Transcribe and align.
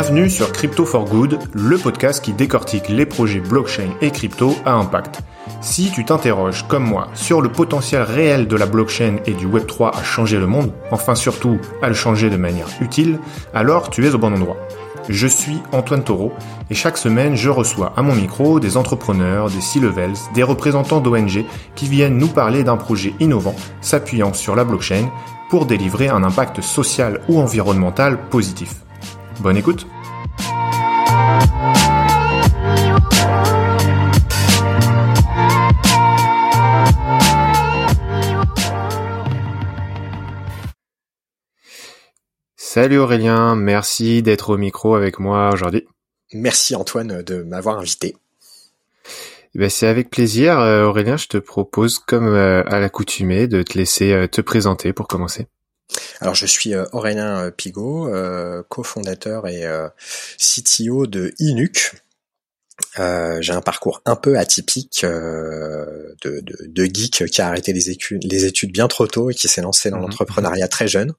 Bienvenue 0.00 0.30
sur 0.30 0.52
Crypto 0.52 0.84
for 0.84 1.06
Good, 1.06 1.40
le 1.54 1.76
podcast 1.76 2.24
qui 2.24 2.32
décortique 2.32 2.88
les 2.88 3.04
projets 3.04 3.40
blockchain 3.40 3.88
et 4.00 4.12
crypto 4.12 4.54
à 4.64 4.74
impact. 4.74 5.22
Si 5.60 5.90
tu 5.90 6.04
t'interroges, 6.04 6.64
comme 6.68 6.84
moi, 6.84 7.08
sur 7.14 7.40
le 7.40 7.50
potentiel 7.50 8.02
réel 8.02 8.46
de 8.46 8.54
la 8.54 8.66
blockchain 8.66 9.16
et 9.26 9.32
du 9.32 9.48
Web3 9.48 9.98
à 9.98 10.04
changer 10.04 10.38
le 10.38 10.46
monde, 10.46 10.70
enfin 10.92 11.16
surtout 11.16 11.58
à 11.82 11.88
le 11.88 11.94
changer 11.94 12.30
de 12.30 12.36
manière 12.36 12.68
utile, 12.80 13.18
alors 13.52 13.90
tu 13.90 14.06
es 14.06 14.14
au 14.14 14.18
bon 14.18 14.32
endroit. 14.32 14.56
Je 15.08 15.26
suis 15.26 15.58
Antoine 15.72 16.04
Taureau 16.04 16.32
et 16.70 16.76
chaque 16.76 16.96
semaine 16.96 17.34
je 17.34 17.50
reçois 17.50 17.92
à 17.96 18.02
mon 18.02 18.14
micro 18.14 18.60
des 18.60 18.76
entrepreneurs, 18.76 19.50
des 19.50 19.60
C-levels, 19.60 20.14
des 20.32 20.44
représentants 20.44 21.00
d'ONG 21.00 21.44
qui 21.74 21.88
viennent 21.88 22.18
nous 22.18 22.28
parler 22.28 22.62
d'un 22.62 22.76
projet 22.76 23.14
innovant 23.18 23.56
s'appuyant 23.80 24.32
sur 24.32 24.54
la 24.54 24.62
blockchain 24.62 25.10
pour 25.50 25.66
délivrer 25.66 26.06
un 26.06 26.22
impact 26.22 26.60
social 26.60 27.20
ou 27.28 27.40
environnemental 27.40 28.16
positif. 28.30 28.76
Bonne 29.40 29.56
écoute 29.56 29.86
Salut 42.56 42.98
Aurélien, 42.98 43.56
merci 43.56 44.22
d'être 44.22 44.50
au 44.50 44.56
micro 44.56 44.94
avec 44.94 45.18
moi 45.18 45.50
aujourd'hui. 45.52 45.86
Merci 46.32 46.76
Antoine 46.76 47.22
de 47.22 47.42
m'avoir 47.42 47.78
invité. 47.78 48.16
Eh 49.54 49.58
ben, 49.58 49.70
c'est 49.70 49.86
avec 49.86 50.10
plaisir. 50.10 50.58
Euh, 50.58 50.84
Aurélien, 50.84 51.16
je 51.16 51.26
te 51.26 51.38
propose, 51.38 51.98
comme 51.98 52.26
euh, 52.26 52.62
à 52.66 52.78
l'accoutumée, 52.80 53.48
de 53.48 53.62
te 53.62 53.78
laisser 53.78 54.12
euh, 54.12 54.26
te 54.26 54.40
présenter 54.40 54.92
pour 54.92 55.08
commencer. 55.08 55.46
Alors 56.20 56.34
je 56.34 56.46
suis 56.46 56.74
Aurélien 56.92 57.50
Pigot, 57.50 58.10
cofondateur 58.68 59.46
et 59.46 59.64
CTO 60.38 61.06
de 61.06 61.32
Inuc. 61.38 61.92
j'ai 62.96 63.52
un 63.52 63.60
parcours 63.60 64.02
un 64.04 64.16
peu 64.16 64.38
atypique 64.38 65.04
de, 65.04 66.16
de, 66.24 66.84
geek 66.84 67.26
qui 67.26 67.40
a 67.40 67.46
arrêté 67.46 67.72
les 67.72 67.90
études, 67.90 68.24
les 68.24 68.44
études 68.46 68.72
bien 68.72 68.88
trop 68.88 69.06
tôt 69.06 69.30
et 69.30 69.34
qui 69.34 69.48
s'est 69.48 69.62
lancé 69.62 69.90
dans 69.90 69.98
mhm. 69.98 70.02
l'entrepreneuriat 70.04 70.68
très 70.68 70.88
jeune. 70.88 71.14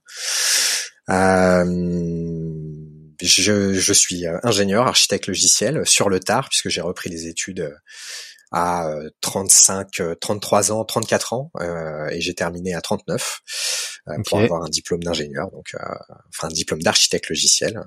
Je, 3.21 3.73
je, 3.73 3.93
suis 3.93 4.25
ingénieur, 4.43 4.87
architecte 4.87 5.27
logiciel 5.27 5.85
sur 5.85 6.09
le 6.09 6.19
tard 6.19 6.47
puisque 6.49 6.69
j'ai 6.69 6.81
repris 6.81 7.09
les 7.09 7.27
études 7.27 7.73
à 8.51 8.95
35, 9.21 10.01
33 10.19 10.71
ans, 10.71 10.83
34 10.83 11.33
ans, 11.33 11.51
euh, 11.59 12.07
et 12.09 12.21
j'ai 12.21 12.33
terminé 12.33 12.73
à 12.73 12.81
39 12.81 13.41
euh, 14.09 14.21
pour 14.25 14.39
avoir 14.39 14.63
un 14.63 14.69
diplôme 14.69 15.03
d'ingénieur, 15.03 15.51
donc 15.51 15.75
euh, 15.75 15.79
enfin 16.29 16.47
un 16.47 16.51
diplôme 16.51 16.81
d'architecte 16.81 17.29
logiciel 17.29 17.81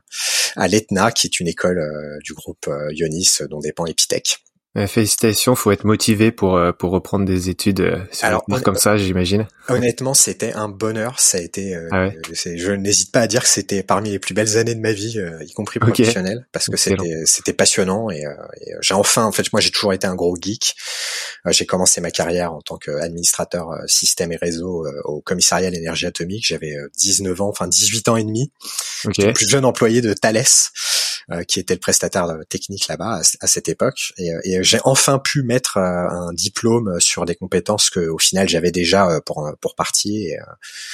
à 0.57 0.69
l'ETNA, 0.69 1.13
qui 1.13 1.27
est 1.27 1.41
une 1.41 1.49
école 1.49 1.79
euh, 1.79 2.19
du 2.25 2.35
groupe 2.35 2.69
Ionis 2.91 3.39
dont 3.49 3.61
dépend 3.61 3.87
Epitech. 3.87 4.39
Euh, 4.79 4.87
félicitations, 4.87 5.55
faut 5.55 5.71
être 5.71 5.85
motivé 5.85 6.33
pour 6.33 6.57
euh, 6.57 6.73
pour 6.73 6.93
reprendre 6.93 7.27
des 7.27 7.51
études 7.51 7.81
euh, 7.81 7.99
sur 8.11 8.25
Alors, 8.25 8.43
comme 8.65 8.77
ça, 8.77 8.97
j'imagine. 8.97 9.47
Honnêtement, 9.69 10.15
c'était 10.15 10.55
un 10.55 10.69
bonheur. 10.69 11.21
Ça 11.21 11.37
a 11.37 11.41
été. 11.43 11.77
Ah 11.91 12.09
je 12.33 12.73
n'hésite 12.73 13.13
pas 13.13 13.21
à 13.21 13.27
dire 13.27 13.43
que 13.43 13.49
c'était 13.49 13.83
parmi 13.83 14.11
les 14.11 14.19
plus 14.19 14.33
belles 14.33 14.57
années 14.57 14.75
de 14.75 14.81
ma 14.81 14.93
vie, 14.93 15.21
y 15.43 15.53
compris 15.53 15.79
professionnelle, 15.79 16.47
parce 16.53 16.69
que 16.69 16.79
c'était 16.79 17.23
c'était 17.27 17.53
passionnant 17.53 18.11
et, 18.11 18.25
j'ai 18.81 18.95
enfin, 18.95 19.27
en 19.27 19.33
fait, 19.33 19.53
moi 19.53 19.61
j'ai 19.61 19.71
toujours 19.71 19.93
été 19.93 20.07
un 20.07 20.15
gros 20.15 20.37
geek. 20.41 20.75
j'ai 21.51 21.67
commencé 21.67 22.01
ma 22.01 22.11
carrière 22.11 22.55
en 22.55 22.63
tant 22.63 22.79
qu'administrateur 22.79 23.69
système 23.87 24.33
et 24.33 24.37
réseau 24.37 24.87
au 25.05 25.21
commissariat 25.21 25.69
à 25.69 25.71
l'énergie 25.71 26.07
atomique. 26.07 26.47
J'avais 26.47 26.75
19 26.97 27.43
ans, 27.43 27.49
enfin 27.49 27.69
18 27.69 28.09
ans 28.09 28.17
et 28.17 28.25
demi. 28.25 28.51
J'étais 29.11 29.29
le 29.29 29.33
plus 29.35 29.49
jeune 29.49 29.67
employé 29.67 30.01
de 30.01 30.15
Thales. 30.15 30.45
Euh, 31.31 31.45
qui 31.45 31.61
était 31.61 31.75
le 31.75 31.81
prestataire 31.81 32.27
technique 32.49 32.89
là-bas 32.89 33.21
à, 33.41 33.47
cette 33.47 33.69
époque. 33.69 34.13
Et, 34.19 34.33
et 34.43 34.62
j'ai 34.63 34.79
enfin 34.85 35.19
pu 35.19 35.43
mettre 35.43 35.77
euh, 35.77 36.09
un 36.09 36.33
diplôme 36.33 37.01
sur 37.01 37.25
des 37.25 37.35
compétences 37.35 37.91
que 37.91 38.01
au 38.01 38.19
final 38.19 38.49
j'avais 38.49 38.71
déjà 38.71 39.09
euh, 39.09 39.21
pour 39.21 39.51
pour 39.61 39.75
partie. 39.75 40.29
Et, 40.29 40.39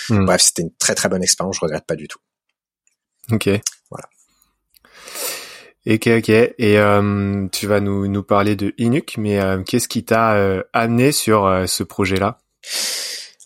hmm. 0.08 0.24
Bref, 0.24 0.42
c'était 0.42 0.62
une 0.62 0.74
très 0.74 0.94
très 0.94 1.08
bonne 1.08 1.22
expérience. 1.22 1.56
Je 1.56 1.60
regrette 1.60 1.86
pas 1.86 1.96
du 1.96 2.08
tout. 2.08 2.18
Ok. 3.30 3.48
Voilà. 3.90 4.08
Ok, 5.86 6.06
ok. 6.06 6.28
Et 6.28 6.78
euh, 6.78 7.46
tu 7.52 7.66
vas 7.66 7.80
nous, 7.80 8.08
nous 8.08 8.22
parler 8.22 8.56
de 8.56 8.74
Inuk, 8.78 9.16
mais 9.16 9.40
qu'est-ce 9.66 9.88
qui 9.88 10.04
t'a 10.04 10.62
amené 10.72 11.12
sur 11.12 11.64
ce 11.66 11.82
projet-là? 11.82 12.38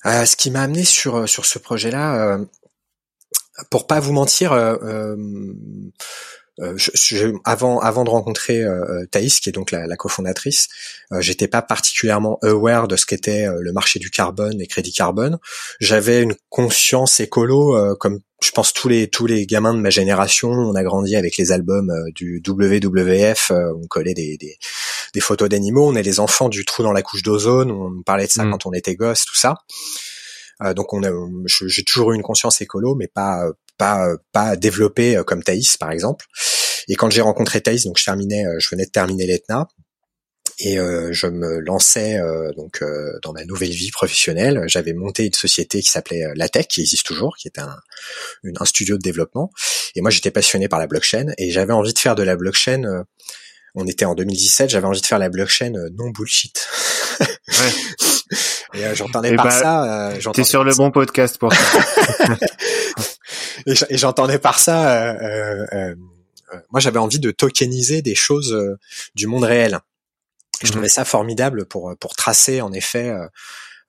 Ce 0.05 0.37
qui 0.37 0.50
m'a 0.50 0.62
amené 0.62 0.84
sur 0.84 1.28
sur 1.28 1.44
ce 1.44 1.59
projet-là, 1.59 2.38
pour 3.71 3.87
pas 3.87 4.00
vous 4.00 4.12
mentir, 4.12 4.53
euh, 6.61 6.75
je, 6.77 7.33
avant, 7.45 7.81
avant 7.81 8.05
de 8.05 8.11
rencontrer 8.11 8.63
euh, 8.63 8.85
euh, 8.85 9.07
Thaïs, 9.11 9.41
qui 9.41 9.49
est 9.49 9.53
donc 9.53 9.71
la, 9.71 9.87
la 9.87 9.97
cofondatrice, 9.97 10.69
euh, 11.13 11.21
j'étais 11.21 11.49
pas 11.49 11.63
particulièrement 11.63 12.39
aware 12.43 12.89
de 12.89 12.97
ce 12.97 13.07
qu'était 13.07 13.47
le 13.59 13.73
marché 13.73 13.99
du 13.99 14.11
carbone 14.11 14.61
et 14.61 14.67
crédit 14.67 14.93
carbone. 14.93 15.39
J'avais 15.81 16.23
une 16.23 16.35
conscience 16.51 17.21
écolo, 17.21 17.97
comme 17.97 18.21
je 18.43 18.51
pense 18.51 18.73
tous 18.73 18.89
les 18.89 19.09
tous 19.09 19.27
les 19.27 19.47
gamins 19.47 19.73
de 19.73 19.81
ma 19.81 19.91
génération. 19.91 20.51
On 20.51 20.75
a 20.75 20.83
grandi 20.83 21.17
avec 21.17 21.37
les 21.37 21.53
albums 21.53 21.93
du 22.15 22.43
WWF, 22.47 23.53
on 23.53 23.87
collait 23.87 24.15
des, 24.15 24.37
des, 24.37 24.59
des 25.15 25.21
photos 25.21 25.49
d'animaux. 25.49 25.87
On 25.89 25.95
est 25.95 26.03
les 26.03 26.21
enfants 26.21 26.49
du 26.49 26.65
trou 26.65 26.83
dans 26.83 26.93
la 26.93 27.03
couche 27.03 27.23
d'ozone. 27.23 27.71
On 27.71 28.03
parlait 28.03 28.27
de 28.27 28.33
ça 28.33 28.45
mm. 28.45 28.51
quand 28.51 28.67
on 28.67 28.73
était 28.73 28.95
gosse, 28.95 29.25
tout 29.25 29.37
ça. 29.37 29.57
donc 30.75 30.93
on 30.93 31.03
a, 31.03 31.11
j'ai 31.47 31.85
toujours 31.85 32.12
eu 32.12 32.17
une 32.17 32.23
conscience 32.23 32.61
écolo, 32.61 32.95
mais 32.95 33.09
pas 33.09 33.47
pas 33.78 34.09
pas 34.33 34.56
développé 34.56 35.16
euh, 35.16 35.25
comme 35.25 35.43
Thaïs 35.43 35.77
par 35.77 35.91
exemple. 35.91 36.27
Et 36.88 36.94
quand 36.94 37.10
j'ai 37.10 37.21
rencontré 37.21 37.60
Thaïs, 37.60 37.84
donc 37.84 37.99
je 37.99 38.05
terminais, 38.05 38.44
euh, 38.47 38.59
je 38.59 38.69
venais 38.71 38.87
de 38.87 38.91
terminer 38.91 39.27
l'ETNA 39.27 39.69
et 40.59 40.78
euh, 40.78 41.12
je 41.12 41.27
me 41.27 41.60
lançais 41.60 42.21
donc 42.56 42.84
dans 43.22 43.32
ma 43.32 43.44
nouvelle 43.44 43.71
vie 43.71 43.91
professionnelle. 43.91 44.62
J'avais 44.66 44.93
monté 44.93 45.27
une 45.27 45.32
société 45.32 45.81
qui 45.81 45.91
s'appelait 45.91 46.25
Latech, 46.34 46.69
qui 46.69 46.81
existe 46.82 47.06
toujours, 47.06 47.37
qui 47.37 47.49
est 47.49 47.59
un, 47.59 47.75
un 48.44 48.65
studio 48.65 48.97
de 48.97 49.03
développement. 49.03 49.50
Et 49.94 50.03
moi, 50.03 50.11
j'étais 50.11 50.31
passionné 50.31 50.69
par 50.69 50.78
la 50.78 50.87
blockchain 50.87 51.32
et 51.38 51.50
j'avais 51.50 51.72
envie 51.72 51.94
de 51.94 51.99
faire 51.99 52.15
de 52.15 52.22
la 52.22 52.37
blockchain. 52.37 53.05
on 53.75 53.87
était 53.87 54.05
en 54.05 54.15
2017, 54.15 54.71
j'avais 54.71 54.87
envie 54.87 55.00
de 55.00 55.06
faire 55.06 55.19
la 55.19 55.31
blockchain 55.31 55.72
non 55.97 56.11
bullshit. 56.11 56.69
Ouais. 57.21 57.28
et 58.75 58.94
j'entendais 58.94 59.34
par 59.34 59.50
ça. 59.50 60.12
T'es 60.34 60.44
sur 60.44 60.65
le 60.65 60.75
bon 60.75 60.91
podcast 60.91 61.38
pour 61.38 61.53
ça. 61.53 61.78
et 63.67 63.99
j'entendais 63.99 64.39
par 64.39 64.59
ça, 64.59 65.06
euh, 65.06 65.15
euh, 65.23 65.67
euh, 65.73 65.95
moi 66.71 66.81
j'avais 66.81 66.99
envie 66.99 67.19
de 67.19 67.31
tokeniser 67.31 68.03
des 68.03 68.15
choses 68.15 68.56
du 69.15 69.27
monde 69.27 69.45
réel. 69.45 69.81
Je 70.61 70.67
mhm. 70.67 70.73
trouvais 70.73 70.89
ça 70.89 71.05
formidable 71.05 71.67
pour 71.67 71.95
pour 71.99 72.15
tracer 72.15 72.61
en 72.61 72.73
effet 72.73 73.12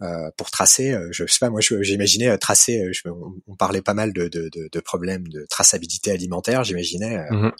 euh, 0.04 0.32
pour 0.36 0.52
tracer. 0.52 0.92
Euh, 0.92 1.08
je 1.12 1.26
sais 1.28 1.38
pas, 1.40 1.50
moi 1.50 1.62
j'imaginais 1.62 2.28
euh, 2.28 2.38
tracer. 2.38 2.92
Je, 2.92 3.08
on, 3.48 3.56
parlait 3.56 3.82
pas 3.82 3.94
mal 3.94 4.12
de, 4.12 4.28
de, 4.28 4.50
de, 4.52 4.68
de, 4.70 4.80
problèmes 4.82 5.28
de 5.30 5.46
traçabilité 5.50 6.12
alimentaire. 6.12 6.64
J'imaginais 6.64 7.26
mmh 7.30 7.52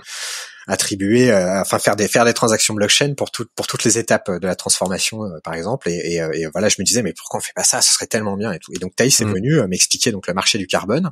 attribuer, 0.66 1.30
enfin 1.34 1.78
faire 1.78 1.98
des 1.98 2.08
faire 2.08 2.24
des 2.24 2.34
transactions 2.34 2.74
blockchain 2.74 3.16
pour 3.16 3.32
toutes 3.32 3.52
pour 3.54 3.68
toutes 3.68 3.84
les 3.84 3.98
étapes 3.98 4.32
de 4.32 4.48
la 4.48 4.56
transformation, 4.56 5.20
par 5.44 5.56
exemple. 5.56 5.90
Et, 5.90 6.14
et, 6.14 6.42
et, 6.42 6.48
voilà, 6.54 6.70
je 6.70 6.78
me 6.80 6.86
disais 6.86 7.04
mais 7.04 7.12
pourquoi 7.12 7.40
on 7.40 7.44
fait 7.44 7.52
pas 7.54 7.66
ça? 7.66 7.82
Ce 7.82 7.92
serait 7.92 8.08
tellement 8.08 8.38
bien 8.38 8.54
et 8.54 8.60
tout. 8.60 8.72
Et 8.74 8.80
donc 8.80 8.96
Thaïs 8.96 9.20
est 9.20 9.26
mmh 9.26 9.34
venu 9.34 9.68
m'expliquer 9.68 10.12
donc 10.14 10.26
le 10.26 10.34
marché 10.34 10.58
du 10.58 10.66
carbone. 10.66 11.12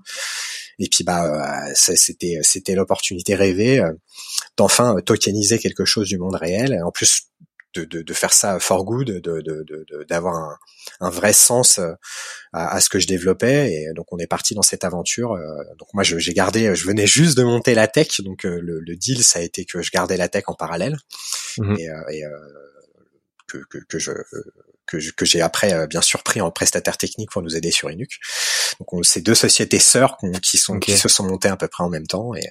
Et 0.82 0.90
puis 0.90 1.04
bah 1.04 1.64
c'était 1.76 2.40
c'était 2.42 2.76
l'opportunité 2.76 3.36
rêvée 3.36 3.82
d'enfin 4.58 4.96
tokeniser 5.06 5.60
quelque 5.60 5.86
chose 5.86 6.08
du 6.08 6.18
monde 6.18 6.36
réel. 6.36 6.82
En 6.84 6.92
plus 6.92 7.32
de, 7.74 7.86
de, 7.86 8.02
de, 8.02 8.14
faire 8.14 8.34
ça 8.34 8.60
for 8.60 8.84
good, 8.84 9.08
de 9.08 10.06
d'avoir 10.10 10.36
un, 10.36 10.58
un, 11.00 11.10
vrai 11.10 11.34
sens 11.34 11.80
euh, 11.80 11.94
à, 12.52 12.76
à, 12.76 12.82
ce 12.82 12.90
que 12.90 13.00
je 13.00 13.08
développais. 13.08 13.72
Et 13.72 13.94
donc 13.96 14.08
on 14.12 14.18
est 14.18 14.28
parti 14.28 14.54
dans 14.56 14.62
cette 14.62 14.84
aventure. 14.84 15.34
Euh, 15.34 15.64
donc 15.78 15.88
moi 15.94 16.04
j'ai 16.04 16.34
gardé, 16.34 16.76
je 16.76 16.86
venais 16.86 17.08
juste 17.08 17.38
de 17.38 17.44
monter 17.44 17.74
la 17.74 17.88
tech, 17.88 18.22
donc 18.22 18.46
euh, 18.46 18.60
le, 18.62 18.80
le, 18.80 18.96
deal 18.96 19.24
ça 19.24 19.40
a 19.40 19.42
été 19.42 19.66
que 19.66 19.82
je 19.82 19.92
gardais 19.92 20.18
la 20.18 20.28
tech 20.28 20.44
en 20.48 20.54
parallèle 20.54 20.98
mmh 21.58 21.76
et, 21.80 21.88
et 22.12 22.24
que, 23.48 23.58
que, 23.70 23.78
que, 23.88 24.00
je 24.00 24.12
que, 25.12 25.26
j'ai 25.26 25.42
après 25.42 25.88
bien 25.88 26.02
sûr 26.02 26.24
pris 26.24 26.42
en 26.42 26.52
prestataire 26.52 26.98
technique 26.98 27.32
pour 27.32 27.42
nous 27.42 27.56
aider 27.56 27.72
sur 27.72 27.90
Inuc. 27.92 28.20
Donc 28.82 28.94
on, 28.94 29.04
c'est 29.04 29.22
deux 29.22 29.36
sociétés 29.36 29.78
sœurs 29.78 30.18
qui 30.42 30.58
sont 30.58 30.80
qui 30.80 30.98
se 30.98 31.08
sont 31.08 31.24
montées 31.24 31.50
à 31.50 31.56
peu 31.56 31.68
près 31.68 31.84
en 31.84 31.90
même 31.90 32.08
temps 32.08 32.34
et, 32.34 32.48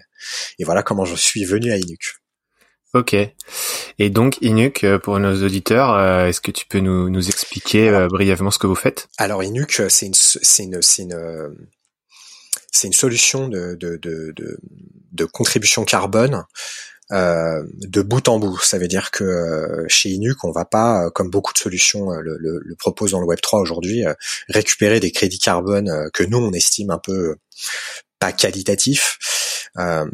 et 0.60 0.64
voilà 0.64 0.84
comment 0.84 1.04
je 1.04 1.16
suis 1.16 1.44
venu 1.44 1.72
à 1.72 1.76
Inuc. 1.76 2.20
Ok. 2.94 3.14
Et 3.98 4.10
donc, 4.10 4.38
Inuk, 4.40 4.84
euh, 4.84 5.00
pour 5.00 5.18
nos 5.18 5.44
auditeurs, 5.44 5.90
euh, 5.94 6.26
est-ce 6.26 6.40
que 6.40 6.52
tu 6.52 6.66
peux 6.66 6.78
nous, 6.78 7.10
nous 7.10 7.28
expliquer 7.28 7.88
euh, 7.88 8.06
brièvement 8.06 8.52
ce 8.52 8.58
que 8.58 8.68
vous 8.68 8.76
faites? 8.76 9.08
Alors, 9.18 9.42
Inuk, 9.42 9.82
c'est 9.88 10.06
une, 10.06 10.14
c'est 10.14 10.64
une, 10.64 10.80
c'est 10.82 11.02
une, 11.02 11.56
c'est 12.70 12.86
une 12.86 12.92
solution 12.92 13.48
de, 13.48 13.74
de, 13.74 13.96
de, 13.96 14.32
de, 14.36 14.58
de 15.12 15.24
contribution 15.24 15.84
carbone 15.84 16.44
euh, 17.12 17.62
de 17.74 18.02
bout 18.02 18.28
en 18.28 18.38
bout. 18.38 18.58
Ça 18.60 18.78
veut 18.78 18.88
dire 18.88 19.10
que 19.10 19.84
chez 19.88 20.10
Inuk, 20.10 20.44
on 20.44 20.52
va 20.52 20.64
pas, 20.64 21.10
comme 21.10 21.30
beaucoup 21.30 21.52
de 21.52 21.58
solutions 21.58 22.10
le, 22.10 22.36
le, 22.38 22.74
proposent 22.78 23.12
dans 23.12 23.20
le 23.20 23.26
Web 23.26 23.40
3 23.40 23.60
aujourd'hui, 23.60 24.04
récupérer 24.48 25.00
des 25.00 25.10
crédits 25.10 25.38
carbone 25.38 26.10
que 26.12 26.22
nous 26.22 26.38
on 26.38 26.52
estime 26.52 26.90
un 26.90 26.98
peu 26.98 27.36
pas 28.18 28.32
qualitatifs, 28.32 29.70
euh, 29.78 30.06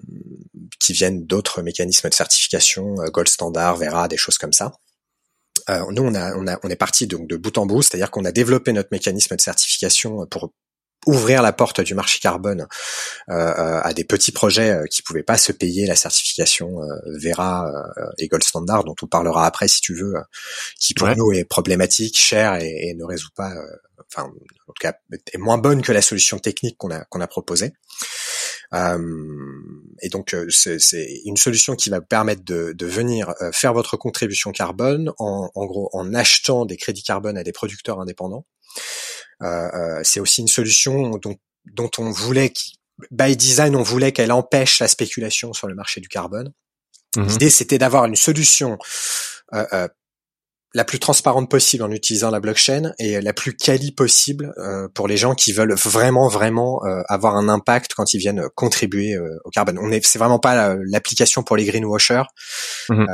qui 0.81 0.93
viennent 0.93 1.27
d'autres 1.27 1.63
mécanismes 1.63 2.09
de 2.09 2.15
certification, 2.15 2.95
Gold 3.13 3.29
Standard, 3.29 3.77
Vera, 3.77 4.09
des 4.09 4.17
choses 4.17 4.39
comme 4.39 4.53
ça. 4.53 4.73
nous, 5.69 6.03
on, 6.03 6.15
a, 6.15 6.35
on, 6.37 6.47
a, 6.47 6.59
on 6.63 6.71
est 6.71 6.77
parti 6.77 7.07
donc 7.07 7.27
de 7.29 7.37
bout 7.37 7.59
en 7.59 7.67
bout, 7.67 7.83
c'est-à-dire 7.83 8.11
qu'on 8.11 8.25
a 8.25 8.33
développé 8.33 8.73
notre 8.73 8.91
mécanisme 8.93 9.35
de 9.35 9.41
certification 9.41 10.27
pour 10.27 10.53
ouvrir 11.07 11.43
la 11.43 11.53
porte 11.53 11.81
du 11.81 11.95
marché 11.95 12.19
carbone 12.19 12.67
euh, 13.29 13.35
euh, 13.35 13.81
à 13.83 13.93
des 13.95 14.05
petits 14.05 14.33
projets 14.33 14.73
euh, 14.73 14.87
qui 14.87 15.03
pouvaient 15.03 15.23
pas 15.23 15.39
se 15.39 15.53
payer 15.53 15.87
la 15.87 15.97
certification 15.97 16.81
Vera 17.23 17.71
et 18.19 18.29
Gold 18.29 18.43
Standard, 18.43 18.85
dont 18.85 18.97
on 19.03 19.07
parlera 19.07 19.47
après 19.47 19.69
si 19.69 19.81
tu 19.81 19.95
veux, 19.95 20.15
qui 20.79 20.95
pour 20.95 21.09
nous 21.17 21.33
est 21.33 21.45
problématique, 21.45 22.19
cher 22.19 22.57
et, 22.57 22.95
ne 22.95 23.05
résout 23.05 23.31
pas, 23.35 23.53
enfin 24.13 24.25
en 24.25 24.73
tout 24.73 24.81
cas 24.81 24.95
est 25.11 25.39
moins 25.39 25.59
bonne 25.59 25.83
que 25.83 25.93
la 25.93 26.03
solution 26.03 26.39
technique 26.39 26.77
qu'on 26.77 26.91
a 26.91 27.05
qu'on 27.05 27.21
a 27.21 27.27
proposée. 27.27 27.73
et 28.73 30.09
donc 30.11 30.37
c'est 30.51 31.21
une 31.25 31.37
solution 31.37 31.77
qui 31.77 31.91
va 31.91 32.01
permettre 32.01 32.45
de, 32.45 32.73
de 32.73 32.87
venir 32.87 33.35
faire 33.53 33.73
votre 33.73 33.97
contribution 33.97 34.53
carbone 34.53 35.13
en, 35.19 35.51
en 35.55 35.67
gros 35.67 35.91
en 35.93 36.15
achetant 36.15 36.65
des 36.67 36.77
crédits 36.77 37.03
carbone 37.03 37.39
à 37.39 37.45
des 37.45 37.53
producteurs 37.53 38.01
indépendants. 38.01 38.45
Euh, 39.43 39.47
euh, 39.47 40.01
c'est 40.03 40.21
aussi 40.21 40.41
une 40.41 40.49
solution 40.49 41.19
dont, 41.19 41.37
dont 41.67 41.91
on 41.99 42.11
voulait, 42.11 42.53
by 43.11 43.37
design, 43.37 43.77
on 43.77 43.83
voulait 43.83 44.13
qu'elle 44.13 44.33
empêche 44.33 44.81
la 44.81 44.89
spéculation 44.89 45.53
sur 45.53 45.69
le 45.69 45.75
marché 45.75 46.01
du 46.01 46.09
carbone. 46.09 46.53
Mmh 47.17 47.27
L'idée, 47.29 47.51
c'était 47.51 47.79
d'avoir 47.79 48.05
une 48.05 48.17
solution 48.17 48.79
euh, 49.55 49.65
euh, 49.73 49.89
la 50.75 50.85
plus 50.85 50.99
transparente 50.99 51.51
possible 51.51 51.85
en 51.85 51.91
utilisant 51.91 52.31
la 52.31 52.41
blockchain 52.41 52.93
et 52.99 53.21
la 53.23 53.33
plus 53.33 53.57
quali 53.57 53.93
possible 53.93 54.53
euh, 54.59 54.89
pour 54.93 55.09
les 55.09 55.17
gens 55.17 55.35
qui 55.35 55.53
veulent 55.53 55.73
vraiment 55.73 56.29
vraiment 56.29 56.85
euh, 56.85 57.01
avoir 57.09 57.37
un 57.37 57.49
impact 57.49 57.95
quand 57.95 58.13
ils 58.13 58.19
viennent 58.19 58.47
contribuer 58.55 59.17
au 59.45 59.51
carbone. 59.51 59.79
On 59.79 59.91
est 59.91 60.05
c'est 60.05 60.19
vraiment 60.19 60.41
pas 60.41 60.77
l'application 60.85 61.43
pour 61.43 61.57
les 61.57 61.65
greenwashers 61.65 62.25
mmh 62.91 63.07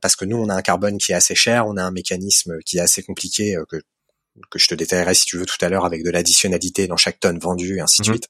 parce 0.00 0.14
que 0.14 0.26
nous 0.26 0.36
on 0.36 0.48
a 0.48 0.54
un 0.54 0.62
carbone 0.62 0.98
qui 0.98 1.10
est 1.10 1.16
assez 1.16 1.34
cher, 1.34 1.66
on 1.66 1.76
a 1.76 1.82
un 1.82 1.90
mécanisme 1.90 2.58
qui 2.64 2.76
est 2.76 2.82
assez 2.82 3.02
compliqué 3.02 3.56
que 3.68 3.78
que 4.50 4.58
je 4.58 4.66
te 4.66 4.74
détaillerai 4.74 5.14
si 5.14 5.26
tu 5.26 5.38
veux 5.38 5.46
tout 5.46 5.56
à 5.60 5.68
l'heure 5.68 5.84
avec 5.84 6.04
de 6.04 6.10
l'additionnalité 6.10 6.86
dans 6.86 6.96
chaque 6.96 7.20
tonne 7.20 7.38
vendue 7.38 7.76
et 7.76 7.80
ainsi 7.80 8.02
de 8.02 8.08
mhm. 8.08 8.14
suite. 8.14 8.28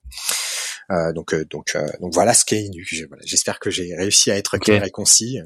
Euh, 0.91 1.13
donc 1.13 1.35
euh, 1.35 1.45
donc 1.45 1.73
euh, 1.75 1.87
donc 2.01 2.15
voilà 2.15 2.35
ce 2.35 2.45
qu'est 2.45 2.63
Inu. 2.63 2.87
J'espère 3.25 3.59
que 3.59 3.71
j'ai 3.71 3.95
réussi 3.95 4.31
à 4.31 4.37
être 4.37 4.59
clair 4.59 4.85
et 4.85 4.91
concis. 4.91 5.39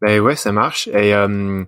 Ben 0.00 0.20
ouais, 0.20 0.36
ça 0.36 0.52
marche. 0.52 0.88
Et 0.88 1.14
euh, 1.14 1.64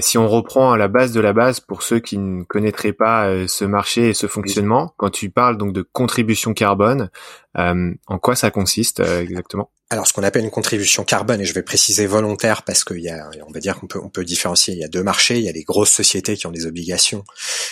si 0.00 0.18
on 0.18 0.28
reprend 0.28 0.72
à 0.72 0.78
la 0.78 0.88
base 0.88 1.12
de 1.12 1.20
la 1.20 1.32
base, 1.32 1.60
pour 1.60 1.82
ceux 1.82 2.00
qui 2.00 2.18
ne 2.18 2.42
connaîtraient 2.42 2.92
pas 2.94 3.46
ce 3.48 3.64
marché 3.64 4.08
et 4.08 4.14
ce 4.14 4.26
fonctionnement, 4.26 4.94
quand 4.96 5.10
tu 5.10 5.30
parles 5.30 5.58
donc 5.58 5.72
de 5.72 5.82
contribution 5.82 6.54
carbone, 6.54 7.10
en 7.54 8.18
quoi 8.20 8.34
ça 8.34 8.50
consiste 8.50 9.00
exactement? 9.00 9.70
Alors, 9.88 10.08
ce 10.08 10.12
qu'on 10.12 10.24
appelle 10.24 10.42
une 10.42 10.50
contribution 10.50 11.04
carbone, 11.04 11.40
et 11.40 11.44
je 11.44 11.54
vais 11.54 11.62
préciser 11.62 12.08
volontaire 12.08 12.64
parce 12.64 12.82
qu'il 12.82 12.98
y 12.98 13.08
a, 13.08 13.30
on 13.46 13.52
va 13.52 13.60
dire 13.60 13.78
qu'on 13.78 13.86
peut, 13.86 14.00
on 14.02 14.08
peut 14.08 14.24
différencier. 14.24 14.74
Il 14.74 14.80
y 14.80 14.84
a 14.84 14.88
deux 14.88 15.04
marchés. 15.04 15.38
Il 15.38 15.44
y 15.44 15.48
a 15.48 15.52
les 15.52 15.62
grosses 15.62 15.92
sociétés 15.92 16.36
qui 16.36 16.48
ont 16.48 16.50
des 16.50 16.66
obligations 16.66 17.24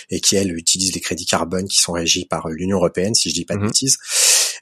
et 0.09 0.21
qui 0.21 0.37
elles 0.37 0.55
utilisent 0.55 0.93
les 0.93 1.01
crédits 1.01 1.25
carbone 1.25 1.67
qui 1.67 1.77
sont 1.77 1.91
régis 1.91 2.23
par 2.23 2.47
l'Union 2.47 2.77
européenne, 2.77 3.15
si 3.15 3.29
je 3.29 3.33
dis 3.33 3.43
pas 3.43 3.55
de 3.55 3.59
mhm. 3.59 3.67
bêtises. 3.67 3.97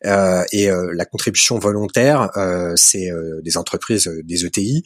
Euh, 0.06 0.44
et 0.52 0.70
euh, 0.70 0.92
la 0.94 1.06
contribution 1.06 1.60
volontaire, 1.60 2.30
euh, 2.38 2.74
c'est 2.76 3.10
des 3.42 3.58
entreprises, 3.58 4.10
des 4.24 4.46
ETI, 4.46 4.84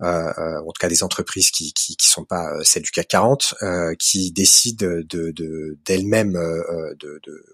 en 0.00 0.66
tout 0.66 0.80
cas 0.80 0.88
des 0.88 1.02
entreprises 1.02 1.50
qui 1.50 1.72
qui, 1.72 1.96
qui 1.96 2.08
sont 2.08 2.24
pas 2.24 2.52
celles 2.62 2.82
du 2.82 2.90
CAC 2.90 3.08
40, 3.08 3.54
qui 3.98 4.32
décident 4.32 4.86
de 4.86 5.76
d'elles-mêmes 5.84 6.32
de, 6.32 7.20
de, 7.24 7.44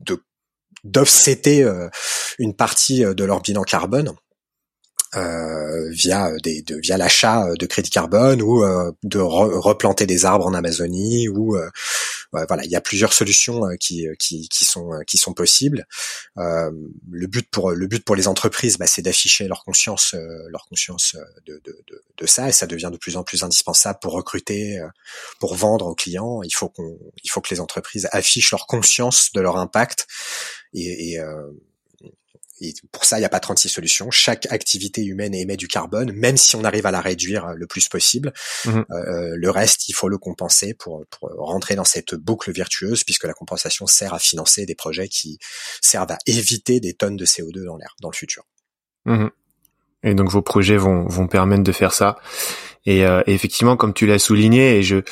de 0.00 0.22
d'offsetter 0.84 1.62
euh, 1.64 1.88
une 2.38 2.54
partie 2.54 3.04
euh, 3.04 3.14
de 3.14 3.24
leur 3.24 3.40
bilan 3.40 3.62
carbone. 3.62 4.12
Euh, 5.16 5.88
via 5.90 6.30
des 6.44 6.60
de, 6.60 6.76
via 6.76 6.98
l'achat 6.98 7.46
de 7.58 7.64
crédit 7.64 7.88
carbone 7.88 8.42
ou 8.42 8.62
de 9.02 9.18
replanter 9.18 10.04
des 10.04 10.26
arbres 10.26 10.46
en 10.46 10.52
Amazonie 10.52 11.30
ou 11.30 11.56
voilà 12.32 12.64
il 12.64 12.70
y 12.70 12.76
a 12.76 12.80
plusieurs 12.80 13.12
solutions 13.12 13.62
qui, 13.80 14.06
qui, 14.18 14.48
qui 14.48 14.64
sont 14.64 14.90
qui 15.06 15.18
sont 15.18 15.34
possibles. 15.34 15.86
Le 16.36 17.26
but 17.26 17.48
pour 17.50 17.70
le 17.72 17.86
but 17.86 18.04
pour 18.04 18.16
les 18.16 18.28
entreprises 18.28 18.78
bah, 18.78 18.86
c'est 18.86 19.02
d'afficher 19.02 19.48
leur 19.48 19.64
conscience 19.64 20.14
leur 20.48 20.66
conscience 20.66 21.16
de, 21.46 21.60
de, 21.64 21.76
de, 21.86 22.02
de, 22.16 22.26
ça. 22.26 22.48
Et 22.48 22.52
ça 22.52 22.66
devient 22.66 22.90
de 22.92 22.98
plus 22.98 23.16
en 23.16 23.24
plus 23.24 23.44
indispensable 23.44 23.98
pour 24.00 24.12
recruter 24.12 24.80
pour 25.40 25.54
vendre 25.54 25.86
aux 25.86 25.94
clients. 25.94 26.42
Il 26.42 26.54
faut 26.54 26.68
qu'on 26.68 26.98
il 27.22 27.30
faut 27.30 27.40
que 27.40 27.50
les 27.50 27.60
entreprises 27.60 28.08
affichent 28.12 28.50
leur 28.50 28.66
conscience 28.66 29.32
de 29.32 29.40
leur 29.40 29.56
impact. 29.56 30.06
Et, 30.74 31.12
et, 31.12 31.20
euh, 31.20 31.50
et 32.60 32.74
pour 32.92 33.04
ça, 33.04 33.18
il 33.18 33.20
n'y 33.20 33.26
a 33.26 33.30
pas 33.30 33.40
36 33.40 33.68
solutions. 33.68 34.10
Chaque 34.10 34.50
activité 34.52 35.04
humaine 35.04 35.34
émet 35.34 35.56
du 35.56 35.68
carbone, 35.68 36.12
même 36.12 36.36
si 36.36 36.56
on 36.56 36.64
arrive 36.64 36.86
à 36.86 36.90
la 36.90 37.00
réduire 37.00 37.52
le 37.54 37.66
plus 37.66 37.88
possible. 37.88 38.32
Mmh 38.64 38.78
euh, 38.90 39.36
le 39.36 39.50
reste, 39.50 39.88
il 39.88 39.92
faut 39.92 40.08
le 40.08 40.18
compenser 40.18 40.74
pour, 40.74 41.04
pour, 41.10 41.30
rentrer 41.36 41.74
dans 41.74 41.84
cette 41.84 42.14
boucle 42.14 42.52
virtueuse, 42.52 43.04
puisque 43.04 43.24
la 43.24 43.34
compensation 43.34 43.86
sert 43.86 44.14
à 44.14 44.18
financer 44.18 44.66
des 44.66 44.74
projets 44.74 45.08
qui 45.08 45.38
servent 45.80 46.12
à 46.12 46.18
éviter 46.26 46.80
des 46.80 46.94
tonnes 46.94 47.16
de 47.16 47.26
CO2 47.26 47.64
dans 47.64 47.76
l'air 47.76 47.94
dans 48.00 48.10
le 48.10 48.16
futur. 48.16 48.44
Mmh 49.04 49.28
et 50.04 50.14
donc 50.14 50.30
vos 50.30 50.42
projets 50.42 50.76
vont, 50.76 51.06
vont 51.08 51.26
permettre 51.26 51.64
de 51.64 51.72
faire 51.72 51.92
ça. 51.92 52.18
Et, 52.88 53.04
euh, 53.04 53.22
effectivement, 53.26 53.76
comme 53.76 53.92
tu 53.92 54.06
l'as 54.06 54.18
souligné, 54.18 54.78
et 54.78 54.82
je, 54.82 55.02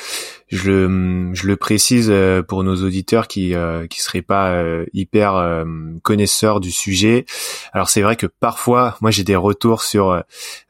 je, 0.47 1.29
je 1.31 1.47
le 1.47 1.55
précise 1.57 2.07
euh, 2.09 2.41
pour 2.41 2.63
nos 2.63 2.83
auditeurs 2.83 3.27
qui 3.27 3.53
euh, 3.53 3.85
qui 3.85 4.01
seraient 4.01 4.23
pas 4.23 4.49
euh, 4.49 4.85
hyper 4.93 5.63
connaisseurs 6.01 6.59
du 6.59 6.71
sujet. 6.71 7.25
Alors 7.73 7.89
c'est 7.89 8.01
vrai 8.01 8.15
que 8.15 8.25
parfois, 8.25 8.97
moi 9.01 9.11
j'ai 9.11 9.23
des 9.23 9.35
retours 9.35 9.83
sur 9.83 10.23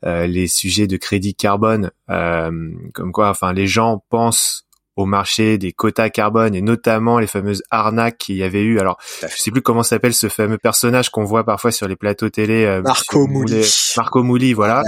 les 0.03 0.47
sujets 0.47 0.87
de 0.87 0.97
crédit 0.97 1.33
carbone, 1.33 1.91
comme 2.07 3.11
quoi, 3.13 3.29
enfin 3.29 3.53
les 3.53 3.67
gens 3.67 4.03
pensent 4.09 4.66
au 4.97 5.05
marché 5.05 5.57
des 5.59 5.71
quotas 5.71 6.09
carbone 6.09 6.55
et 6.55 6.61
notamment 6.61 7.19
les 7.19 7.27
fameuses 7.27 7.63
arnaques 7.69 8.17
qu'il 8.17 8.35
y 8.35 8.43
avait 8.43 8.63
eu. 8.63 8.79
Alors, 8.79 8.97
je 9.21 9.37
sais 9.37 9.51
plus 9.51 9.61
comment 9.61 9.83
s'appelle 9.83 10.13
ce 10.13 10.27
fameux 10.27 10.57
personnage 10.57 11.09
qu'on 11.09 11.23
voit 11.23 11.43
parfois 11.43 11.71
sur 11.71 11.87
les 11.87 11.95
plateaux 11.95 12.29
télé. 12.29 12.65
Euh, 12.65 12.81
Marco 12.81 13.27
Mouli. 13.27 13.63
Marco 13.95 14.23
Mouli, 14.23 14.53
voilà, 14.53 14.83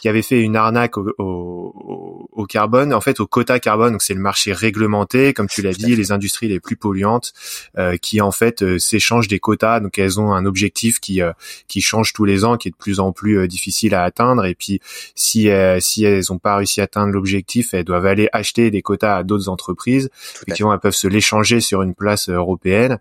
qui 0.00 0.08
avait 0.08 0.22
fait 0.22 0.40
une 0.40 0.56
arnaque 0.56 0.98
au, 0.98 1.12
au, 1.18 2.28
au, 2.32 2.46
carbone, 2.46 2.92
en 2.92 3.00
fait 3.00 3.20
au 3.20 3.26
quota 3.26 3.60
carbone. 3.60 3.92
Donc 3.92 4.02
c'est 4.02 4.14
le 4.14 4.20
marché 4.20 4.52
réglementé, 4.52 5.32
comme 5.32 5.48
tu 5.48 5.62
l'as 5.62 5.72
dit, 5.72 5.94
les 5.94 6.10
industries 6.10 6.48
les 6.48 6.58
plus 6.58 6.76
polluantes 6.76 7.32
euh, 7.78 7.96
qui 7.96 8.20
en 8.20 8.32
fait 8.32 8.62
euh, 8.62 8.78
s'échangent 8.78 9.28
des 9.28 9.38
quotas. 9.38 9.78
Donc 9.78 9.96
elles 9.96 10.18
ont 10.18 10.32
un 10.32 10.44
objectif 10.44 10.98
qui 10.98 11.22
euh, 11.22 11.32
qui 11.68 11.80
change 11.80 12.12
tous 12.12 12.24
les 12.24 12.44
ans, 12.44 12.56
qui 12.56 12.68
est 12.68 12.72
de 12.72 12.76
plus 12.76 12.98
en 12.98 13.12
plus 13.12 13.46
difficile 13.46 13.94
à 13.94 14.02
atteindre. 14.02 14.44
Et 14.44 14.56
puis 14.56 14.80
si 15.14 15.48
si 15.78 16.04
elles 16.04 16.32
ont 16.32 16.38
pas 16.38 16.56
réussi 16.56 16.80
à 16.80 16.84
atteindre 16.84 17.12
l'objectif, 17.12 17.74
elles 17.74 17.84
doivent 17.84 18.06
aller 18.06 18.28
acheter 18.32 18.72
des 18.72 18.82
quotas 18.82 19.18
à 19.18 19.22
d'autres 19.22 19.48
entreprises. 19.52 20.10
Effectivement, 20.42 20.72
elles 20.72 20.80
peuvent 20.80 20.92
se 20.94 21.08
l'échanger 21.08 21.60
sur 21.60 21.82
une 21.82 21.94
place 21.94 22.28
euh, 22.28 22.34
européenne. 22.34 22.98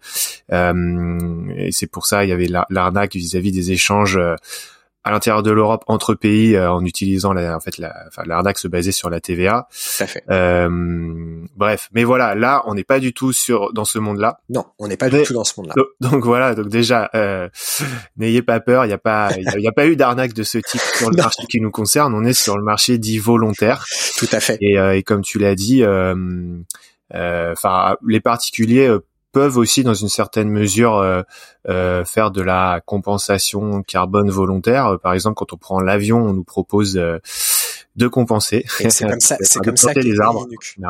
Euh, 0.51 1.53
et 1.55 1.71
c'est 1.71 1.87
pour 1.87 2.05
ça 2.05 2.23
il 2.23 2.29
y 2.29 2.33
avait 2.33 2.49
l'arnaque 2.69 3.15
vis-à-vis 3.15 3.51
des 3.51 3.71
échanges 3.71 4.17
euh, 4.17 4.35
à 5.03 5.11
l'intérieur 5.11 5.43
de 5.43 5.51
l'Europe 5.51 5.83
entre 5.87 6.13
pays 6.13 6.57
en 6.59 6.85
utilisant 6.85 7.33
la, 7.33 7.55
en 7.55 7.59
fait 7.59 7.77
la, 7.77 7.93
enfin, 8.07 8.23
l'arnaque 8.25 8.59
se 8.59 8.67
basait 8.67 8.91
sur 8.91 9.09
la 9.09 9.19
TVA. 9.19 9.67
fait. 9.71 10.23
bref, 11.55 11.89
mais 11.93 12.03
voilà, 12.03 12.35
là 12.35 12.63
on 12.65 12.75
n'est 12.75 12.83
pas 12.83 12.99
du 12.99 13.13
tout 13.13 13.33
sur 13.33 13.73
dans 13.73 13.85
ce 13.85 13.99
monde-là. 13.99 14.39
Non, 14.49 14.65
on 14.79 14.87
n'est 14.87 14.97
pas 14.97 15.09
du 15.09 15.23
tout 15.23 15.33
dans 15.33 15.43
ce 15.43 15.53
monde-là. 15.57 15.73
Donc, 16.01 16.25
voilà, 16.25 16.55
donc 16.55 16.67
déjà 16.69 17.09
n'ayez 18.17 18.41
pas 18.41 18.59
peur, 18.59 18.85
il 18.85 18.89
n'y 18.89 18.93
a 18.93 18.97
pas 18.97 19.29
il 19.37 19.61
y, 19.61 19.67
a 19.67 19.71
pas 19.71 19.87
eu 19.87 19.95
d'arnaque 19.95 20.33
de 20.33 20.43
ce 20.43 20.57
type 20.57 20.81
sur 20.95 21.09
le 21.09 21.17
marché 21.21 21.43
qui 21.49 21.59
nous 21.61 21.71
concerne. 21.71 22.13
On 22.13 22.23
est 22.23 22.33
sur 22.33 22.57
le 22.57 22.63
marché 22.63 22.97
dit 22.97 23.17
volontaire. 23.17 23.85
Tout 24.17 24.29
à 24.31 24.39
fait. 24.39 24.57
Et, 24.61 24.75
et 24.75 25.03
comme 25.03 25.21
tu 25.21 25.39
l'as 25.39 25.55
dit, 25.55 25.83
enfin 27.13 27.95
les 28.05 28.19
particuliers 28.19 28.97
peuvent 29.31 29.57
aussi 29.57 29.83
dans 29.83 29.93
une 29.93 30.09
certaine 30.09 30.49
mesure 30.49 30.95
euh, 30.97 31.21
euh, 31.69 32.03
faire 32.05 32.31
de 32.31 32.41
la 32.41 32.81
compensation 32.85 33.81
carbone 33.83 34.29
volontaire. 34.29 34.97
Par 35.01 35.13
exemple, 35.13 35.35
quand 35.35 35.53
on 35.53 35.57
prend 35.57 35.79
l'avion, 35.79 36.17
on 36.17 36.33
nous 36.33 36.43
propose 36.43 36.97
euh, 36.97 37.19
de 37.95 38.07
compenser. 38.07 38.65
C'est 38.89 39.05
comme 39.05 39.19
ça, 39.19 39.37
c'est 39.41 39.59
comme 39.59 39.77
ça 39.77 39.93
qu'est 39.93 40.01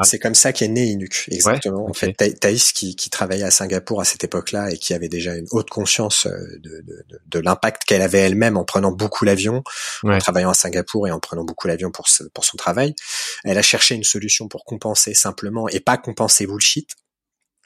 C'est 0.04 0.20
comme 0.20 0.36
ça 0.36 0.54
qu'est 0.54 0.68
né 0.68 0.86
Inuc. 0.86 1.26
Exactement. 1.32 1.88
En 1.90 1.94
fait, 1.94 2.14
Thaïs 2.14 2.72
qui, 2.74 2.96
qui 2.96 3.10
travaillait 3.10 3.44
à 3.44 3.52
Singapour 3.52 4.02
à 4.02 4.06
cette 4.06 4.24
époque-là 4.24 4.72
et 4.72 4.78
qui 4.78 4.94
avait 4.94 5.10
déjà 5.10 5.36
une 5.36 5.48
haute 5.52 5.70
conscience 5.70 6.28
de, 6.28 6.82
de, 6.82 7.06
de, 7.28 7.40
l'impact 7.40 7.84
qu'elle 7.86 8.02
avait 8.02 8.20
elle-même 8.20 8.58
en 8.58 8.64
prenant 8.64 8.92
beaucoup 8.92 9.26
l'avion, 9.26 9.64
en 10.04 10.18
travaillant 10.20 10.52
à 10.52 10.56
Singapour 10.56 11.08
et 11.08 11.12
en 11.12 11.20
prenant 11.20 11.44
beaucoup 11.44 11.68
l'avion 11.68 11.92
pour, 11.92 12.08
pour 12.34 12.46
son 12.46 12.58
travail. 12.58 12.96
Elle 13.44 13.58
a 13.58 13.64
cherché 13.64 13.96
une 13.96 14.04
solution 14.04 14.48
pour 14.48 14.64
compenser 14.64 15.14
simplement 15.14 15.68
et 15.70 15.80
pas 15.80 15.98
compenser 15.98 16.46
bullshit 16.46 16.96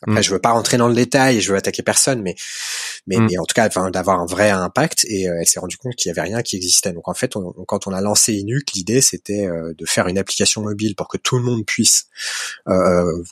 après, 0.07 0.19
mm. 0.19 0.23
je 0.23 0.31
veux 0.31 0.39
pas 0.39 0.51
rentrer 0.51 0.77
dans 0.77 0.87
le 0.87 0.95
détail, 0.95 1.41
je 1.41 1.51
veux 1.51 1.57
attaquer 1.57 1.83
personne, 1.83 2.21
mais 2.21 2.35
mais, 3.07 3.17
mm. 3.17 3.27
mais 3.29 3.37
en 3.37 3.45
tout 3.45 3.53
cas 3.53 3.69
d'avoir 3.89 4.19
un 4.19 4.25
vrai 4.25 4.49
impact 4.49 5.05
et 5.05 5.23
elle 5.23 5.45
s'est 5.45 5.59
rendue 5.59 5.77
compte 5.77 5.95
qu'il 5.95 6.09
y 6.09 6.11
avait 6.11 6.27
rien 6.27 6.41
qui 6.41 6.55
existait. 6.55 6.93
Donc 6.93 7.07
en 7.07 7.13
fait, 7.13 7.33
quand 7.67 7.87
on 7.87 7.91
a 7.91 8.01
lancé 8.01 8.33
Inuc, 8.33 8.73
l'idée 8.73 9.01
c'était 9.01 9.47
de 9.47 9.85
faire 9.85 10.07
une 10.07 10.17
application 10.17 10.61
mobile 10.61 10.95
pour 10.95 11.07
que 11.07 11.17
tout 11.17 11.37
le 11.37 11.43
monde 11.43 11.65
puisse 11.65 12.07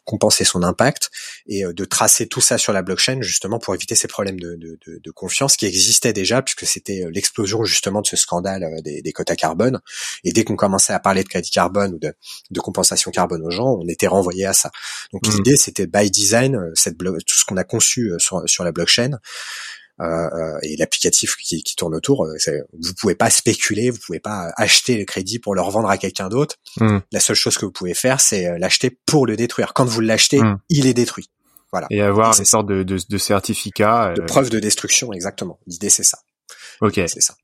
compenser 0.06 0.44
son 0.44 0.63
impact 0.63 1.10
et 1.48 1.63
de 1.63 1.86
tracer 1.86 2.27
tout 2.27 2.42
ça 2.42 2.58
sur 2.58 2.74
la 2.74 2.82
blockchain 2.82 3.22
justement 3.22 3.60
pour 3.60 3.75
éviter 3.75 3.96
ces 3.96 4.08
problèmes 4.08 4.39
de, 4.39 4.56
de, 4.56 4.77
de, 4.88 5.00
de 5.03 5.12
confiance 5.12 5.58
qui 5.58 5.65
existaient 5.65 6.13
déjà 6.13 6.42
puisque 6.42 6.65
c'était 6.65 7.06
l'explosion 7.12 7.63
justement 7.63 8.01
de 8.01 8.08
ce 8.08 8.15
scandale 8.15 8.65
des, 8.84 9.01
des 9.01 9.13
quotas 9.13 9.36
carbone. 9.36 9.80
Et 10.24 10.32
dès 10.32 10.44
qu'on 10.44 10.56
commençait 10.56 10.94
à 10.94 11.00
parler 11.00 11.24
de 11.24 11.30
crédit 11.30 11.51
carbone 11.51 11.94
ou 11.96 12.00
de, 12.00 12.13
de 12.51 12.60
compensation 12.60 13.12
carbone 13.12 13.44
aux 13.44 13.51
gens, 13.51 13.77
on 13.80 13.88
était 13.88 14.08
renvoyé 14.08 14.46
à 14.46 14.53
ça. 14.53 14.72
Donc 15.12 15.27
mm. 15.27 15.32
l'idée, 15.32 15.58
c'était 15.58 15.88
by 15.88 16.10
design, 16.10 16.56
euh, 16.56 16.62
cette 16.74 16.98
tout 16.98 17.36
ce 17.36 17.46
qu'on 17.46 17.58
a 17.58 17.63
conçu 17.63 18.12
euh, 18.12 18.20
sur, 18.20 18.41
sur 18.46 18.63
la 18.63 18.72
blockchain. 18.72 19.20
Euh, 20.01 20.05
euh, 20.05 20.58
et 20.63 20.75
l'applicatif 20.77 21.36
qui, 21.36 21.62
qui, 21.62 21.75
tourne 21.75 21.93
autour, 21.93 22.27
vous 22.27 22.93
pouvez 23.00 23.13
pas 23.13 23.29
spéculer, 23.29 23.91
vous 23.91 24.00
pouvez 24.03 24.20
pas 24.20 24.51
acheter 24.58 24.98
le 24.98 25.05
crédit 25.05 25.38
pour 25.38 25.53
le 25.53 25.62
revendre 25.62 25.88
à 25.88 26.00
quelqu'un 26.00 26.29
d'autre. 26.29 26.55
Mm. 26.77 26.98
La 27.12 27.20
seule 27.20 27.36
chose 27.36 27.60
que 27.60 27.65
vous 27.65 27.72
pouvez 27.72 27.93
faire, 27.93 28.20
c'est 28.20 28.58
l'acheter 28.58 28.89
pour 29.05 29.27
le 29.27 29.36
détruire. 29.36 29.74
Quand 29.74 29.86
vous 29.86 30.01
l'achetez, 30.01 30.41
mm. 30.41 30.60
il 30.70 30.88
est 30.88 30.96
détruit. 30.96 31.29
Voilà. 31.72 31.88
Et 31.91 32.01
avoir 32.01 32.38
une 32.38 32.46
sorte 32.46 32.67
de, 32.67 32.82
de, 32.82 32.98
de 33.08 33.17
certificat. 33.17 34.13
De 34.15 34.22
preuve 34.22 34.50
de 34.50 34.60
destruction, 34.60 35.13
exactement. 35.13 35.60
L'idée, 35.67 35.89
c'est 35.89 36.03
ça. 36.03 36.20
Ok. 36.82 36.96
C'est 36.96 37.22
ça. 37.22 37.36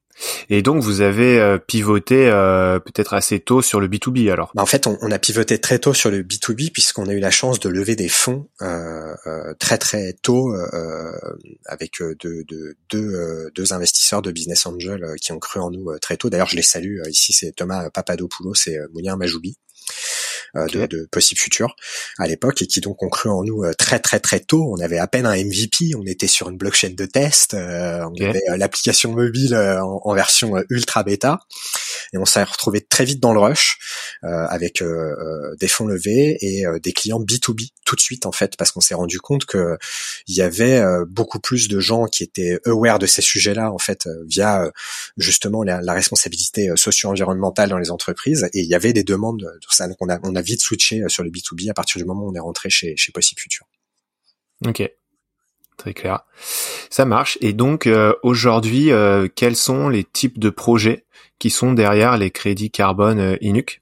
Et 0.49 0.61
donc 0.61 0.81
vous 0.81 1.01
avez 1.01 1.39
euh, 1.39 1.57
pivoté 1.57 2.27
euh, 2.27 2.79
peut-être 2.79 3.13
assez 3.13 3.39
tôt 3.39 3.61
sur 3.61 3.79
le 3.79 3.87
B2B 3.87 4.31
alors? 4.31 4.51
Bah, 4.55 4.61
En 4.61 4.65
fait, 4.65 4.87
on, 4.87 5.11
a 5.11 5.19
pivoté 5.19 5.59
très 5.59 5.79
tôt 5.79 5.93
sur 5.93 6.11
le 6.11 6.23
B2B 6.23 6.71
puisqu'on 6.71 7.07
a 7.07 7.13
eu 7.13 7.19
la 7.19 7.31
chance 7.31 7.59
de 7.59 7.69
lever 7.69 7.95
des 7.95 8.09
fonds 8.09 8.47
euh, 8.61 9.15
très 9.59 9.77
très 9.77 10.13
tôt 10.13 10.53
avec 11.65 11.93
deux, 11.99 12.43
deux, 12.43 12.75
deux, 12.89 13.51
deux, 13.53 13.73
investisseurs 13.73 14.21
de 14.21 14.31
business 14.31 14.65
angel 14.65 15.05
qui 15.21 15.31
ont 15.31 15.39
cru 15.39 15.59
en 15.59 15.71
nous 15.71 15.97
très 15.99 16.17
tôt. 16.17 16.29
D'ailleurs, 16.29 16.49
je 16.49 16.55
les 16.55 16.61
salue. 16.61 16.99
Ici, 17.07 17.33
c'est 17.33 17.51
Thomas 17.51 17.89
Papadopoulos 17.89 18.53
et 18.67 18.77
Mounir 18.93 19.17
Majoubi. 19.17 19.57
Euh, 20.55 20.67
de, 20.67 20.85
de 20.85 21.07
Possible 21.11 21.39
Future 21.39 21.75
à 22.17 22.27
l'époque 22.27 22.61
et 22.61 22.67
qui 22.67 22.81
donc 22.81 23.03
ont 23.03 23.09
cru 23.09 23.29
en 23.29 23.43
nous 23.43 23.63
euh, 23.63 23.73
très 23.73 23.99
très 23.99 24.19
très 24.19 24.39
tôt. 24.39 24.73
On 24.75 24.79
avait 24.81 24.97
à 24.97 25.07
peine 25.07 25.25
un 25.25 25.35
MVP, 25.35 25.95
on 25.95 26.05
était 26.05 26.27
sur 26.27 26.49
une 26.49 26.57
blockchain 26.57 26.91
de 26.95 27.05
test, 27.05 27.53
euh, 27.53 28.03
on 28.05 28.23
avait 28.23 28.41
l'application 28.57 29.13
mobile 29.13 29.55
en, 29.55 30.13
version 30.13 30.55
ultra 30.69 31.03
bêta 31.03 31.39
et 32.13 32.17
on 32.17 32.25
s'est 32.25 32.43
retrouvé 32.43 32.81
très 32.81 33.05
vite 33.05 33.19
dans 33.19 33.33
le 33.33 33.39
rush 33.39 33.77
avec 34.21 34.83
des 35.59 35.67
fonds 35.67 35.87
levés 35.87 36.37
et 36.41 36.63
des 36.81 36.93
clients 36.93 37.19
B2B 37.19 37.69
tout 37.85 37.95
de 37.95 38.01
suite 38.01 38.25
en 38.25 38.31
fait 38.31 38.55
parce 38.57 38.71
qu'on 38.71 38.81
s'est 38.81 38.95
rendu 38.95 39.19
compte 39.19 39.45
que 39.45 39.77
il 40.27 40.35
y 40.35 40.41
avait 40.41 40.81
beaucoup 41.07 41.39
plus 41.39 41.67
de 41.67 41.79
gens 41.79 42.05
qui 42.05 42.23
étaient 42.23 42.59
aware 42.65 42.99
de 42.99 43.05
ces 43.05 43.21
sujets-là 43.21 43.71
en 43.71 43.79
fait 43.79 44.07
via 44.27 44.69
justement 45.17 45.63
la, 45.63 45.93
responsabilité 45.93 46.69
socio-environnementale 46.75 47.69
dans 47.69 47.77
les 47.77 47.91
entreprises 47.91 48.49
et 48.53 48.59
il 48.59 48.67
y 48.67 48.75
avait 48.75 48.93
des 48.93 49.03
demandes 49.03 49.41
de 49.41 49.67
ça 49.69 49.87
donc 49.87 49.97
on 50.01 50.09
a, 50.09 50.19
on 50.23 50.35
a 50.35 50.41
vite 50.41 50.61
switché 50.61 51.01
euh, 51.01 51.09
sur 51.09 51.23
le 51.23 51.29
B2B 51.29 51.69
à 51.69 51.73
partir 51.73 51.99
du 51.99 52.05
moment 52.05 52.25
où 52.25 52.31
on 52.31 52.35
est 52.35 52.39
rentré 52.39 52.69
chez, 52.69 52.95
chez 52.95 53.11
Possible 53.11 53.39
Future. 53.39 53.65
Ok. 54.65 54.89
Très 55.77 55.93
clair. 55.93 56.25
Ça 56.89 57.05
marche. 57.05 57.37
Et 57.39 57.53
donc 57.53 57.87
euh, 57.87 58.13
aujourd'hui, 58.21 58.91
euh, 58.91 59.29
quels 59.33 59.55
sont 59.55 59.87
les 59.87 60.03
types 60.03 60.37
de 60.37 60.49
projets 60.49 61.05
qui 61.39 61.49
sont 61.49 61.73
derrière 61.73 62.17
les 62.17 62.31
crédits 62.31 62.71
carbone 62.71 63.37
Inuc 63.41 63.81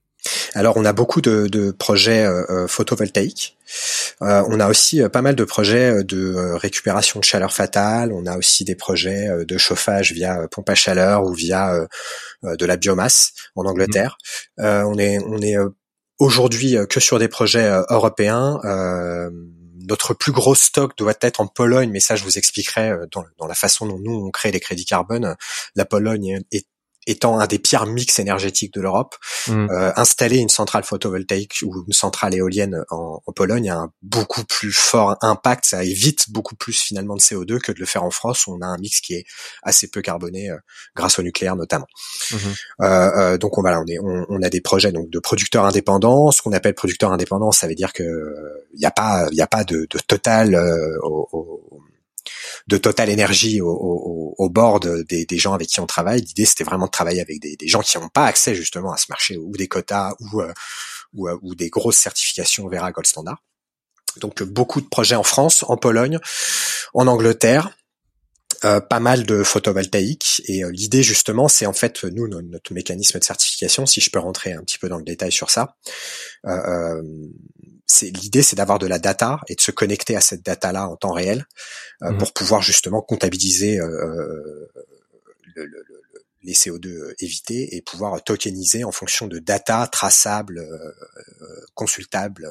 alors 0.55 0.75
on 0.75 0.83
a 0.83 0.91
beaucoup 0.91 1.21
de, 1.21 1.71
projets 1.71 2.27
photovoltaïques. 2.67 3.55
on 4.19 4.59
a 4.59 4.67
aussi 4.67 5.01
pas 5.07 5.21
mal 5.21 5.35
de 5.35 5.43
projets 5.45 6.03
de 6.03 6.53
récupération 6.55 7.21
de 7.21 7.23
chaleur 7.23 7.53
fatale. 7.53 8.11
On 8.11 8.25
a 8.25 8.35
aussi 8.37 8.65
des 8.65 8.75
projets 8.75 9.45
de 9.45 9.57
chauffage 9.57 10.11
via 10.11 10.47
pompe 10.51 10.69
à 10.69 10.75
chaleur 10.75 11.23
ou 11.23 11.33
via 11.33 11.87
de 12.43 12.65
la 12.65 12.75
biomasse 12.75 13.33
en 13.55 13.65
Angleterre. 13.65 14.17
Mmh. 14.57 14.63
on 14.63 14.97
est 14.97 15.19
on 15.19 15.39
est 15.41 15.55
aujourd'hui 16.19 16.77
euh, 16.77 16.85
que 16.85 16.99
sur 16.99 17.19
des 17.19 17.27
projets 17.27 17.65
euh, 17.65 17.83
européens. 17.89 18.59
Euh, 18.63 19.29
notre 19.89 20.13
plus 20.13 20.33
gros 20.33 20.55
stock 20.55 20.97
doit 20.97 21.13
être 21.21 21.39
en 21.39 21.47
Pologne, 21.47 21.89
mais 21.91 22.01
ça 22.01 22.17
je 22.17 22.23
vous 22.25 22.37
expliquerai 22.37 22.91
dans, 23.09 23.23
dans, 23.37 23.47
la 23.47 23.55
façon 23.55 23.85
dont 23.85 23.99
nous 23.99 24.15
on 24.15 24.31
crée 24.31 24.51
les 24.51 24.59
crédits 24.59 24.83
carbone. 24.83 25.37
La 25.75 25.85
Pologne 25.85 26.41
est 26.51 26.67
étant 27.07 27.39
un 27.39 27.47
des 27.47 27.57
pires 27.57 27.85
mix 27.85 28.19
énergétiques 28.19 28.73
de 28.73 28.81
l'Europe, 28.81 29.15
mm. 29.47 29.69
euh, 29.71 29.91
installer 29.95 30.37
une 30.37 30.49
centrale 30.49 30.83
photovoltaïque 30.83 31.55
ou 31.63 31.83
une 31.87 31.93
centrale 31.93 32.35
éolienne 32.35 32.83
en, 32.91 33.21
en, 33.25 33.31
Pologne 33.31 33.69
a 33.69 33.77
un 33.77 33.91
beaucoup 34.01 34.43
plus 34.43 34.71
fort 34.71 35.15
impact, 35.21 35.65
ça 35.65 35.83
évite 35.83 36.29
beaucoup 36.31 36.55
plus 36.55 36.79
finalement 36.79 37.15
de 37.15 37.21
CO2 37.21 37.59
que 37.59 37.71
de 37.71 37.79
le 37.79 37.85
faire 37.85 38.03
en 38.03 38.11
France 38.11 38.47
où 38.47 38.53
on 38.53 38.61
a 38.61 38.65
un 38.65 38.77
mix 38.77 38.99
qui 38.99 39.13
est 39.13 39.25
assez 39.63 39.87
peu 39.87 40.01
carboné 40.01 40.49
euh, 40.49 40.57
grâce 40.95 41.17
au 41.19 41.23
nucléaire 41.23 41.55
notamment. 41.55 41.87
Mm-hmm. 42.31 42.55
Euh, 42.81 42.85
euh, 42.85 43.37
donc 43.37 43.57
on, 43.57 43.61
voilà, 43.61 43.79
on, 43.79 43.85
est, 43.85 43.99
on, 43.99 44.25
on, 44.29 44.41
a 44.41 44.49
des 44.49 44.61
projets 44.61 44.91
donc 44.91 45.09
de 45.09 45.19
producteurs 45.19 45.65
indépendants. 45.65 46.31
Ce 46.31 46.41
qu'on 46.41 46.51
appelle 46.51 46.73
producteurs 46.73 47.11
indépendants, 47.11 47.51
ça 47.51 47.67
veut 47.67 47.75
dire 47.75 47.93
que 47.93 48.03
il 48.73 48.79
n'y 48.79 48.85
a 48.85 48.91
pas 48.91 49.27
il 49.31 49.41
a 49.41 49.47
pas 49.47 49.63
de, 49.63 49.87
de 49.89 49.99
total 50.07 50.55
au, 51.03 51.27
au 51.31 51.56
de 52.67 52.77
Total 52.77 53.09
Énergie 53.09 53.61
au, 53.61 53.69
au, 53.69 54.35
au 54.37 54.49
bord 54.49 54.79
des, 54.79 55.25
gens 55.37 55.53
avec 55.53 55.67
qui 55.67 55.79
on 55.79 55.87
travaille. 55.87 56.21
L'idée, 56.21 56.45
c'était 56.45 56.63
vraiment 56.63 56.85
de 56.85 56.91
travailler 56.91 57.21
avec 57.21 57.39
des, 57.39 57.67
gens 57.67 57.81
qui 57.81 57.97
n'ont 57.97 58.09
pas 58.09 58.25
accès 58.25 58.55
justement 58.55 58.91
à 58.91 58.97
ce 58.97 59.05
marché 59.09 59.37
ou 59.37 59.51
des 59.57 59.67
quotas 59.67 60.13
ou, 60.19 60.41
euh, 60.41 60.53
euh, 61.17 61.37
ou, 61.41 61.55
des 61.55 61.69
grosses 61.69 61.97
certifications 61.97 62.67
Vera 62.67 62.91
Gold 62.91 63.07
Standard. 63.07 63.41
Donc 64.17 64.43
beaucoup 64.43 64.81
de 64.81 64.87
projets 64.87 65.15
en 65.15 65.23
France, 65.23 65.63
en 65.67 65.77
Pologne, 65.77 66.19
en 66.93 67.07
Angleterre. 67.07 67.71
Euh, 68.63 68.79
pas 68.79 68.99
mal 68.99 69.23
de 69.23 69.43
photovoltaïque 69.43 70.41
et 70.47 70.63
l'idée 70.71 71.03
justement 71.03 71.47
c'est 71.47 71.67
en 71.67 71.73
fait 71.73 72.05
nous 72.05 72.27
notre 72.27 72.73
mécanisme 72.73 73.19
de 73.19 73.23
certification 73.23 73.85
si 73.85 74.01
je 74.01 74.09
peux 74.09 74.17
rentrer 74.17 74.53
un 74.53 74.63
petit 74.63 74.79
peu 74.79 74.89
dans 74.89 74.97
le 74.97 75.03
détail 75.03 75.31
sur 75.31 75.51
ça 75.51 75.75
c'est 77.87 78.09
l'idée, 78.09 78.43
c'est 78.43 78.57
d'avoir 78.57 78.79
de 78.79 78.85
la 78.85 78.99
data 78.99 79.39
et 79.47 79.55
de 79.55 79.61
se 79.61 79.71
connecter 79.71 80.15
à 80.15 80.21
cette 80.21 80.45
data-là 80.45 80.89
en 80.89 80.97
temps 80.97 81.13
réel 81.13 81.47
euh, 82.03 82.11
mmh. 82.11 82.17
pour 82.17 82.33
pouvoir 82.33 82.61
justement 82.61 83.01
comptabiliser 83.01 83.79
euh, 83.79 83.85
euh, 83.85 84.71
le, 85.55 85.65
le, 85.65 85.83
les 86.43 86.53
CO2 86.53 87.13
évités 87.19 87.75
et 87.75 87.81
pouvoir 87.81 88.21
tokeniser 88.23 88.83
en 88.83 88.91
fonction 88.91 89.27
de 89.27 89.39
data 89.39 89.87
traçable, 89.91 90.65
consultable, 91.73 92.49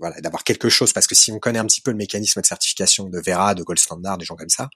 voilà, 0.00 0.20
d'avoir 0.20 0.42
quelque 0.42 0.68
chose 0.68 0.92
parce 0.92 1.06
que 1.06 1.14
si 1.14 1.30
on 1.30 1.38
connaît 1.38 1.60
un 1.60 1.66
petit 1.66 1.80
peu 1.80 1.92
le 1.92 1.96
mécanisme 1.96 2.40
de 2.40 2.46
certification 2.46 3.04
de 3.04 3.20
Vera, 3.20 3.54
de 3.54 3.62
Gold 3.62 3.78
Standard, 3.78 4.18
des 4.18 4.24
gens 4.24 4.34
comme 4.34 4.48
ça, 4.48 4.68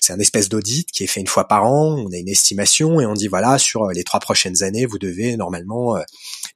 c'est 0.00 0.12
un 0.12 0.18
espèce 0.18 0.48
d'audit 0.48 0.90
qui 0.90 1.04
est 1.04 1.06
fait 1.06 1.20
une 1.20 1.28
fois 1.28 1.46
par 1.46 1.64
an. 1.64 1.96
On 1.96 2.10
a 2.10 2.16
une 2.16 2.30
estimation 2.30 3.00
et 3.00 3.06
on 3.06 3.14
dit 3.14 3.28
voilà 3.28 3.58
sur 3.58 3.86
les 3.88 4.02
trois 4.02 4.20
prochaines 4.20 4.64
années, 4.64 4.86
vous 4.86 4.98
devez 4.98 5.36
normalement 5.36 5.96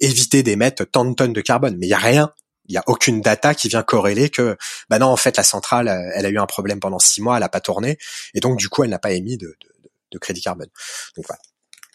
éviter 0.01 0.43
d'émettre 0.43 0.85
tant 0.91 1.05
de 1.05 1.15
tonnes 1.15 1.35
de 1.35 1.43
carbone. 1.43 1.77
Mais 1.79 1.87
il 1.87 1.91
y 1.91 1.95
a 1.95 1.99
rien 1.99 2.33
il 2.69 2.75
y 2.75 2.79
a 2.79 2.83
aucune 2.87 3.21
data 3.21 3.55
qui 3.55 3.69
vient 3.69 3.83
corréler 3.83 4.31
que 4.31 4.57
bah 4.91 4.99
non 4.99 5.07
en 5.07 5.17
fait 5.17 5.37
la 5.37 5.43
centrale 5.43 5.89
elle 6.15 6.27
a 6.27 6.29
eu 6.29 6.39
un 6.39 6.47
problème 6.47 6.81
pendant 6.81 6.99
six 6.99 7.23
mois 7.23 7.37
elle 7.37 7.43
a 7.43 7.49
pas 7.49 7.61
tourné 7.61 7.99
et 8.35 8.41
donc 8.41 8.59
du 8.59 8.69
coup 8.69 8.85
elle 8.85 8.91
n'a 8.91 8.99
pas 8.99 9.13
émis 9.13 9.37
de, 9.37 9.47
de, 9.47 9.91
de, 10.13 10.19
crédit 10.19 10.41
carbone. 10.41 10.69
Donc 11.17 11.27
voilà. 11.27 11.41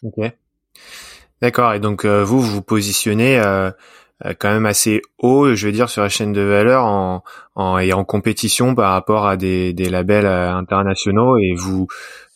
Ok. 0.03 0.33
D'accord 1.41 1.73
et 1.73 1.79
donc 1.79 2.05
euh, 2.05 2.23
vous 2.23 2.41
vous 2.41 2.61
positionnez 2.61 3.39
euh, 3.39 3.71
euh, 4.25 4.33
quand 4.37 4.51
même 4.51 4.65
assez 4.65 5.01
haut 5.17 5.55
je 5.55 5.65
veux 5.65 5.71
dire 5.71 5.89
sur 5.89 6.01
la 6.01 6.09
chaîne 6.09 6.33
de 6.33 6.41
valeur 6.41 6.85
en, 6.85 7.23
en 7.55 7.77
et 7.79 7.93
en 7.93 8.05
compétition 8.05 8.75
par 8.75 8.93
rapport 8.93 9.27
à 9.27 9.37
des, 9.37 9.73
des 9.73 9.89
labels 9.89 10.27
internationaux 10.27 11.37
et 11.37 11.53
vous, 11.55 11.87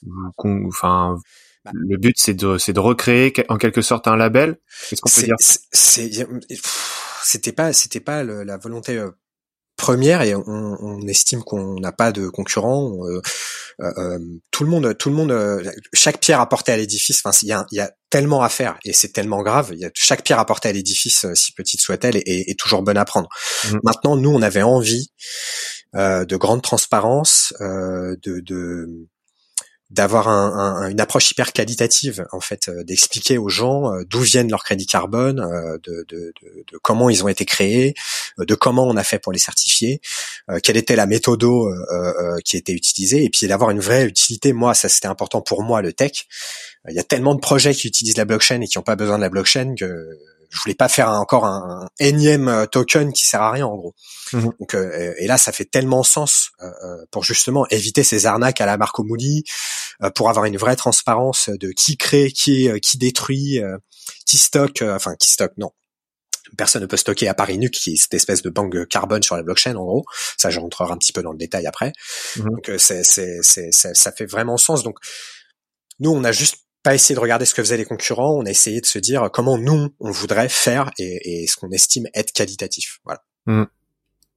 vous 0.04 0.68
enfin 0.68 1.18
bah. 1.64 1.72
le 1.74 1.98
but 1.98 2.16
c'est 2.18 2.34
de 2.34 2.58
c'est 2.58 2.74
de 2.74 2.80
recréer 2.80 3.34
en 3.50 3.58
quelque 3.58 3.82
sorte 3.82 4.08
un 4.08 4.16
label? 4.16 4.58
Qu'est-ce 4.90 5.02
qu'on 5.02 5.10
peut 5.10 5.26
dire 5.26 5.36
c'est 5.40 6.10
c'était 7.26 7.52
pas 7.52 7.74
c'était 7.74 8.00
pas 8.00 8.24
la 8.24 8.58
volonté 8.58 8.98
euh, 8.98 9.12
première 9.76 10.22
et 10.22 10.36
on, 10.36 10.44
on 10.48 11.08
estime 11.08 11.44
qu'on 11.44 11.80
n'a 11.80 11.92
pas 11.92 12.12
de 12.12 12.30
concurrent. 12.30 12.96
Euh, 13.08 13.22
euh, 13.82 13.92
euh, 13.98 14.20
tout 14.52 14.64
le 14.64 14.70
monde, 14.70 14.98
tout 14.98 15.10
le 15.10 15.16
monde, 15.16 15.72
chaque 15.94 16.20
pierre 16.20 16.40
apportée 16.40 16.72
à 16.72 16.78
l'édifice. 16.78 17.22
Enfin, 17.24 17.38
il 17.42 17.50
y 17.50 17.52
a, 17.52 17.66
y 17.72 17.80
a, 17.80 17.92
tellement 18.10 18.44
à 18.44 18.50
faire 18.50 18.78
et 18.86 18.94
c'est 18.94 19.12
tellement 19.12 19.42
grave. 19.42 19.74
Y 19.76 19.86
a 19.86 19.92
chaque 19.94 20.24
pierre 20.24 20.40
apportée 20.40 20.70
à 20.70 20.72
l'édifice, 20.72 21.26
si 21.34 21.52
petite 21.52 21.82
soit-elle, 21.82 22.16
est, 22.16 22.24
est, 22.26 22.58
toujours 22.58 22.82
bonne 22.82 22.98
à 22.98 23.04
prendre. 23.04 23.28
Mmh. 23.66 23.78
Maintenant, 23.84 24.16
nous, 24.16 24.30
on 24.30 24.42
avait 24.42 24.62
envie 24.62 25.10
de 25.94 26.36
grande 26.36 26.62
transparence, 26.62 27.54
de, 27.60 28.18
de 28.40 28.88
d'avoir 29.92 30.28
un, 30.28 30.90
une 30.90 31.00
approche 31.00 31.30
hyper 31.30 31.54
qualitative 31.54 32.26
en 32.32 32.40
fait 32.40 32.70
euh, 32.70 32.84
d'expliquer 32.84 33.38
aux 33.38 33.50
gens 33.50 33.94
euh, 33.94 34.04
d'où 34.08 34.22
viennent 34.22 34.50
leurs 34.50 34.64
crédits 34.64 34.88
carbone 34.88 35.40
euh, 35.40 35.78
de, 35.86 36.34
comment 36.82 37.10
ils 37.10 37.24
ont 37.24 37.28
été 37.28 37.46
créés 37.46 37.94
de 38.40 38.56
comment 38.56 38.88
on 38.88 38.98
a 38.98 39.04
fait 39.04 39.20
pour 39.20 39.32
les 39.32 39.40
certifier 39.40 40.02
quelle 40.64 40.78
était 40.78 40.96
la 40.96 41.06
méthode 41.06 41.46
qui 42.44 42.58
était 42.58 42.74
utilisée 42.74 43.24
et 43.24 43.30
puis 43.30 43.48
d'avoir 43.48 43.72
une 43.72 43.80
vraie 43.80 44.06
utilité. 44.06 44.54
Moi 44.54 44.74
ça 44.74 44.90
c'était 44.90 45.08
important 45.08 45.42
pour 45.42 45.64
moi 45.64 45.82
le 45.82 45.94
tech. 45.94 46.26
Il 46.88 46.96
y 46.96 47.00
a 47.00 47.04
tellement 47.04 47.36
de 47.36 47.40
projets 47.40 47.74
qui 47.74 47.88
utilisent 47.88 48.18
la 48.18 48.26
blockchain 48.26 48.62
et 48.62 48.68
qui 48.68 48.78
n'ont 48.78 48.84
pas 48.84 48.96
besoin 48.96 49.18
de 49.18 49.22
la 49.22 49.30
blockchain 49.30 49.76
que 49.78 50.18
je 50.56 50.62
voulais 50.62 50.76
pas 50.76 50.90
faire 50.90 51.10
encore 51.10 51.46
un, 51.46 51.88
énième 52.00 52.68
token 52.72 53.14
qui 53.14 53.26
sert 53.26 53.42
à 53.42 53.52
rien 53.52 53.68
en 53.68 53.76
gros. 53.76 53.94
Mhm. 54.34 54.52
Donc, 54.60 54.76
et 54.76 55.28
là, 55.28 55.38
ça 55.38 55.52
fait 55.52 55.66
tellement 55.66 56.04
sens 56.04 56.52
pour 57.12 57.24
justement 57.24 57.68
éviter 57.70 58.04
ces 58.04 58.26
arnaques 58.26 58.62
à 58.62 58.66
la 58.66 58.78
Marco 58.78 59.04
Mouli, 59.04 59.44
pour 60.16 60.30
avoir 60.30 60.46
une 60.46 60.58
vraie 60.58 60.76
transparence 60.76 61.50
de 61.50 61.72
qui 61.72 61.98
crée, 61.98 62.32
qui 62.32 62.70
qui 62.82 62.98
détruit, 62.98 63.62
qui 64.26 64.38
stocke, 64.38 64.82
enfin 64.82 65.16
qui 65.16 65.30
stocke, 65.30 65.54
non, 65.58 65.72
personne 66.58 66.82
ne 66.82 66.88
peut 66.88 66.98
stocker 66.98 67.28
à 67.28 67.34
Paris 67.34 67.58
Nuke, 67.58 67.74
qui 67.74 67.94
est 67.94 67.96
cette 67.98 68.14
espèce 68.14 68.42
de 68.42 68.50
banque 68.50 68.88
carbone 68.88 69.24
sur 69.24 69.36
la 69.36 69.44
blockchain, 69.44 69.76
en 69.76 69.86
gros. 69.86 70.06
Ça, 70.38 70.50
je 70.50 70.60
rentrerai 70.60 70.92
un 70.92 70.98
petit 70.98 71.14
peu 71.14 71.22
dans 71.22 71.32
le 71.32 71.38
détail 71.38 71.68
après. 71.68 71.94
Mhm. 72.38 72.50
Donc, 72.50 72.72
c'est, 72.78 73.04
c'est, 73.04 73.40
c'est, 73.42 73.72
ça 73.72 74.12
fait 74.12 74.26
vraiment 74.26 74.58
sens. 74.58 74.84
Donc, 74.84 74.98
nous, 76.00 76.12
on 76.12 76.24
a 76.24 76.32
juste 76.32 76.65
pas 76.86 76.94
essayé 76.94 77.16
de 77.16 77.20
regarder 77.20 77.46
ce 77.46 77.56
que 77.56 77.64
faisaient 77.64 77.78
les 77.78 77.86
concurrents, 77.86 78.38
on 78.38 78.46
a 78.46 78.50
essayé 78.52 78.80
de 78.80 78.86
se 78.86 79.00
dire 79.00 79.30
comment 79.34 79.58
nous, 79.58 79.90
on 80.00 80.12
voudrait 80.12 80.50
faire 80.50 80.92
et, 81.00 81.48
ce 81.48 81.58
qu'on 81.58 81.72
estime 81.72 82.06
être 82.14 82.32
qualitatif. 82.32 83.00
Voilà. 83.04 83.68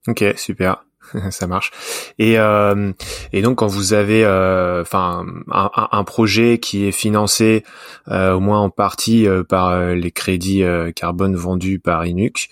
Ok, 0.06 0.24
super. 0.36 0.87
ça 1.30 1.46
marche. 1.46 1.70
Et, 2.18 2.38
euh, 2.38 2.92
et 3.32 3.42
donc 3.42 3.58
quand 3.58 3.66
vous 3.66 3.92
avez 3.92 4.24
euh, 4.24 4.82
enfin 4.82 5.26
un, 5.50 5.70
un, 5.92 6.04
projet 6.04 6.58
qui 6.58 6.84
est 6.86 6.92
financé 6.92 7.64
euh, 8.08 8.32
au 8.32 8.40
moins 8.40 8.60
en 8.60 8.70
partie 8.70 9.26
euh, 9.26 9.42
par 9.42 9.68
euh, 9.68 9.94
les 9.94 10.10
crédits 10.10 10.62
carbone 10.94 11.36
vendus 11.36 11.78
par 11.78 12.06
Inuc, 12.06 12.48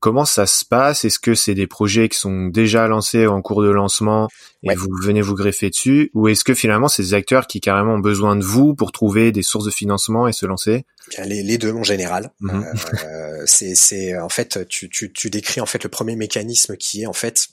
comment 0.00 0.24
ça 0.24 0.46
se 0.46 0.64
passe? 0.64 1.04
Est-ce 1.04 1.18
que 1.18 1.34
c'est 1.34 1.54
des 1.54 1.66
projets 1.66 2.08
qui 2.08 2.18
sont 2.18 2.46
déjà 2.46 2.86
lancés 2.86 3.26
en 3.26 3.42
cours 3.42 3.62
de 3.62 3.70
lancement 3.70 4.28
et 4.62 4.74
vous 4.74 4.88
venez 5.02 5.20
vous 5.20 5.34
greffer 5.34 5.70
dessus, 5.70 6.10
ou 6.14 6.28
est-ce 6.28 6.44
que 6.44 6.54
finalement 6.54 6.88
c'est 6.88 7.02
des 7.02 7.14
acteurs 7.14 7.46
qui 7.46 7.60
carrément 7.60 7.94
ont 7.94 8.00
besoin 8.00 8.36
de 8.36 8.44
vous 8.44 8.74
pour 8.74 8.92
trouver 8.92 9.32
des 9.32 9.42
sources 9.42 9.66
de 9.66 9.70
financement 9.70 10.26
et 10.28 10.32
se 10.32 10.46
lancer? 10.46 10.84
Les, 11.24 11.42
les, 11.42 11.56
deux 11.56 11.72
en 11.72 11.84
général. 11.84 12.32
Mhm. 12.40 12.64
Euh, 13.04 13.42
c'est 13.46 14.18
en 14.18 14.28
fait 14.28 14.66
tu, 14.68 14.88
tu, 14.88 15.12
tu 15.12 15.30
décris 15.30 15.60
en 15.60 15.66
fait 15.66 15.84
le 15.84 15.88
premier 15.88 16.16
mécanisme 16.16 16.76
qui 16.76 16.85
est 16.94 17.06
en 17.06 17.12
fait. 17.12 17.48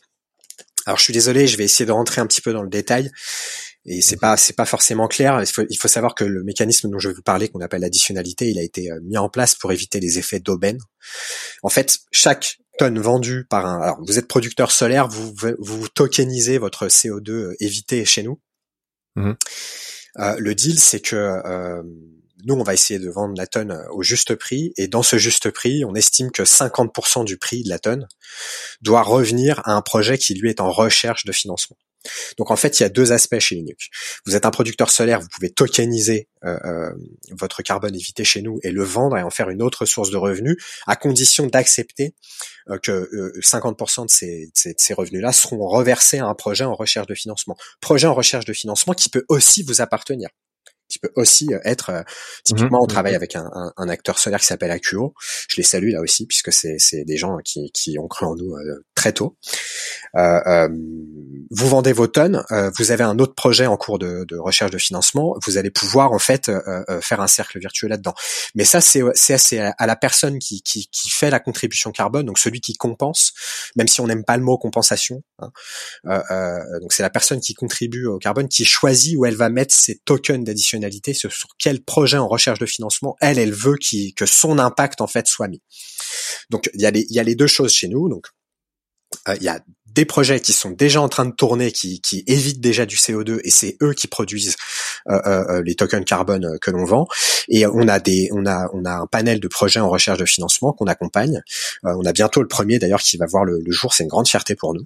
Alors 0.86 0.98
je 0.98 1.04
suis 1.04 1.14
désolé, 1.14 1.48
je 1.48 1.58
vais 1.58 1.64
essayer 1.64 1.86
de 1.86 1.92
rentrer 1.92 2.22
un 2.22 2.28
petit 2.28 2.42
peu 2.42 2.54
dans 2.54 2.62
le 2.62 2.70
détail 2.70 3.10
et 3.86 4.02
c'est 4.02 4.18
pas 4.18 4.38
c'est 4.38 4.56
pas 4.56 4.66
forcément 4.66 5.08
clair. 5.08 5.42
Il 5.42 5.48
faut, 5.48 5.64
il 5.70 5.78
faut 5.78 5.88
savoir 5.88 6.16
que 6.16 6.24
le 6.24 6.44
mécanisme 6.44 6.90
dont 6.90 7.00
je 7.00 7.10
vais 7.10 7.14
vous 7.14 7.22
parler, 7.22 7.50
qu'on 7.50 7.62
appelle 7.62 7.82
l'additionnalité, 7.82 8.50
il 8.50 8.60
a 8.60 8.64
été 8.64 8.92
euh, 8.92 9.00
mis 9.04 9.18
en 9.18 9.30
place 9.30 9.56
pour 9.56 9.72
éviter 9.72 10.00
les 10.00 10.20
effets 10.20 10.40
d'aubaine. 10.40 10.80
En 11.64 11.70
fait, 11.70 12.00
chaque 12.12 12.58
tonne 12.78 13.00
vendue 13.00 13.46
par 13.50 13.66
un, 13.66 13.82
alors 13.82 13.98
vous 14.06 14.18
êtes 14.18 14.28
producteur 14.28 14.72
solaire, 14.72 15.08
vous 15.08 15.34
vous 15.60 15.88
tokenisez 15.90 16.58
votre 16.58 16.88
CO2 16.88 17.32
euh, 17.32 17.56
évité 17.60 18.06
chez 18.06 18.24
nous. 18.24 18.40
Mhm. 19.16 19.36
Euh, 20.20 20.36
le 20.38 20.56
deal, 20.56 20.80
c'est 20.80 21.00
que 21.00 21.16
euh, 21.16 21.84
nous, 22.46 22.56
on 22.56 22.64
va 22.64 22.74
essayer 22.74 23.00
de 23.00 23.10
vendre 23.10 23.36
la 23.38 23.48
tonne 23.48 23.84
au 23.92 24.04
juste 24.04 24.36
prix, 24.36 24.74
et 24.78 24.88
dans 24.88 25.04
ce 25.04 25.18
juste 25.18 25.50
prix, 25.52 25.86
on 25.86 25.96
estime 25.96 26.32
que 26.32 26.44
50% 26.44 27.26
du 27.26 27.38
prix 27.38 27.64
de 27.64 27.70
la 27.70 27.80
tonne 27.80 28.08
doit 28.82 29.04
revenir 29.04 29.62
à 29.66 29.74
un 29.74 29.82
projet 29.82 30.18
qui 30.18 30.34
lui 30.34 30.50
est 30.50 30.62
en 30.62 30.72
recherche 30.72 31.26
de 31.26 31.32
financement. 31.32 31.78
Donc 32.38 32.52
en 32.52 32.56
fait, 32.56 32.80
il 32.80 32.84
y 32.84 32.86
a 32.86 32.90
deux 32.90 33.12
aspects 33.12 33.40
chez 33.40 33.56
Linux. 33.56 33.88
Vous 34.26 34.36
êtes 34.36 34.46
un 34.46 34.52
producteur 34.52 34.90
solaire, 34.90 35.22
vous 35.22 35.28
pouvez 35.30 35.50
tokeniser 35.50 36.28
euh, 36.44 36.58
euh, 36.66 36.92
votre 37.32 37.62
carbone 37.62 37.96
évité 37.96 38.24
chez 38.24 38.42
nous 38.42 38.60
et 38.64 38.72
le 38.72 38.84
vendre 38.84 39.18
et 39.18 39.22
en 39.22 39.30
faire 39.30 39.50
une 39.50 39.62
autre 39.62 39.86
source 39.86 40.10
de 40.10 40.18
revenus, 40.18 40.58
à 40.88 40.96
condition 40.96 41.48
d'accepter 41.48 42.14
euh, 42.70 42.78
que 42.78 43.10
50% 43.40 44.06
de 44.06 44.10
ces, 44.10 44.52
ces 44.54 44.94
revenus-là 44.94 45.32
seront 45.32 45.66
reversés 45.68 46.20
à 46.20 46.26
un 46.26 46.36
projet 46.36 46.66
en 46.66 46.76
recherche 46.76 47.08
de 47.08 47.16
financement. 47.16 47.58
Projet 47.80 48.08
en 48.08 48.14
recherche 48.14 48.46
de 48.46 48.54
financement 48.54 48.94
qui 48.94 49.10
peut 49.10 49.26
aussi 49.30 49.64
vous 49.64 49.82
appartenir 49.82 50.30
qui 50.94 51.00
peut 51.00 51.12
aussi 51.16 51.54
euh, 51.54 51.60
être 51.64 51.90
euh, 51.90 52.02
typiquement 52.44 52.80
on 52.80 52.84
mhm. 52.84 52.90
travaille 52.90 53.16
avec 53.16 53.36
un, 53.36 53.50
un, 53.76 53.90
acteur 53.90 54.20
solaire 54.20 54.40
qui 54.40 54.46
s'appelle 54.46 54.72
Acuo. 54.72 55.14
Je 55.50 55.58
les 55.58 55.64
salue 55.64 55.92
là 55.92 56.02
aussi 56.02 56.28
puisque 56.28 56.54
c'est 56.54 56.76
c'est 56.78 57.04
des 57.04 57.18
gens 57.18 57.38
qui 57.44 57.72
qui 57.72 57.98
ont 57.98 58.08
cru 58.08 58.26
en 58.26 58.36
nous 58.36 58.54
euh, 58.54 58.86
très 58.96 59.12
tôt. 59.12 59.36
Euh, 60.16 60.70
vous 61.50 61.68
vendez 61.68 61.94
vos 61.94 62.08
tonnes, 62.08 62.44
vous 62.78 62.92
avez 62.92 63.04
un 63.04 63.18
autre 63.20 63.34
projet 63.34 63.66
en 63.66 63.78
cours 63.78 64.00
de, 64.00 64.26
de 64.28 64.38
recherche 64.38 64.72
de 64.72 64.78
financement, 64.78 65.36
vous 65.46 65.58
allez 65.58 65.72
pouvoir 65.72 66.12
en 66.12 66.20
fait 66.20 66.52
faire 67.02 67.22
un 67.22 67.28
cercle 67.28 67.60
virtuel 67.60 67.90
là-dedans. 67.90 68.14
Mais 68.56 68.64
ça 68.64 68.82
c'est 68.82 69.02
c'est 69.16 69.60
à 69.60 69.88
la 69.88 69.96
personne 69.96 70.40
qui, 70.40 70.62
qui 70.62 70.88
qui 70.92 71.10
fait 71.10 71.30
la 71.30 71.40
contribution 71.40 71.92
carbone, 71.92 72.26
donc 72.26 72.38
celui 72.38 72.62
qui 72.62 72.74
compense, 72.74 73.34
même 73.76 73.88
si 73.88 74.02
on 74.02 74.08
n'aime 74.08 74.24
pas 74.24 74.38
le 74.38 74.44
mot 74.44 74.58
compensation. 74.58 75.24
Hein, 75.40 75.52
donc 76.82 76.94
c'est 76.94 77.04
la 77.04 77.10
personne 77.10 77.40
qui 77.40 77.54
contribue 77.54 78.06
au 78.06 78.20
carbone 78.20 78.48
qui 78.48 78.66
choisit 78.66 79.18
où 79.18 79.26
elle 79.26 79.36
va 79.36 79.50
mettre 79.50 79.74
ses 79.74 79.98
tokens 80.06 80.44
d'addition 80.44 80.78
sur, 81.14 81.32
sur 81.32 81.50
quel 81.58 81.84
projet 81.84 82.18
en 82.18 82.28
recherche 82.28 82.60
de 82.60 82.66
financement 82.66 83.16
elle, 83.22 83.40
elle 83.40 83.54
veut 83.54 83.78
que 84.16 84.26
son 84.26 84.60
impact 84.60 85.02
en 85.02 85.08
fait 85.08 85.28
soit 85.28 85.48
mis. 85.48 85.62
Donc 86.50 86.70
il 86.74 86.82
y 86.82 86.86
a 86.86 86.92
les, 86.92 87.06
il 87.10 87.16
y 87.16 87.20
a 87.20 87.24
les 87.24 87.36
deux 87.36 87.48
choses 87.48 87.74
chez 87.74 87.88
nous. 87.88 88.10
Donc 88.10 88.28
euh, 89.28 89.36
il 89.38 89.44
y 89.44 89.48
a 89.48 89.64
des 89.94 90.06
projets 90.06 90.40
qui 90.40 90.54
sont 90.54 90.72
déjà 90.72 91.02
en 91.02 91.10
train 91.10 91.26
de 91.26 91.34
tourner, 91.34 91.72
qui, 91.72 92.02
qui 92.02 92.24
évitent 92.28 92.62
déjà 92.62 92.86
du 92.86 92.96
CO2, 92.96 93.40
et 93.44 93.50
c'est 93.50 93.78
eux 93.82 93.94
qui 93.94 94.08
produisent 94.08 94.56
euh, 95.10 95.20
euh, 95.26 95.44
euh 95.50 95.64
les 95.64 95.76
tokens 95.76 96.06
carbone 96.06 96.58
que 96.60 96.72
l'on 96.72 96.86
vend. 96.86 97.08
Et 97.48 97.66
on 97.68 97.88
a 97.88 98.00
des, 98.00 98.30
on 98.32 98.46
a, 98.46 98.70
on 98.74 98.86
a 98.86 98.92
un 98.92 99.08
panel 99.08 99.40
de 99.40 99.48
projets 99.48 99.80
en 99.80 99.90
recherche 99.90 100.18
de 100.18 100.26
financement 100.26 100.74
qu'on 100.74 100.88
accompagne. 100.88 101.42
Euh, 101.86 101.94
on 101.98 102.06
a 102.06 102.14
bientôt 102.14 102.42
le 102.42 102.48
premier 102.48 102.80
d'ailleurs 102.80 103.02
qui 103.02 103.18
va 103.18 103.26
voir 103.26 103.46
le, 103.46 103.60
le 103.64 103.72
jour. 103.72 103.94
C'est 103.94 104.04
une 104.04 104.10
grande 104.10 104.28
fierté 104.28 104.56
pour 104.56 104.74
nous. 104.74 104.86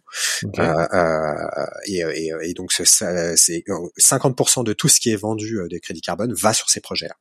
Et, 1.88 2.02
et, 2.02 2.32
et, 2.44 2.54
donc 2.54 2.72
c'est 2.72 2.84
50% 2.84 4.64
de 4.64 4.74
tout 4.74 4.88
ce 4.88 5.00
qui 5.00 5.12
est 5.12 5.16
vendu 5.16 5.60
des 5.70 5.80
crédits 5.80 6.02
carbone 6.02 6.34
va 6.34 6.54
sur 6.54 6.70
ces 6.70 6.82
projets-là. 6.82 7.16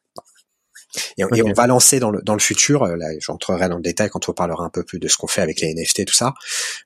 Et, 1.19 1.25
on 1.25 1.53
va 1.53 1.67
lancer 1.67 2.01
dans 2.01 2.11
le, 2.11 2.21
dans 2.23 2.35
le 2.35 2.41
futur, 2.41 2.83
euh, 2.83 2.97
là 2.97 3.07
j'entrerai 3.21 3.69
dans 3.69 3.77
le 3.77 3.83
détail 3.83 4.11
quand 4.11 4.29
on 4.29 4.33
parlera 4.33 4.65
un 4.65 4.71
peu 4.71 4.85
plus 4.85 4.99
de 4.99 5.09
ce 5.09 5.17
qu'on 5.17 5.27
fait 5.27 5.43
avec 5.43 5.61
les 5.61 5.73
NFT, 5.75 6.05
tout 6.07 6.15
ça, 6.15 6.35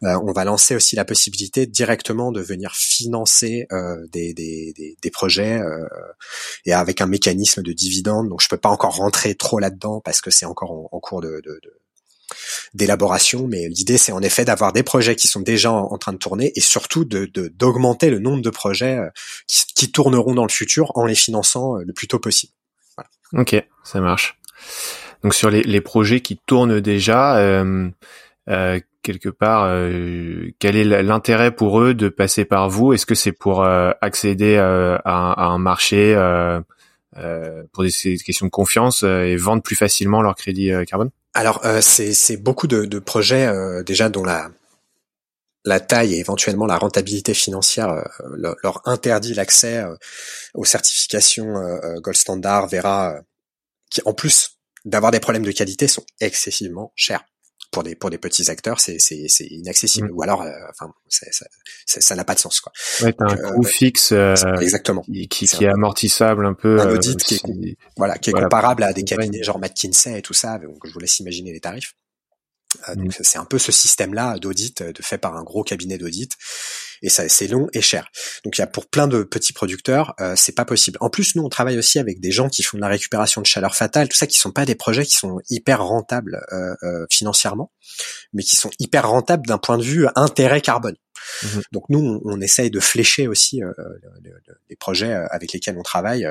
euh, 0.02 0.18
on 0.24 0.32
va 0.32 0.44
lancer 0.44 0.74
aussi 0.74 0.96
la 0.96 1.04
possibilité 1.04 1.66
directement 1.66 2.32
de 2.32 2.40
venir 2.40 2.74
financer 2.74 3.66
euh, 3.72 4.06
des, 4.12 4.34
des, 4.34 4.72
des, 4.76 4.96
des, 5.00 5.10
projets 5.10 5.58
euh, 5.60 5.86
et 6.64 6.72
avec 6.72 7.00
un 7.00 7.06
mécanisme 7.06 7.62
de 7.62 7.72
dividende. 7.72 8.28
Donc 8.28 8.40
je 8.40 8.48
peux 8.48 8.56
pas 8.56 8.68
encore 8.68 8.96
rentrer 8.96 9.34
trop 9.34 9.58
là-dedans 9.58 10.00
parce 10.00 10.20
que 10.20 10.30
c'est 10.30 10.46
encore 10.46 10.88
en, 10.92 11.00
cours 11.00 11.20
de, 11.20 11.40
de, 11.44 11.60
de 11.62 11.80
d'élaboration, 12.74 13.48
mais 13.48 13.68
l'idée 13.68 13.98
c'est 13.98 14.12
en 14.12 14.22
effet 14.22 14.44
d'avoir 14.44 14.72
des 14.72 14.84
projets 14.84 15.16
qui 15.16 15.26
sont 15.26 15.40
déjà 15.40 15.72
en, 15.72 15.98
train 15.98 16.12
de 16.12 16.18
tourner 16.18 16.52
et 16.54 16.60
surtout 16.60 17.04
de 17.04 17.26
d'augmenter 17.26 18.08
le 18.08 18.20
nombre 18.20 18.40
de 18.40 18.50
projets 18.50 18.98
euh, 18.98 19.08
qui, 19.48 19.66
qui, 19.74 19.90
tourneront 19.90 20.34
dans 20.34 20.44
le 20.44 20.50
futur 20.50 20.92
en 20.94 21.06
les 21.06 21.16
finançant 21.16 21.74
le 21.74 21.92
plus 21.92 22.06
tôt 22.06 22.20
possible. 22.20 22.52
Ok, 23.32 23.62
ça 23.84 24.00
marche. 24.00 24.38
Donc 25.22 25.34
sur 25.34 25.50
les, 25.50 25.62
les 25.62 25.80
projets 25.80 26.20
qui 26.20 26.38
tournent 26.38 26.80
déjà, 26.80 27.36
euh, 27.36 27.88
euh, 28.48 28.80
quelque 29.02 29.28
part, 29.28 29.64
euh, 29.66 30.50
quel 30.58 30.76
est 30.76 31.02
l'intérêt 31.02 31.50
pour 31.50 31.80
eux 31.80 31.94
de 31.94 32.08
passer 32.08 32.44
par 32.44 32.68
vous? 32.68 32.92
Est-ce 32.92 33.06
que 33.06 33.14
c'est 33.14 33.32
pour 33.32 33.62
euh, 33.62 33.92
accéder 34.00 34.56
euh, 34.56 34.98
à, 35.04 35.46
un 35.46 35.58
marché 35.58 36.14
pour 37.72 37.84
des, 37.84 38.16
questions 38.18 38.46
de 38.46 38.50
confiance 38.50 39.02
et 39.02 39.36
vendre 39.36 39.62
plus 39.62 39.76
facilement 39.76 40.22
leur 40.22 40.34
crédit 40.36 40.72
carbone? 40.86 41.10
Alors 41.34 41.62
c'est 41.80 42.36
beaucoup 42.36 42.66
de, 42.66 42.84
de 42.84 42.98
projets 42.98 43.52
déjà 43.84 44.08
dont 44.08 44.24
la 44.24 44.50
la 45.64 45.80
taille 45.80 46.14
et 46.14 46.18
éventuellement 46.18 46.66
la 46.66 46.78
rentabilité 46.78 47.34
financière 47.34 47.90
euh, 47.90 48.54
leur, 48.62 48.82
interdit 48.86 49.34
l'accès 49.34 49.78
euh, 49.78 49.94
aux 50.54 50.64
certifications 50.64 51.56
euh, 51.56 52.00
Gold 52.00 52.16
Standard, 52.16 52.68
Vera, 52.68 53.20
qui 53.90 54.00
en 54.04 54.14
plus 54.14 54.58
d'avoir 54.84 55.12
des 55.12 55.20
problèmes 55.20 55.44
de 55.44 55.52
qualité 55.52 55.88
sont 55.88 56.04
excessivement 56.20 56.92
chers. 56.94 57.24
Pour 57.72 57.84
des 57.84 57.94
pour 57.94 58.10
des 58.10 58.18
petits 58.18 58.50
acteurs 58.50 58.80
c'est 58.80 58.98
c'est 58.98 59.26
c'est 59.28 59.46
inaccessible. 59.46 60.08
Mmh. 60.08 60.16
ou 60.16 60.22
alors 60.22 60.44
enfin 60.70 60.92
ça 61.08 61.46
ça 61.86 62.16
n'a 62.16 62.24
pas 62.24 62.34
de 62.34 62.40
sens 62.40 62.58
quoi. 62.58 62.72
Ouais 63.00 63.12
t'as 63.12 63.26
un 63.26 63.36
coût 63.36 63.62
fixe 63.62 64.10
exactement. 64.60 65.02
qui 65.02 65.28
qui, 65.28 65.44
est 65.44 65.68
amortissable 65.68 66.46
un 66.46 66.54
peu 66.54 66.80
un 66.80 66.90
audit 66.90 67.22
qui 67.22 67.36
est 67.36 67.76
voilà 67.96 68.18
qui 68.18 68.30
est 68.30 68.32
comparable 68.32 68.82
à 68.82 68.92
des 68.92 69.04
cabinets 69.04 69.44
genre 69.44 69.60
McKinsey 69.60 70.18
et 70.18 70.22
tout 70.22 70.34
ça 70.34 70.58
donc 70.58 70.84
je 70.84 70.92
vous 70.92 70.98
laisse 70.98 71.20
imaginer 71.20 71.52
les 71.52 71.60
tarifs. 71.60 71.94
euh, 71.94 71.99
donc 72.94 73.18
mm. 73.18 73.22
c'est 73.22 73.38
un 73.38 73.44
peu 73.44 73.58
ce 73.58 73.72
système-là 73.72 74.38
d'audit 74.38 74.80
euh, 74.80 74.92
de 74.92 75.02
fait 75.02 75.18
par 75.18 75.36
un 75.36 75.42
gros 75.42 75.64
cabinet 75.64 75.98
d'audit 75.98 76.32
et 77.02 77.08
ça 77.08 77.28
c'est 77.28 77.48
long 77.48 77.68
et 77.72 77.80
cher. 77.80 78.08
Donc 78.44 78.58
il 78.58 78.60
y 78.60 78.64
a 78.64 78.66
pour 78.66 78.86
plein 78.86 79.08
de 79.08 79.22
petits 79.22 79.52
producteurs, 79.52 80.14
euh, 80.20 80.34
c'est 80.36 80.54
pas 80.54 80.64
possible. 80.64 80.96
En 81.00 81.10
plus 81.10 81.34
nous 81.34 81.42
on 81.42 81.48
travaille 81.48 81.78
aussi 81.78 81.98
avec 81.98 82.20
des 82.20 82.30
gens 82.30 82.48
qui 82.48 82.62
font 82.62 82.76
de 82.76 82.82
la 82.82 82.88
récupération 82.88 83.40
de 83.40 83.46
chaleur 83.46 83.74
fatale, 83.74 84.08
tout 84.08 84.16
ça 84.16 84.26
qui 84.26 84.38
sont 84.38 84.52
pas 84.52 84.64
des 84.64 84.74
projets 84.74 85.04
qui 85.04 85.14
sont 85.14 85.40
hyper 85.48 85.82
rentables 85.82 86.44
euh, 86.52 87.06
financièrement, 87.10 87.72
mais 88.32 88.42
qui 88.42 88.56
sont 88.56 88.70
hyper 88.78 89.08
rentables 89.08 89.46
d'un 89.46 89.58
point 89.58 89.78
de 89.78 89.82
vue 89.82 90.06
intérêt 90.14 90.60
carbone. 90.60 90.96
Mm-hmm. 91.42 91.62
Donc 91.72 91.84
nous 91.88 92.20
on, 92.24 92.40
essaye 92.40 92.70
de 92.70 92.80
flécher 92.80 93.26
aussi 93.26 93.60
les 94.68 94.76
projets 94.76 95.12
avec 95.12 95.52
lesquels 95.52 95.76
on 95.78 95.82
travaille 95.82 96.26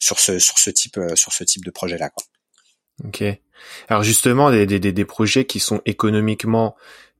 sur 0.00 0.18
ce 0.18 0.38
sur 0.38 0.58
ce 0.58 0.70
type 0.70 0.98
sur 1.14 1.32
ce 1.32 1.44
type 1.44 1.64
de 1.64 1.70
projet 1.70 1.98
là. 1.98 2.10
Quoi. 2.10 2.24
Ok. 3.04 3.22
Alors 3.88 4.02
justement, 4.02 4.50
des, 4.50 4.66
des, 4.66 4.78
des 4.80 5.04
projets 5.04 5.44
qui 5.44 5.60
sont 5.60 5.80
économiquement 5.86 6.76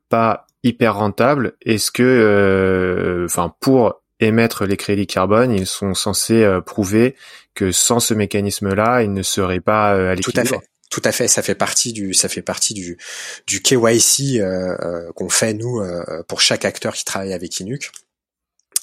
pas 0.08 0.46
hyper 0.62 0.96
rentables, 0.96 1.54
est-ce 1.62 1.90
que, 1.90 2.02
euh, 2.02 3.24
enfin, 3.26 3.54
pour 3.60 4.02
émettre 4.20 4.64
les 4.64 4.76
crédits 4.76 5.06
carbone, 5.06 5.52
ils 5.52 5.66
sont 5.66 5.94
censés 5.94 6.42
euh, 6.42 6.60
prouver 6.60 7.16
que 7.54 7.72
sans 7.72 8.00
ce 8.00 8.14
mécanisme-là, 8.14 9.02
ils 9.02 9.12
ne 9.12 9.22
seraient 9.22 9.60
pas 9.60 9.94
euh, 9.94 10.12
à 10.12 10.16
Tout 10.16 10.32
à 10.36 10.44
fait. 10.44 10.58
Tout 10.88 11.02
à 11.04 11.10
fait, 11.10 11.26
ça 11.26 11.42
fait 11.42 11.56
partie 11.56 11.92
du 11.92 12.14
ça 12.14 12.28
fait 12.28 12.42
partie 12.42 12.72
du 12.72 12.96
du 13.48 13.60
KYC 13.60 14.40
qu'on 15.16 15.28
fait 15.28 15.52
nous 15.52 15.80
euh, 15.80 16.22
pour 16.28 16.40
chaque 16.40 16.64
acteur 16.64 16.94
qui 16.94 17.04
travaille 17.04 17.32
avec 17.32 17.58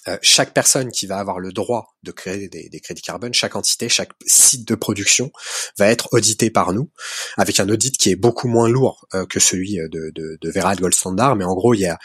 Inuc. 0.08 0.20
chaque 0.22 0.54
personne 0.54 0.92
qui 0.92 1.08
va 1.08 1.18
avoir 1.20 1.40
le 1.40 1.52
droit 1.52 1.96
de 2.04 2.12
créer 2.12 2.50
des, 2.50 2.70
des, 2.70 2.80
crédits 2.80 3.02
carbone, 3.02 3.34
chaque 3.34 3.56
entité, 3.56 3.90
chaque 3.90 4.12
site 4.26 4.68
de 4.68 4.76
production 4.76 5.32
va 5.78 5.88
être 5.88 6.10
audité 6.12 6.50
par 6.50 6.74
nous, 6.74 6.92
avec 7.38 7.60
un 7.60 7.70
audit 7.70 7.98
qui 7.98 8.10
est 8.10 8.16
beaucoup 8.16 8.48
moins 8.48 8.70
lourd 8.70 9.08
que 9.30 9.40
celui 9.40 9.76
de, 9.76 10.12
de, 10.14 10.38
de 10.42 10.52
Vera 10.52 10.76
Gold 10.76 10.94
Standard. 10.94 11.36
Mais 11.36 11.46
en 11.46 11.54
gros, 11.54 11.74
il 11.74 11.82
y 11.82 11.88
a 11.88 11.98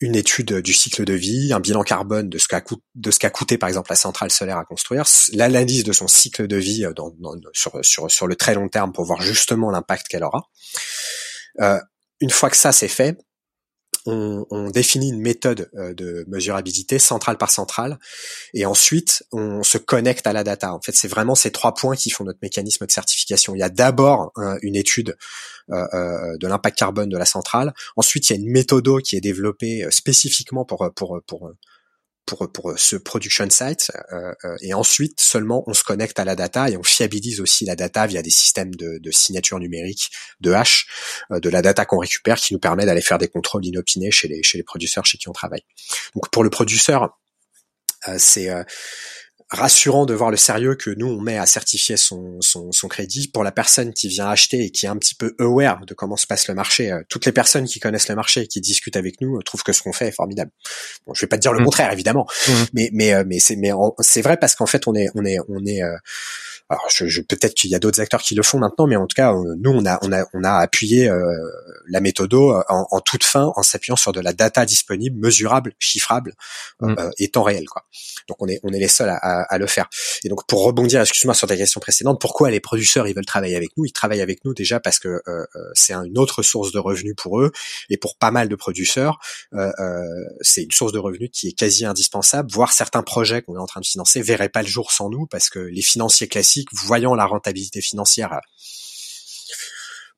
une 0.00 0.16
étude 0.16 0.60
du 0.60 0.72
cycle 0.72 1.04
de 1.04 1.12
vie, 1.12 1.52
un 1.52 1.60
bilan 1.60 1.82
carbone 1.82 2.30
de 2.30 2.38
ce 2.38 2.48
qu'a 2.48 2.62
de 2.94 3.10
ce 3.10 3.18
qu'a 3.18 3.28
coûté 3.28 3.58
par 3.58 3.68
exemple 3.68 3.92
la 3.92 3.96
centrale 3.96 4.30
solaire 4.30 4.56
à 4.56 4.64
construire, 4.64 5.04
l'analyse 5.34 5.84
de 5.84 5.92
son 5.92 6.08
cycle 6.08 6.46
de 6.46 6.56
vie 6.56 6.86
euh, 6.86 6.94
dans, 6.94 7.12
sur, 7.52 7.78
sur, 7.82 8.10
sur 8.10 8.26
le 8.26 8.34
très 8.34 8.54
long 8.54 8.68
terme 8.68 8.92
pour 8.92 9.04
voir 9.04 9.20
justement 9.20 9.70
l'impact 9.70 10.08
qu'elle 10.08 10.24
aura. 10.24 10.48
Euh, 11.60 11.78
une 12.20 12.30
fois 12.30 12.48
que 12.48 12.56
ça 12.56 12.72
c'est 12.72 12.88
fait, 12.88 13.18
on, 14.06 14.70
définit 14.70 15.10
une 15.10 15.20
méthode 15.20 15.70
euh, 15.74 15.94
de 15.94 16.24
mesurabilité 16.28 16.98
centrale 16.98 17.36
par 17.36 17.50
centrale, 17.50 17.98
et 18.54 18.66
ensuite 18.66 19.24
on 19.32 19.62
se 19.62 19.78
connecte 19.78 20.26
à 20.26 20.32
la 20.32 20.44
data. 20.44 20.72
En 20.72 20.80
fait, 20.80 20.94
c'est 20.94 21.08
vraiment 21.08 21.34
ces 21.34 21.50
trois 21.50 21.74
points 21.74 21.96
qui 21.96 22.10
font 22.10 22.24
notre 22.24 22.38
mécanisme 22.42 22.86
de 22.86 22.90
certification. 22.90 23.54
Il 23.54 23.58
y 23.58 23.62
a 23.62 23.68
d'abord 23.68 24.32
une 24.62 24.76
étude 24.76 25.16
euh, 25.70 25.86
euh, 25.94 26.36
de 26.38 26.46
l'impact 26.46 26.78
carbone 26.78 27.08
de 27.08 27.18
la 27.18 27.24
centrale. 27.24 27.72
Ensuite, 27.96 28.28
il 28.28 28.32
y 28.32 28.36
a 28.36 28.40
une 28.40 28.50
méthode 28.50 28.80
qui 29.02 29.16
est 29.16 29.20
développée 29.20 29.86
spécifiquement 29.90 30.64
pour 30.64 30.90
pour 30.94 31.20
pour 31.26 31.50
pour, 32.30 32.50
pour 32.52 32.78
ce 32.78 32.96
production 32.96 33.48
site 33.50 33.90
euh, 34.12 34.32
et 34.62 34.72
ensuite 34.74 35.20
seulement 35.20 35.64
on 35.66 35.74
se 35.74 35.82
connecte 35.82 36.18
à 36.18 36.24
la 36.24 36.36
data 36.36 36.70
et 36.70 36.76
on 36.76 36.82
fiabilise 36.82 37.40
aussi 37.40 37.64
la 37.64 37.76
data 37.76 38.06
via 38.06 38.22
des 38.22 38.30
systèmes 38.30 38.74
de, 38.74 38.98
de 38.98 39.10
signature 39.10 39.58
numérique 39.58 40.10
de 40.40 40.52
hash 40.52 40.86
de 41.30 41.48
la 41.48 41.62
data 41.62 41.84
qu'on 41.84 41.98
récupère 41.98 42.36
qui 42.36 42.54
nous 42.54 42.60
permet 42.60 42.86
d'aller 42.86 43.00
faire 43.00 43.18
des 43.18 43.28
contrôles 43.28 43.66
inopinés 43.66 44.10
chez 44.10 44.28
les 44.28 44.42
chez 44.42 44.58
les 44.58 44.64
producteurs 44.64 45.04
chez 45.04 45.18
qui 45.18 45.28
on 45.28 45.32
travaille. 45.32 45.64
Donc 46.14 46.30
pour 46.30 46.44
le 46.44 46.50
producteur 46.50 47.18
c'est 48.16 48.48
rassurant 49.50 50.06
de 50.06 50.14
voir 50.14 50.30
le 50.30 50.36
sérieux 50.36 50.76
que 50.76 50.90
nous 50.90 51.08
on 51.08 51.20
met 51.20 51.36
à 51.36 51.46
certifier 51.46 51.96
son, 51.96 52.40
son, 52.40 52.70
son, 52.70 52.88
crédit 52.88 53.28
pour 53.28 53.42
la 53.42 53.50
personne 53.50 53.92
qui 53.92 54.08
vient 54.08 54.28
acheter 54.28 54.64
et 54.64 54.70
qui 54.70 54.86
est 54.86 54.88
un 54.88 54.96
petit 54.96 55.14
peu 55.14 55.34
aware 55.40 55.84
de 55.86 55.94
comment 55.94 56.16
se 56.16 56.26
passe 56.26 56.46
le 56.46 56.54
marché. 56.54 56.92
Euh, 56.92 57.02
toutes 57.08 57.26
les 57.26 57.32
personnes 57.32 57.64
qui 57.64 57.80
connaissent 57.80 58.08
le 58.08 58.14
marché 58.14 58.42
et 58.42 58.46
qui 58.46 58.60
discutent 58.60 58.96
avec 58.96 59.20
nous 59.20 59.36
euh, 59.36 59.42
trouvent 59.42 59.64
que 59.64 59.72
ce 59.72 59.82
qu'on 59.82 59.92
fait 59.92 60.08
est 60.08 60.12
formidable. 60.12 60.52
Bon, 61.06 61.14
je 61.14 61.20
vais 61.22 61.26
pas 61.26 61.36
te 61.36 61.42
dire 61.42 61.52
le 61.52 61.60
mmh. 61.60 61.64
contraire 61.64 61.92
évidemment, 61.92 62.26
mmh. 62.46 62.52
mais 62.74 62.90
mais 62.92 63.12
euh, 63.12 63.24
mais 63.26 63.40
c'est 63.40 63.56
mais 63.56 63.72
c'est 64.00 64.22
vrai 64.22 64.36
parce 64.36 64.54
qu'en 64.54 64.66
fait 64.66 64.86
on 64.86 64.94
est 64.94 65.08
on 65.14 65.24
est 65.24 65.38
on 65.48 65.64
est 65.66 65.82
alors 66.70 66.86
je, 66.88 67.06
je 67.06 67.20
peut-être 67.20 67.54
qu'il 67.54 67.68
y 67.68 67.74
a 67.74 67.80
d'autres 67.80 68.00
acteurs 68.00 68.22
qui 68.22 68.36
le 68.36 68.44
font 68.44 68.58
maintenant, 68.60 68.86
mais 68.86 68.94
en 68.94 69.08
tout 69.08 69.16
cas, 69.16 69.34
euh, 69.34 69.56
nous 69.58 69.72
on 69.72 69.84
a 69.84 69.98
on 70.02 70.12
a 70.12 70.24
on 70.32 70.44
a 70.44 70.52
appuyé 70.52 71.08
euh, 71.08 71.18
la 71.88 72.00
méthode 72.00 72.32
euh, 72.32 72.62
en, 72.68 72.86
en, 72.92 73.00
toute 73.00 73.24
fin 73.24 73.52
en 73.56 73.62
s'appuyant 73.64 73.96
sur 73.96 74.12
de 74.12 74.20
la 74.20 74.32
data 74.32 74.64
disponible, 74.64 75.18
mesurable, 75.18 75.72
chiffrable 75.80 76.32
mm. 76.80 76.94
et 77.18 77.28
temps 77.28 77.42
réel 77.42 77.64
quoi. 77.68 77.84
Donc 78.28 78.36
on 78.40 78.46
est 78.46 78.60
on 78.62 78.72
est 78.72 78.78
les 78.78 78.86
seuls 78.86 79.08
à, 79.08 79.16
à, 79.16 79.58
le 79.58 79.66
faire. 79.66 79.88
Et 80.22 80.28
donc 80.28 80.46
pour 80.46 80.62
rebondir, 80.62 81.00
excuse-moi 81.00 81.34
sur 81.34 81.48
ta 81.48 81.56
question 81.56 81.80
précédente, 81.80 82.20
pourquoi 82.20 82.52
les 82.52 82.60
producteurs 82.60 83.08
ils 83.08 83.16
veulent 83.16 83.26
travailler 83.26 83.56
avec 83.56 83.76
nous? 83.76 83.84
Ils 83.84 83.92
travaillent 83.92 84.20
avec 84.20 84.44
nous 84.44 84.54
déjà 84.54 84.78
parce 84.78 85.00
que 85.00 85.20
c'est 85.74 85.92
une 85.92 86.18
autre 86.18 86.42
source 86.42 86.70
de 86.70 86.78
revenus 86.78 87.14
pour 87.16 87.40
eux 87.40 87.50
et 87.88 87.96
pour 87.96 88.16
pas 88.16 88.30
mal 88.30 88.48
de 88.48 88.54
producteurs, 88.54 89.18
c'est 90.40 90.62
une 90.62 90.70
source 90.70 90.92
de 90.92 90.98
revenus 90.98 91.30
qui 91.32 91.48
est 91.48 91.52
quasi 91.52 91.84
indispensable. 91.84 92.48
Voire 92.52 92.72
certains 92.72 93.02
projets 93.02 93.42
qu'on 93.42 93.56
est 93.56 93.60
en 93.60 93.66
train 93.66 93.80
de 93.80 93.86
financer 93.86 94.22
verraient 94.22 94.48
pas 94.48 94.62
le 94.62 94.68
jour 94.68 94.92
sans 94.92 95.10
nous 95.10 95.26
parce 95.26 95.50
que 95.50 95.58
les 95.58 95.82
financiers 95.82 96.28
classiques 96.28 96.59
voyant 96.72 97.14
la 97.14 97.26
rentabilité 97.26 97.80
financière 97.80 98.32
euh, 98.32 98.38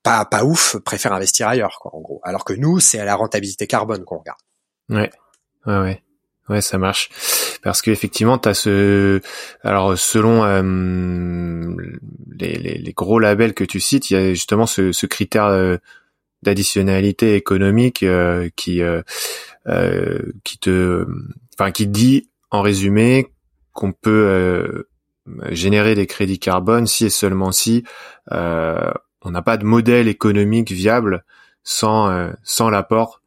pas 0.02 0.24
pas 0.24 0.44
ouf, 0.44 0.76
préfèrent 0.84 1.12
investir 1.12 1.48
ailleurs, 1.48 1.78
quoi, 1.80 1.94
en 1.94 2.00
gros. 2.00 2.20
Alors 2.24 2.44
que 2.44 2.52
nous, 2.52 2.80
c'est 2.80 2.98
à 2.98 3.04
la 3.04 3.14
rentabilité 3.14 3.66
carbone 3.66 4.04
qu'on 4.04 4.18
regarde. 4.18 4.40
Ouais, 4.88 5.10
ouais, 5.66 5.78
ouais. 5.78 6.02
Ouais, 6.48 6.60
ça 6.60 6.76
marche. 6.76 7.08
Parce 7.62 7.82
qu'effectivement, 7.82 8.36
tu 8.36 8.48
as 8.48 8.54
ce... 8.54 9.20
Alors, 9.62 9.96
selon 9.96 10.44
euh, 10.44 11.76
les, 12.36 12.78
les, 12.78 12.92
gros 12.92 13.20
labels 13.20 13.54
que 13.54 13.62
tu 13.62 13.78
cites, 13.78 14.10
il 14.10 14.14
y 14.14 14.16
a 14.16 14.34
justement 14.34 14.66
ce, 14.66 14.90
ce 14.90 15.06
critère 15.06 15.46
euh, 15.46 15.76
d'additionnalité 16.42 17.36
économique 17.36 18.04
qui 18.56 18.82
qui 20.44 20.58
te... 20.58 21.06
Enfin, 21.54 21.70
qui 21.70 21.86
dit, 21.86 22.28
en 22.50 22.60
résumé, 22.60 23.28
qu'on 23.72 23.92
peut 23.92 24.88
générer 25.50 25.94
des 25.94 26.06
crédits 26.06 26.38
carbone 26.38 26.86
si 26.86 27.06
et 27.06 27.10
seulement 27.10 27.52
si 27.52 27.84
euh, 28.32 28.90
on 29.22 29.30
n'a 29.30 29.42
pas 29.42 29.56
de 29.56 29.64
modèle 29.64 30.08
économique 30.08 30.72
viable 30.72 31.24
sans 31.62 32.10
euh, 32.10 32.32
sans 32.42 32.70
l'apport 32.70 33.22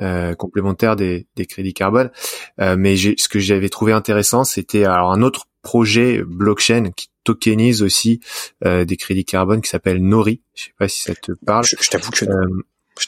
euh, 0.00 0.34
complémentaire 0.34 0.96
des, 0.96 1.26
des 1.36 1.46
crédits 1.46 1.72
carbone. 1.72 2.10
mais 2.58 2.96
ce 2.96 3.28
que 3.28 3.38
j'avais 3.38 3.68
trouvé 3.68 3.92
intéressant, 3.92 4.44
c'était 4.44 4.84
alors 4.84 5.12
un 5.12 5.22
autre 5.22 5.46
projet 5.62 6.22
blockchain 6.22 6.90
qui 6.94 7.10
tokenise 7.24 7.82
aussi 7.82 8.20
des 8.62 8.96
crédits 8.96 9.24
carbone 9.24 9.60
qui 9.60 9.70
s'appelle 9.70 10.02
Nori. 10.02 10.42
Je 10.54 10.64
sais 10.64 10.74
pas 10.78 10.88
si 10.88 11.02
ça 11.02 11.14
te 11.14 11.32
parle. 11.32 11.64
Je, 11.64 11.88
t'avoue 11.88 12.10
que 12.10 12.18
je 12.18 12.24
t'avoue. 12.26 12.62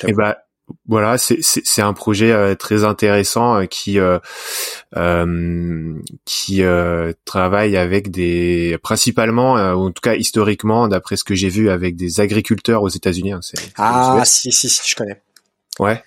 Eh 0.08 0.12
ben, 0.12 0.34
voilà, 0.86 1.16
c'est 1.18 1.82
un 1.82 1.92
projet 1.92 2.32
euh, 2.32 2.54
très 2.54 2.84
intéressant 2.84 3.60
euh, 3.60 3.64
qui 3.66 3.98
euh, 3.98 4.18
qui 6.24 6.62
travaille 7.24 7.76
avec 7.76 8.10
des 8.10 8.78
principalement, 8.82 9.54
ou 9.74 9.86
en 9.86 9.90
tout 9.90 10.00
cas 10.02 10.14
historiquement, 10.14 10.88
d'après 10.88 11.16
ce 11.16 11.24
que 11.24 11.34
j'ai 11.34 11.48
vu, 11.48 11.70
avec 11.70 11.96
des 11.96 12.20
agriculteurs 12.20 12.82
aux 12.82 12.88
États-Unis. 12.88 13.32
Hein, 13.32 13.40
ah 13.76 14.22
si 14.24 14.52
si 14.52 14.68
si, 14.68 14.88
je 14.88 14.96
connais. 14.96 15.22
Ouais. 15.78 16.02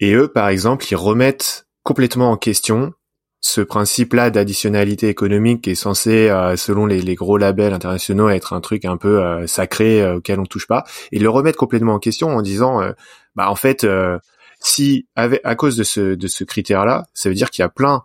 et, 0.00 0.14
eux, 0.14 0.28
par 0.28 0.48
exemple, 0.48 0.86
ils 0.90 0.96
remettent 0.96 1.66
complètement 1.82 2.30
en 2.30 2.36
question 2.36 2.92
ce 3.46 3.60
principe-là 3.60 4.30
d'additionnalité 4.30 5.08
économique 5.08 5.68
est 5.68 5.76
censé, 5.76 6.28
euh, 6.28 6.56
selon 6.56 6.84
les, 6.84 7.14
gros 7.14 7.38
labels 7.38 7.72
internationaux, 7.72 8.28
être 8.28 8.52
un 8.52 8.60
truc 8.60 8.84
un 8.84 8.96
peu 8.96 9.24
euh, 9.24 9.46
sacré 9.46 10.02
euh, 10.02 10.16
auquel 10.16 10.40
on 10.40 10.46
touche 10.46 10.66
pas, 10.66 10.84
et 11.12 11.20
le 11.20 11.30
remettre 11.30 11.56
complètement 11.56 11.94
en 11.94 11.98
question 12.00 12.28
en 12.36 12.42
disant, 12.42 12.80
bah 13.36 13.48
en 13.48 13.54
fait, 13.54 13.86
si 14.60 15.06
à 15.14 15.54
cause 15.54 15.76
de 15.76 15.84
ce 15.84 16.14
de 16.14 16.26
ce 16.26 16.44
critère-là, 16.44 17.06
ça 17.14 17.28
veut 17.28 17.34
dire 17.34 17.50
qu'il 17.50 17.62
y 17.62 17.64
a 17.64 17.68
plein 17.68 18.02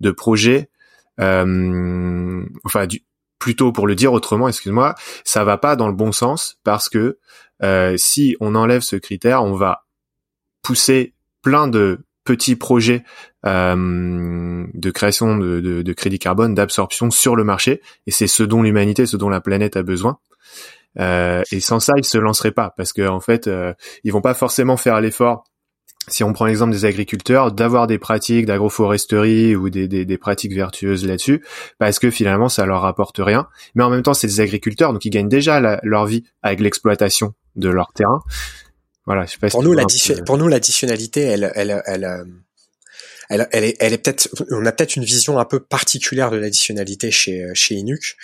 de 0.00 0.10
projets, 0.10 0.70
enfin 1.18 2.86
du, 2.88 3.04
plutôt 3.38 3.72
pour 3.72 3.86
le 3.86 3.94
dire 3.94 4.12
autrement, 4.12 4.48
excuse-moi, 4.48 4.94
ça 5.24 5.44
va 5.44 5.56
pas 5.56 5.76
dans 5.76 5.86
le 5.88 5.94
bon 5.94 6.12
sens 6.12 6.58
parce 6.64 6.88
que 6.88 7.18
si 7.96 8.36
on 8.40 8.54
enlève 8.54 8.82
ce 8.82 8.96
critère, 8.96 9.44
on 9.44 9.54
va 9.54 9.84
pousser 10.62 11.14
plein 11.42 11.68
de 11.68 12.00
petits 12.24 12.56
projets 12.56 13.04
euh, 13.46 14.66
de 14.74 14.90
création 14.90 15.36
de, 15.36 15.60
de, 15.60 15.92
crédit 15.92 16.18
carbone, 16.18 16.54
d'absorption 16.54 17.10
sur 17.10 17.36
le 17.36 17.44
marché, 17.44 17.80
et 18.06 18.10
c'est 18.10 18.26
ce 18.26 18.42
dont 18.42 18.62
l'humanité, 18.62 19.06
ce 19.06 19.16
dont 19.16 19.28
la 19.28 19.40
planète 19.40 19.76
a 19.76 19.82
besoin. 19.82 20.18
Euh, 20.98 21.42
et 21.52 21.60
sans 21.60 21.80
ça, 21.80 21.94
ils 21.96 22.04
se 22.04 22.18
lanceraient 22.18 22.52
pas, 22.52 22.74
parce 22.76 22.92
qu'en 22.92 23.16
en 23.16 23.20
fait, 23.20 23.46
euh, 23.46 23.72
ils 24.04 24.12
vont 24.12 24.20
pas 24.20 24.34
forcément 24.34 24.76
faire 24.76 25.00
l'effort. 25.00 25.44
Si 26.08 26.24
on 26.24 26.32
prend 26.32 26.46
l'exemple 26.46 26.72
des 26.72 26.86
agriculteurs, 26.86 27.52
d'avoir 27.52 27.86
des 27.86 27.98
pratiques 27.98 28.46
d'agroforesterie 28.46 29.54
ou 29.54 29.70
des, 29.70 30.18
pratiques 30.18 30.54
vertueuses 30.54 31.06
là-dessus, 31.06 31.44
parce 31.78 31.98
que 31.98 32.10
finalement 32.10 32.48
ça 32.48 32.66
leur 32.66 32.84
apporte 32.84 33.18
rien. 33.18 33.46
Mais 33.74 33.84
en 33.84 33.90
même 33.90 34.02
temps, 34.02 34.14
c'est 34.14 34.26
des 34.26 34.40
agriculteurs, 34.40 34.92
donc 34.92 35.04
ils 35.04 35.10
gagnent 35.10 35.28
déjà 35.28 35.78
leur 35.82 36.06
vie 36.06 36.24
avec 36.42 36.60
l'exploitation 36.60 37.34
de 37.54 37.68
leur 37.68 37.92
terrain. 37.92 38.20
Voilà, 39.10 39.26
je 39.26 39.32
sais 39.32 39.38
pas 39.38 39.48
pour, 39.48 39.64
nous, 39.64 39.74
pour 40.24 40.38
nous, 40.38 40.46
l'additionnalité, 40.46 41.22
elle, 41.22 41.50
elle, 41.56 41.82
elle, 41.84 42.04
euh, 42.04 42.22
elle, 43.28 43.48
elle 43.50 43.64
est, 43.64 43.76
elle 43.80 43.92
est 43.92 43.98
peut-être, 43.98 44.28
on 44.52 44.64
a 44.64 44.70
peut-être 44.70 44.94
une 44.94 45.02
vision 45.02 45.40
un 45.40 45.44
peu 45.44 45.58
particulière 45.58 46.30
de 46.30 46.36
l'additionnalité 46.36 47.10
chez 47.10 47.44
chez 47.52 47.74
Inuc. 47.74 48.16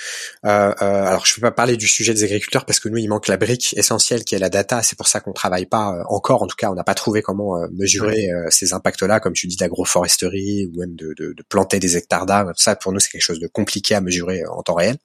Euh, 0.45 0.73
euh, 0.81 1.05
alors, 1.05 1.27
je 1.27 1.33
ne 1.33 1.35
peux 1.35 1.41
pas 1.41 1.51
parler 1.51 1.77
du 1.77 1.89
sujet 1.89 2.15
des 2.15 2.23
agriculteurs 2.23 2.65
parce 2.65 2.79
que 2.79 2.89
nous, 2.89 2.99
il 2.99 3.09
manque 3.09 3.27
la 3.27 3.37
brique 3.37 3.75
essentielle 3.77 4.23
qui 4.23 4.37
est 4.37 4.39
la 4.39 4.49
data. 4.49 4.85
C'est 4.85 4.97
pour 4.97 5.09
ça 5.09 5.19
qu'on 5.19 5.33
travaille 5.33 5.67
pas 5.67 5.93
euh, 5.93 6.05
encore. 6.07 6.45
En 6.45 6.47
tout 6.47 6.55
cas, 6.55 6.71
on 6.71 6.77
n'a 6.77 6.85
pas 6.85 6.95
trouvé 6.95 7.21
comment 7.21 7.59
mesurer 7.73 8.29
ces 8.51 8.73
impacts-là, 8.73 9.19
comme 9.19 9.33
tu 9.33 9.49
dis, 9.49 9.57
d'agroforesterie 9.57 10.71
ou 10.73 10.79
même 10.79 10.95
de, 10.95 11.15
de, 11.19 11.33
de, 11.33 11.43
planter 11.49 11.81
des 11.81 11.97
hectares 11.97 12.27
d'arbres. 12.27 12.53
Ça, 12.55 12.77
pour 12.77 12.93
nous, 12.93 13.01
c'est 13.01 13.11
quelque 13.11 13.23
chose 13.23 13.41
de 13.41 13.49
compliqué 13.49 13.97
à 13.97 14.01
mesurer 14.01 14.45
en 14.47 14.63
temps 14.63 14.75
réel. 14.75 14.99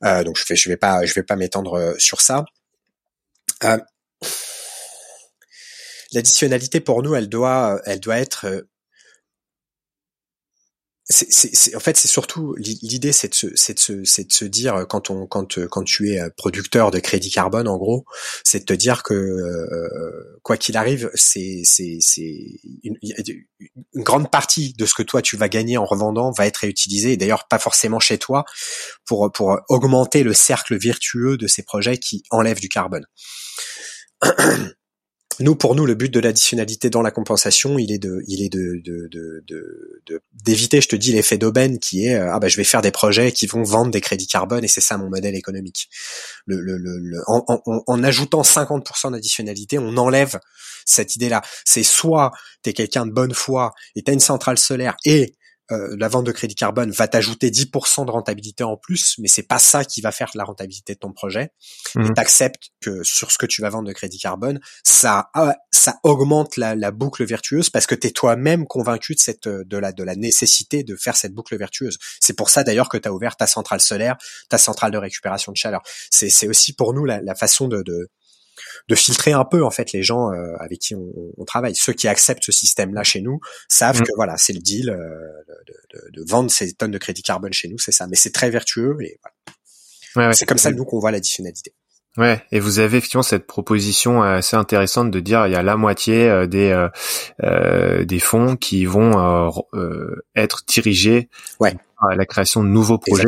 Donc, 0.00 0.38
je 0.38 0.44
vais, 0.48 0.56
je 0.56 0.70
vais 0.70 0.78
pas, 0.78 1.04
je 1.04 1.12
vais 1.12 1.24
pas 1.24 1.36
m'étendre 1.36 1.94
sur 1.98 2.22
ça. 2.22 2.46
Euh, 3.64 3.78
L'additionnalité 6.12 6.80
pour 6.80 7.02
nous, 7.02 7.14
elle 7.14 7.28
doit, 7.28 7.80
elle 7.84 8.00
doit 8.00 8.18
être. 8.18 8.64
c'est, 11.08 11.74
en 11.74 11.80
fait, 11.80 11.96
c'est 11.96 12.08
surtout 12.08 12.54
l'idée, 12.56 13.12
c'est 13.12 13.28
de 13.28 13.34
se, 13.34 13.46
c'est 13.56 13.74
de 13.74 13.78
se, 13.80 14.04
c'est 14.04 14.24
de 14.28 14.32
se 14.32 14.44
dire 14.44 14.86
quand 14.88 15.10
on, 15.10 15.26
quand, 15.26 15.66
quand 15.68 15.82
tu 15.82 16.10
es 16.12 16.20
producteur 16.36 16.92
de 16.92 17.00
crédit 17.00 17.30
carbone, 17.30 17.66
en 17.66 17.76
gros, 17.76 18.04
c'est 18.44 18.60
de 18.60 18.64
te 18.64 18.72
dire 18.72 19.02
que 19.02 19.14
euh, 19.14 20.38
quoi 20.42 20.56
qu'il 20.56 20.76
arrive, 20.76 21.10
c'est, 21.14 21.62
c'est, 21.64 21.98
c'est 22.00 22.60
une, 22.84 22.96
une, 23.02 24.02
grande 24.02 24.30
partie 24.30 24.74
de 24.74 24.86
ce 24.86 24.94
que 24.94 25.02
toi 25.02 25.22
tu 25.22 25.36
vas 25.36 25.48
gagner 25.48 25.76
en 25.76 25.84
revendant 25.84 26.30
va 26.30 26.46
être 26.46 26.58
réutilisé, 26.58 27.12
et 27.12 27.16
d'ailleurs 27.16 27.48
pas 27.48 27.58
forcément 27.58 28.00
chez 28.00 28.18
toi, 28.18 28.44
pour 29.06 29.30
pour 29.32 29.58
augmenter 29.68 30.22
le 30.22 30.34
cercle 30.34 30.76
virtueux 30.76 31.36
de 31.36 31.46
ces 31.48 31.62
projets 31.64 31.98
qui 31.98 32.22
enlèvent 32.30 32.60
du 32.60 32.68
carbone. 32.68 33.06
nous, 35.40 35.54
pour 35.54 35.74
nous, 35.74 35.86
le 35.86 35.94
but 35.94 36.12
de 36.12 36.20
l'additionnalité 36.20 36.90
dans 36.90 37.02
la 37.02 37.10
compensation, 37.10 37.78
il 37.78 37.92
est 37.92 37.98
de, 37.98 38.22
il 38.26 38.42
est 38.42 38.48
de, 38.48 38.80
de, 38.84 40.22
d'éviter, 40.44 40.80
je 40.80 40.88
te 40.88 40.96
dis, 40.96 41.12
l'effet 41.12 41.38
d'aubaine 41.38 41.78
qui 41.78 42.06
est, 42.06 42.14
euh, 42.14 42.32
ah 42.32 42.38
ben, 42.38 42.48
je 42.48 42.56
vais 42.56 42.64
faire 42.64 42.82
des 42.82 42.90
projets 42.90 43.32
qui 43.32 43.46
vont 43.46 43.62
vendre 43.62 43.90
des 43.90 44.00
crédits 44.00 44.26
carbone 44.26 44.64
et 44.64 44.68
c'est 44.68 44.80
ça 44.80 44.96
mon 44.96 45.10
modèle 45.10 45.34
économique. 45.34 45.88
Le, 46.46 46.60
le, 46.60 46.78
le, 46.78 47.22
en, 47.26 47.44
en, 47.48 47.82
en, 47.86 48.04
ajoutant 48.04 48.42
50% 48.42 49.12
d'additionnalité, 49.12 49.78
on 49.78 49.96
enlève 49.96 50.38
cette 50.84 51.16
idée-là. 51.16 51.42
C'est 51.64 51.82
soit 51.82 52.32
tu 52.62 52.70
es 52.70 52.72
quelqu'un 52.72 53.06
de 53.06 53.12
bonne 53.12 53.34
foi 53.34 53.72
et 53.94 54.02
tu 54.02 54.10
as 54.10 54.14
une 54.14 54.20
centrale 54.20 54.58
solaire 54.58 54.96
et 55.04 55.34
euh, 55.72 55.96
la 55.98 56.08
vente 56.08 56.24
de 56.24 56.32
crédit 56.32 56.54
carbone 56.54 56.90
va 56.90 57.08
t'ajouter 57.08 57.50
10% 57.50 58.06
de 58.06 58.10
rentabilité 58.10 58.62
en 58.62 58.76
plus, 58.76 59.16
mais 59.18 59.28
c'est 59.28 59.42
pas 59.42 59.58
ça 59.58 59.84
qui 59.84 60.00
va 60.00 60.12
faire 60.12 60.30
la 60.34 60.44
rentabilité 60.44 60.94
de 60.94 60.98
ton 60.98 61.12
projet. 61.12 61.50
Et 61.96 62.00
mhm. 62.00 62.14
t'acceptes 62.14 62.70
que 62.80 63.02
sur 63.02 63.32
ce 63.32 63.38
que 63.38 63.46
tu 63.46 63.62
vas 63.62 63.70
vendre 63.70 63.88
de 63.88 63.92
crédit 63.92 64.18
carbone, 64.18 64.60
ça 64.84 65.30
ah, 65.34 65.56
ça 65.72 65.98
augmente 66.04 66.56
la, 66.56 66.74
la 66.74 66.90
boucle 66.90 67.24
vertueuse 67.24 67.70
parce 67.70 67.86
que 67.86 67.94
tu 67.94 68.06
es 68.06 68.10
toi-même 68.10 68.66
convaincu 68.66 69.14
de 69.14 69.20
cette 69.20 69.48
de 69.48 69.76
la 69.76 69.92
de 69.92 70.04
la 70.04 70.14
nécessité 70.14 70.84
de 70.84 70.94
faire 70.94 71.16
cette 71.16 71.32
boucle 71.32 71.56
vertueuse. 71.56 71.98
C'est 72.20 72.34
pour 72.34 72.50
ça 72.50 72.62
d'ailleurs 72.62 72.88
que 72.88 72.98
tu 72.98 73.08
as 73.08 73.12
ouvert 73.12 73.36
ta 73.36 73.46
centrale 73.46 73.80
solaire, 73.80 74.16
ta 74.48 74.58
centrale 74.58 74.92
de 74.92 74.98
récupération 74.98 75.52
de 75.52 75.56
chaleur. 75.56 75.82
C'est 76.10 76.30
c'est 76.30 76.48
aussi 76.48 76.74
pour 76.74 76.94
nous 76.94 77.04
la, 77.04 77.20
la 77.20 77.34
façon 77.34 77.68
de, 77.68 77.82
de 77.82 78.08
de 78.88 78.94
filtrer 78.94 79.32
un 79.32 79.44
peu 79.44 79.64
en 79.64 79.70
fait 79.70 79.92
les 79.92 80.02
gens 80.02 80.32
euh, 80.32 80.54
avec 80.60 80.78
qui 80.78 80.94
on, 80.94 81.12
on, 81.36 81.44
travaille. 81.44 81.74
Ceux 81.74 81.92
qui 81.92 82.08
acceptent 82.08 82.44
ce 82.44 82.52
système-là 82.52 83.02
chez 83.02 83.20
nous 83.20 83.40
savent 83.68 84.00
mm. 84.00 84.04
que 84.04 84.12
voilà, 84.16 84.36
c'est 84.36 84.52
le 84.52 84.60
deal 84.60 84.90
euh, 84.90 84.96
de, 84.96 85.74
de, 85.94 86.20
de, 86.20 86.28
vendre 86.28 86.50
ces 86.50 86.72
tonnes 86.72 86.90
de 86.90 86.98
crédit 86.98 87.22
carbone 87.22 87.52
chez 87.52 87.68
nous, 87.68 87.78
c'est 87.78 87.92
ça. 87.92 88.06
Mais 88.06 88.16
c'est 88.16 88.32
très 88.32 88.50
vertueux 88.50 88.96
et 89.00 89.18
voilà. 89.22 90.28
Ouais, 90.28 90.34
c'est 90.34 90.46
comme 90.46 90.58
ça 90.58 90.70
nous 90.70 90.84
qu'on 90.84 90.98
voit 90.98 91.10
l'additionnalité. 91.10 91.74
Ouais, 92.16 92.42
et 92.50 92.60
vous 92.60 92.78
avez 92.78 92.96
effectivement 92.96 93.22
cette 93.22 93.46
proposition 93.46 94.22
assez 94.22 94.56
intéressante 94.56 95.10
de 95.10 95.20
dire 95.20 95.46
il 95.46 95.52
y 95.52 95.56
a 95.56 95.62
la 95.62 95.76
moitié 95.76 96.28
euh, 96.28 96.46
des 96.46 96.88
euh, 97.42 98.04
des 98.04 98.18
fonds 98.18 98.56
qui 98.56 98.86
vont 98.86 99.52
euh, 99.74 100.24
être 100.34 100.62
dirigés 100.66 101.28
ouais. 101.60 101.74
à 102.00 102.14
la 102.14 102.24
création 102.24 102.64
de 102.64 102.68
nouveaux 102.68 102.98
projets. 102.98 103.24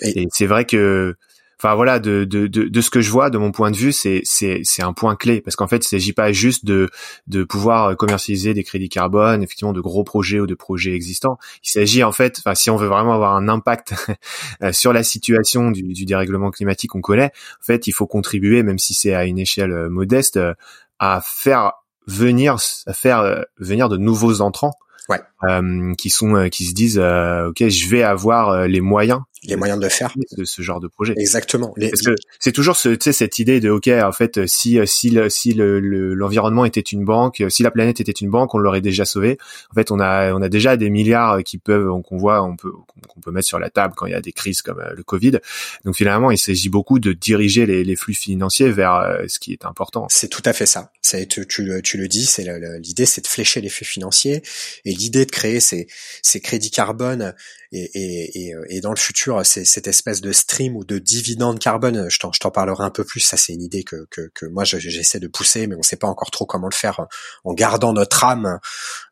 Et, 0.00 0.22
et 0.22 0.28
c'est 0.32 0.46
vrai 0.46 0.64
que 0.64 1.14
enfin 1.62 1.76
voilà 1.76 2.00
de, 2.00 2.24
de, 2.24 2.48
de, 2.48 2.64
de, 2.64 2.80
ce 2.80 2.90
que 2.90 3.00
je 3.00 3.10
vois 3.10 3.30
de 3.30 3.38
mon 3.38 3.52
point 3.52 3.70
de 3.70 3.76
vue 3.76 3.92
c'est 3.92 4.22
c'est 4.24 4.82
un 4.82 4.92
point 4.92 5.14
clé. 5.14 5.40
Parce 5.40 5.54
qu'en 5.54 5.68
fait 5.68 5.84
il 5.84 5.88
s'agit 5.88 6.12
pas 6.12 6.32
juste 6.32 6.64
de 6.64 6.90
de 7.28 7.44
pouvoir 7.44 7.96
commercialiser 7.96 8.52
des 8.52 8.64
crédits 8.64 8.88
carbone 8.88 9.42
effectivement 9.42 9.72
de 9.72 9.80
gros 9.80 10.02
projets 10.02 10.40
ou 10.40 10.46
de 10.46 10.54
projets 10.54 10.92
existants. 10.92 11.38
Il 11.64 11.70
s'agit 11.70 12.02
en 12.02 12.10
fait 12.12 12.38
enfin 12.38 12.56
si 12.56 12.68
on 12.68 12.76
veut 12.76 12.88
vraiment 12.88 13.14
avoir 13.14 13.36
un 13.36 13.48
impact 13.48 13.94
euh, 14.62 14.72
sur 14.72 14.92
la 14.92 15.04
situation 15.04 15.70
du, 15.70 15.82
du 15.82 16.04
dérèglement 16.04 16.50
climatique 16.50 16.90
qu'on 16.90 17.00
connaît 17.00 17.32
en 17.60 17.64
fait 17.64 17.86
il 17.86 17.92
faut 17.92 18.06
contribuer 18.06 18.62
même 18.64 18.78
si 18.78 18.92
c'est 18.92 19.14
à 19.14 19.24
une 19.24 19.38
échelle 19.38 19.72
euh, 19.72 19.88
modeste 19.88 20.38
euh, 20.38 20.54
à 20.98 21.22
faire 21.24 21.72
venir 22.08 22.56
à 22.86 22.92
faire 22.92 23.44
venir 23.58 23.88
de 23.88 23.96
nouveaux 23.96 24.40
entrants. 24.40 24.72
Ouais. 25.08 25.20
Euh, 25.44 25.94
qui 25.94 26.10
sont 26.10 26.36
euh, 26.36 26.48
qui 26.48 26.66
se 26.66 26.74
disent 26.74 26.98
euh, 27.02 27.48
ok 27.48 27.68
je 27.68 27.88
vais 27.88 28.02
avoir 28.02 28.50
euh, 28.50 28.66
les 28.66 28.80
moyens 28.80 29.20
les 29.44 29.56
moyens 29.56 29.76
de 29.80 29.84
le 29.84 29.90
faire. 29.90 30.14
de 30.36 30.44
ce 30.44 30.62
genre 30.62 30.78
de 30.78 30.86
projet. 30.86 31.14
Exactement. 31.16 31.74
Les, 31.76 31.90
parce 31.90 32.02
que 32.02 32.14
c'est 32.38 32.52
toujours 32.52 32.76
ce 32.76 32.90
tu 32.90 32.98
sais 33.02 33.12
cette 33.12 33.40
idée 33.40 33.58
de 33.58 33.70
ok 33.70 33.88
en 33.88 34.12
fait 34.12 34.46
si 34.46 34.78
si 34.86 35.10
le, 35.10 35.28
si 35.30 35.52
le, 35.52 35.80
l'environnement 36.14 36.64
était 36.64 36.78
une 36.80 37.04
banque 37.04 37.42
si 37.48 37.64
la 37.64 37.72
planète 37.72 37.98
était 37.98 38.12
une 38.12 38.30
banque 38.30 38.54
on 38.54 38.58
l'aurait 38.58 38.80
déjà 38.80 39.04
sauvé 39.04 39.38
en 39.72 39.74
fait 39.74 39.90
on 39.90 39.98
a 39.98 40.32
on 40.32 40.42
a 40.42 40.48
déjà 40.48 40.76
des 40.76 40.90
milliards 40.90 41.42
qui 41.42 41.58
peuvent 41.58 41.90
qu'on 42.02 42.18
voit 42.18 42.40
on 42.44 42.54
peut 42.54 42.70
qu'on 43.08 43.20
peut 43.20 43.32
mettre 43.32 43.48
sur 43.48 43.58
la 43.58 43.68
table 43.68 43.94
quand 43.96 44.06
il 44.06 44.12
y 44.12 44.14
a 44.14 44.20
des 44.20 44.30
crises 44.30 44.62
comme 44.62 44.80
le 44.94 45.02
Covid. 45.02 45.40
Donc 45.84 45.96
finalement 45.96 46.30
il 46.30 46.38
s'agit 46.38 46.68
beaucoup 46.68 47.00
de 47.00 47.12
diriger 47.12 47.66
les, 47.66 47.82
les 47.82 47.96
flux 47.96 48.14
financiers 48.14 48.70
vers 48.70 49.22
ce 49.26 49.40
qui 49.40 49.52
est 49.52 49.64
important. 49.64 50.06
C'est 50.08 50.28
tout 50.28 50.42
à 50.44 50.52
fait 50.52 50.66
ça. 50.66 50.92
Ça 51.02 51.18
tu, 51.26 51.44
tu, 51.48 51.82
tu 51.82 51.96
le 51.98 52.06
dis 52.06 52.26
c'est 52.26 52.46
l'idée 52.78 53.06
c'est 53.06 53.22
de 53.22 53.26
flécher 53.26 53.60
les 53.60 53.70
flux 53.70 53.86
financiers. 53.86 54.42
Et 54.84 54.94
l'idée 54.94 55.26
de 55.26 55.31
créer 55.32 55.60
ces, 55.60 55.88
ces 56.22 56.40
crédits 56.40 56.70
carbone 56.70 57.34
et, 57.72 57.90
et, 57.94 58.48
et, 58.48 58.54
et 58.68 58.80
dans 58.80 58.90
le 58.90 58.98
futur, 58.98 59.44
cette 59.44 59.86
espèce 59.86 60.20
de 60.20 60.30
stream 60.30 60.76
ou 60.76 60.84
de 60.84 60.98
dividende 60.98 61.58
carbone, 61.58 62.08
je 62.08 62.18
t'en 62.18 62.50
parlerai 62.50 62.84
un 62.84 62.90
peu 62.90 63.04
plus, 63.04 63.20
ça 63.20 63.36
c'est 63.36 63.52
une 63.52 63.62
idée 63.62 63.82
que, 63.82 64.06
que, 64.10 64.30
que 64.34 64.46
moi 64.46 64.64
j'essaie 64.64 65.20
de 65.20 65.26
pousser, 65.28 65.66
mais 65.66 65.74
on 65.74 65.82
sait 65.82 65.96
pas 65.96 66.06
encore 66.06 66.30
trop 66.30 66.46
comment 66.46 66.68
le 66.68 66.74
faire 66.74 67.06
en 67.44 67.54
gardant 67.54 67.92
notre 67.92 68.24
âme 68.24 68.58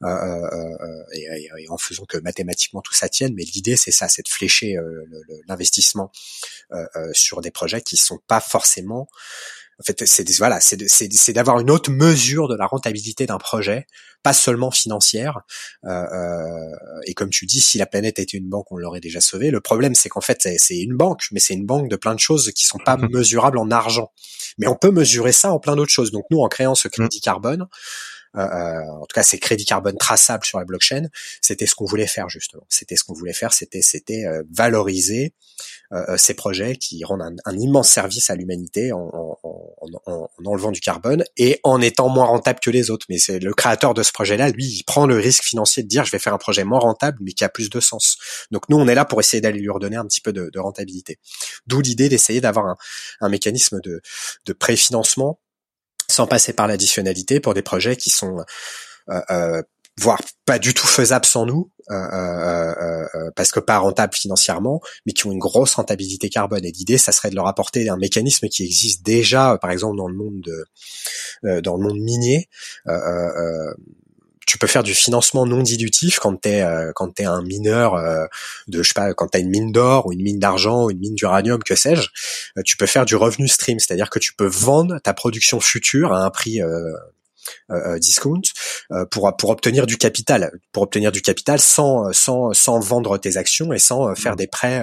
euh, 0.03 0.07
euh, 0.07 0.49
euh 0.53 1.05
et, 1.13 1.69
en 1.69 1.79
faisant 1.79 2.05
que 2.05 2.19
mathématiquement 2.19 2.83
tout 2.83 2.95
ça 2.95 3.09
tienne, 3.09 3.33
mais 3.35 3.45
l'idée 3.45 3.77
c'est 3.77 3.91
ça, 3.91 4.09
c'est 4.09 4.23
de 4.23 4.29
flécher 4.29 4.77
euh, 4.77 5.05
l'investissement 5.49 6.13
euh, 6.73 6.87
sur 7.13 7.41
des 7.41 7.51
projets 7.51 7.81
qui 7.81 7.97
sont 7.97 8.19
pas 8.27 8.41
forcément 8.41 9.09
en 9.81 9.83
fait, 9.83 10.07
c'est 10.07 10.31
voilà, 10.37 10.61
c'est 10.61 11.33
d'avoir 11.33 11.59
une 11.59 11.71
autre 11.71 11.91
mesure 11.91 12.49
de 12.49 12.55
la 12.55 12.67
rentabilité 12.67 13.25
d'un 13.25 13.39
projet, 13.39 13.87
pas 14.23 14.35
seulement 14.35 14.71
financière. 14.71 15.41
Euh, 15.85 15.89
euh, 15.91 17.01
et 17.07 17.15
comme 17.15 17.31
tu 17.31 17.47
dis, 17.47 17.63
si 17.63 17.79
la 17.79 17.87
planète 17.87 18.19
était 18.19 18.37
une 18.37 18.49
banque, 18.49 18.71
on 18.71 18.77
l'aurait 18.77 19.01
déjà 19.01 19.23
sauvé. 19.23 19.51
Le 19.51 19.61
problème, 19.61 19.95
c'est 19.95 20.11
qu'en 20.11 20.21
fait, 20.21 20.47
c'est 20.59 20.79
une 20.79 20.97
banque, 20.97 21.23
mais 21.33 21.41
c'est 21.41 21.55
une 21.55 21.65
banque 21.65 21.89
de 21.89 21.97
plein 21.97 22.15
de 22.15 22.21
choses 22.21 22.53
qui 22.53 22.67
sont 22.67 22.79
pas 22.85 22.99
mmh. 22.99 23.09
mesurables 23.11 23.59
en 23.59 23.71
argent. 23.71 24.13
Mais 24.59 24.67
on 24.67 24.77
peut 24.77 24.91
mesurer 24.91 25.33
ça 25.33 25.51
en 25.51 25.59
plein 25.59 25.77
d'autres 25.77 25.93
choses. 25.93 26.11
Donc 26.11 26.25
nous, 26.31 26.41
en 26.41 26.49
créant 26.49 26.75
ce 26.75 26.89
crédit 26.89 27.19
mmh. 27.19 27.21
carbone, 27.23 27.67
euh, 28.37 28.43
euh, 28.43 28.87
en 28.93 29.07
tout 29.07 29.15
cas 29.15 29.25
ces 29.25 29.41
crédits 29.41 29.65
carbone 29.65 29.97
traçables 29.97 30.45
sur 30.45 30.59
la 30.59 30.65
blockchain, 30.65 31.09
c'était 31.41 31.67
ce 31.67 31.75
qu'on 31.75 31.85
voulait 31.85 32.07
faire 32.07 32.29
justement. 32.29 32.65
C'était 32.69 32.95
ce 32.97 33.03
qu'on 33.03 33.15
voulait 33.15 33.33
faire, 33.33 33.53
c'était 33.53 33.83
c'était 33.83 34.25
euh, 34.25 34.43
valoriser 34.53 35.35
ces 36.17 36.35
projets 36.35 36.77
qui 36.77 37.03
rendent 37.05 37.37
un, 37.45 37.59
immense 37.59 37.89
service 37.89 38.31
à 38.31 38.37
l'humanité 38.37 38.93
en, 38.93 39.11
en, 39.13 39.39
en, 39.43 39.89
en, 40.07 40.29
enlevant 40.45 40.71
du 40.71 40.81
carbone 40.81 41.25
et 41.37 41.59
en 41.65 41.81
étant 41.81 42.09
moins 42.09 42.27
rentable 42.27 42.61
que 42.61 42.71
les 42.71 42.91
autres. 42.91 43.07
Mais 43.09 43.19
c'est 43.19 43.41
le 43.41 43.53
créateur 43.53 43.93
de 43.93 44.03
ce 44.03 44.13
projet-là, 44.13 44.51
lui, 44.51 44.67
il 44.67 44.85
prend 44.85 45.07
le 45.07 45.17
risque 45.17 45.43
financier 45.43 45.83
de 45.83 45.89
dire 45.89 46.05
je 46.05 46.13
vais 46.13 46.19
faire 46.19 46.35
un 46.35 46.39
projet 46.39 46.65
moins 46.65 46.79
rentable 46.79 47.19
mais 47.21 47.33
qui 47.33 47.45
a 47.45 47.49
plus 47.49 47.71
de 47.71 47.81
sens. 47.81 48.19
Donc 48.51 48.69
nous, 48.69 48.77
on 48.77 48.87
est 48.87 48.95
là 48.95 49.05
pour 49.05 49.21
essayer 49.21 49.41
d'aller 49.41 49.59
lui 49.59 49.69
redonner 49.69 49.97
un 49.97 50.07
petit 50.07 50.21
peu 50.21 50.33
de, 50.33 50.51
de 50.53 50.59
rentabilité. 50.61 51.19
D'où 51.67 51.81
l'idée 51.81 52.09
d'essayer 52.09 52.41
d'avoir 52.41 52.67
un, 52.67 52.77
un 53.21 53.29
mécanisme 53.29 53.81
de, 53.81 54.01
de 54.47 54.53
préfinancement 54.53 55.41
sans 56.09 56.27
passer 56.27 56.53
par 56.53 56.67
l'additionnalité 56.67 57.41
pour 57.41 57.55
des 57.55 57.63
projets 57.63 57.97
qui 57.97 58.11
sont 58.11 58.45
euh, 59.09 59.21
euh, 59.31 59.63
voire 60.01 60.21
pas 60.47 60.59
du 60.59 60.75
tout 60.75 60.87
faisables 60.87 61.27
sans 61.27 61.47
nous, 61.47 61.71
euh, 61.91 61.95
euh, 61.95 63.31
parce 63.37 63.53
que 63.53 63.61
pas 63.61 63.79
rentables 63.79 64.15
financièrement, 64.15 64.81
mais 65.07 65.13
qui 65.13 65.27
ont 65.27 65.33
une 65.33 65.39
grosse 65.39 65.75
rentabilité 65.75 66.29
carbone. 66.29 66.65
Et 66.65 66.73
l'idée, 66.73 66.99
ça 66.99 67.13
serait 67.13 67.31
de 67.31 67.35
leur 67.35 67.47
apporter 67.47 67.89
un 67.89 67.97
mécanisme 67.97 68.49
qui 68.49 68.65
existe 68.65 69.05
déjà, 69.05 69.59
par 69.61 69.71
exemple 69.71 69.97
dans 69.97 70.09
le 70.09 70.15
monde 70.15 70.41
de, 71.43 71.61
dans 71.61 71.77
le 71.77 71.83
monde 71.83 72.01
minier 72.01 72.49
tu 74.51 74.59
peux 74.59 74.67
faire 74.67 74.83
du 74.83 74.95
financement 74.95 75.47
non 75.47 75.63
dilutif 75.63 76.19
quand 76.19 76.35
t'es 76.35 76.63
euh, 76.63 76.91
quand 76.93 77.15
t'es 77.15 77.25
un 77.25 77.41
mineur 77.41 77.95
euh, 77.95 78.27
de 78.67 78.83
je 78.83 78.89
sais 78.89 78.95
pas 78.95 79.15
quand 79.15 79.29
t'as 79.29 79.39
une 79.39 79.49
mine 79.49 79.71
d'or 79.71 80.07
ou 80.07 80.13
une 80.13 80.23
mine 80.23 80.41
d'argent 80.41 80.87
ou 80.87 80.91
une 80.91 80.99
mine 80.99 81.15
d'uranium 81.15 81.63
que 81.63 81.77
sais-je 81.77 82.09
euh, 82.59 82.63
tu 82.65 82.77
peux 82.77 82.87
faire 82.87 83.05
du 83.05 83.15
revenu 83.15 83.47
stream 83.47 83.79
c'est-à-dire 83.79 84.11
que 84.11 84.19
tu 84.19 84.35
peux 84.35 84.49
vendre 84.49 84.99
ta 84.99 85.15
production 85.15 85.61
future 85.61 86.13
à 86.13 86.25
un 86.25 86.31
prix 86.31 86.61
discount 87.99 88.41
pour 89.11 89.35
pour 89.37 89.51
obtenir 89.51 89.87
du 89.87 89.97
capital 89.97 90.51
pour 90.73 90.83
obtenir 90.83 91.13
du 91.13 91.23
capital 91.23 91.61
sans 91.61 92.13
sans 92.13 92.53
sans 92.53 92.81
vendre 92.81 93.19
tes 93.19 93.37
actions 93.37 93.73
et 93.73 93.79
sans 93.79 94.15
faire 94.15 94.37
des 94.37 94.47
prêts 94.47 94.83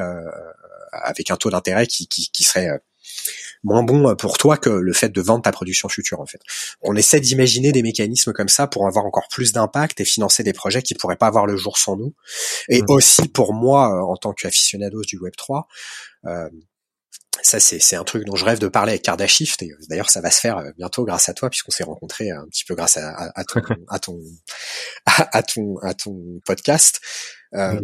avec 0.91 1.31
un 1.31 1.37
taux 1.37 1.49
d'intérêt 1.49 1.87
qui, 1.87 2.07
qui 2.07 2.29
qui 2.31 2.43
serait 2.43 2.69
moins 3.63 3.83
bon 3.83 4.15
pour 4.15 4.37
toi 4.37 4.57
que 4.57 4.69
le 4.69 4.93
fait 4.93 5.09
de 5.09 5.21
vendre 5.21 5.43
ta 5.43 5.51
production 5.51 5.89
future 5.89 6.19
en 6.19 6.25
fait. 6.25 6.41
On 6.81 6.95
essaie 6.95 7.19
d'imaginer 7.19 7.71
des 7.71 7.83
mécanismes 7.83 8.33
comme 8.33 8.49
ça 8.49 8.67
pour 8.67 8.87
avoir 8.87 9.05
encore 9.05 9.27
plus 9.29 9.51
d'impact 9.51 9.99
et 9.99 10.05
financer 10.05 10.43
des 10.43 10.53
projets 10.53 10.81
qui 10.81 10.95
pourraient 10.95 11.17
pas 11.17 11.27
avoir 11.27 11.45
le 11.45 11.57
jour 11.57 11.77
sans 11.77 11.95
nous. 11.95 12.13
Et 12.69 12.81
mmh. 12.81 12.85
aussi 12.89 13.27
pour 13.27 13.53
moi 13.53 13.93
euh, 13.93 14.01
en 14.01 14.15
tant 14.15 14.33
qu'aficionado 14.33 15.01
du 15.01 15.17
Web 15.17 15.33
3, 15.35 15.67
euh, 16.25 16.49
ça 17.43 17.59
c'est 17.59 17.95
un 17.95 18.03
truc 18.03 18.25
dont 18.25 18.35
je 18.35 18.45
rêve 18.45 18.59
de 18.59 18.67
parler 18.67 18.91
avec 18.93 19.03
Kardashift 19.03 19.61
et 19.61 19.71
d'ailleurs 19.89 20.09
ça 20.09 20.21
va 20.21 20.31
se 20.31 20.39
faire 20.39 20.57
euh, 20.57 20.71
bientôt 20.77 21.05
grâce 21.05 21.29
à 21.29 21.33
toi 21.33 21.49
puisqu'on 21.49 21.71
s'est 21.71 21.83
rencontrés 21.83 22.31
un 22.31 22.45
petit 22.47 22.65
peu 22.65 22.75
grâce 22.75 22.97
à, 22.97 23.31
à, 23.35 23.43
ton, 23.45 23.61
à 23.87 23.99
ton 23.99 24.19
à 25.05 25.43
ton 25.43 25.77
à 25.79 25.93
ton 25.93 26.41
podcast. 26.45 26.99
Euh, 27.53 27.79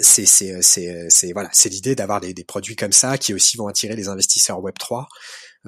c'est 0.00 0.26
c'est 0.26 0.62
c'est 0.62 1.06
c'est 1.10 1.32
voilà 1.32 1.48
c'est 1.52 1.68
l'idée 1.68 1.94
d'avoir 1.94 2.20
des, 2.20 2.34
des, 2.34 2.44
produits 2.44 2.76
comme 2.76 2.92
ça 2.92 3.18
qui 3.18 3.34
aussi 3.34 3.56
vont 3.56 3.66
attirer 3.66 3.96
les 3.96 4.08
investisseurs 4.08 4.60
Web 4.60 4.74
3 4.78 5.08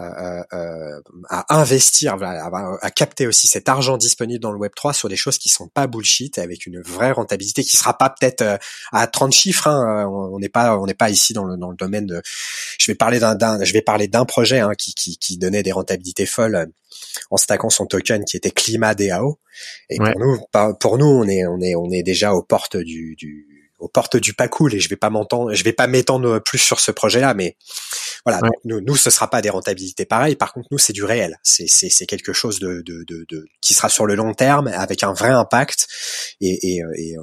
euh, 0.00 0.42
euh, 0.52 1.00
à 1.28 1.58
investir, 1.58 2.16
à, 2.20 2.90
capter 2.90 3.26
aussi 3.26 3.48
cet 3.48 3.68
argent 3.68 3.96
disponible 3.96 4.40
dans 4.40 4.52
le 4.52 4.58
Web 4.58 4.72
3 4.76 4.92
sur 4.92 5.08
des 5.08 5.16
choses 5.16 5.38
qui 5.38 5.48
sont 5.48 5.66
pas 5.66 5.86
bullshit 5.86 6.38
avec 6.38 6.66
une 6.66 6.80
vraie 6.80 7.10
rentabilité 7.10 7.64
qui 7.64 7.76
sera 7.76 7.98
pas 7.98 8.10
peut-être 8.10 8.42
euh, 8.42 8.56
à 8.92 9.06
30 9.06 9.32
chiffres. 9.32 9.66
Hein, 9.66 10.06
on 10.08 10.38
n'est 10.38 10.48
pas 10.48 10.78
on 10.78 10.86
n'est 10.86 10.94
pas 10.94 11.10
ici 11.10 11.32
dans 11.32 11.44
le 11.44 11.56
dans 11.56 11.70
le 11.70 11.76
domaine 11.76 12.06
de. 12.06 12.22
Je 12.78 12.90
vais 12.90 12.94
parler 12.94 13.18
d'un 13.18 13.64
je 13.64 13.72
vais 13.72 13.82
parler 13.82 14.06
d'un 14.06 14.24
projet 14.24 14.60
hein, 14.60 14.72
qui, 14.78 14.94
qui, 14.94 15.18
qui 15.18 15.36
donnait 15.36 15.62
des 15.62 15.72
rentabilités 15.72 16.26
folles 16.26 16.70
en 17.30 17.36
stackant 17.36 17.70
son 17.70 17.86
token 17.86 18.24
qui 18.24 18.36
était 18.36 18.50
Climat 18.52 18.94
DAO. 18.94 19.40
Et 19.90 19.98
pour 19.98 20.18
nous 20.18 20.74
pour 20.78 20.98
nous 20.98 21.06
on 21.06 21.28
est 21.28 21.44
on 21.46 21.60
est 21.60 21.74
on 21.74 21.90
est 21.90 22.04
déjà 22.04 22.34
aux 22.34 22.42
portes 22.42 22.76
du, 22.76 23.16
du 23.16 23.57
aux 23.78 23.88
portes 23.88 24.16
du 24.16 24.34
pas 24.34 24.48
cool 24.48 24.74
et 24.74 24.80
je 24.80 24.88
vais 24.88 24.96
pas 24.96 25.10
m'entendre, 25.10 25.54
je 25.54 25.64
vais 25.64 25.72
pas 25.72 25.86
m'étendre 25.86 26.40
plus 26.40 26.58
sur 26.58 26.80
ce 26.80 26.90
projet-là, 26.90 27.34
mais 27.34 27.56
voilà, 28.24 28.40
nous, 28.64 28.80
nous, 28.80 28.96
ce 28.96 29.10
sera 29.10 29.30
pas 29.30 29.40
des 29.40 29.50
rentabilités 29.50 30.04
pareilles. 30.04 30.36
Par 30.36 30.52
contre, 30.52 30.68
nous, 30.70 30.78
c'est 30.78 30.92
du 30.92 31.04
réel. 31.04 31.38
C'est, 31.42 31.68
c'est, 31.68 31.88
c'est 31.88 32.06
quelque 32.06 32.32
chose 32.32 32.58
de, 32.58 32.82
de, 32.84 33.04
de, 33.04 33.24
de, 33.28 33.46
qui 33.60 33.74
sera 33.74 33.88
sur 33.88 34.06
le 34.06 34.14
long 34.14 34.34
terme 34.34 34.66
avec 34.68 35.02
un 35.02 35.12
vrai 35.12 35.30
impact. 35.30 35.86
Et, 36.40 36.74
et, 36.74 36.82
et 36.96 37.16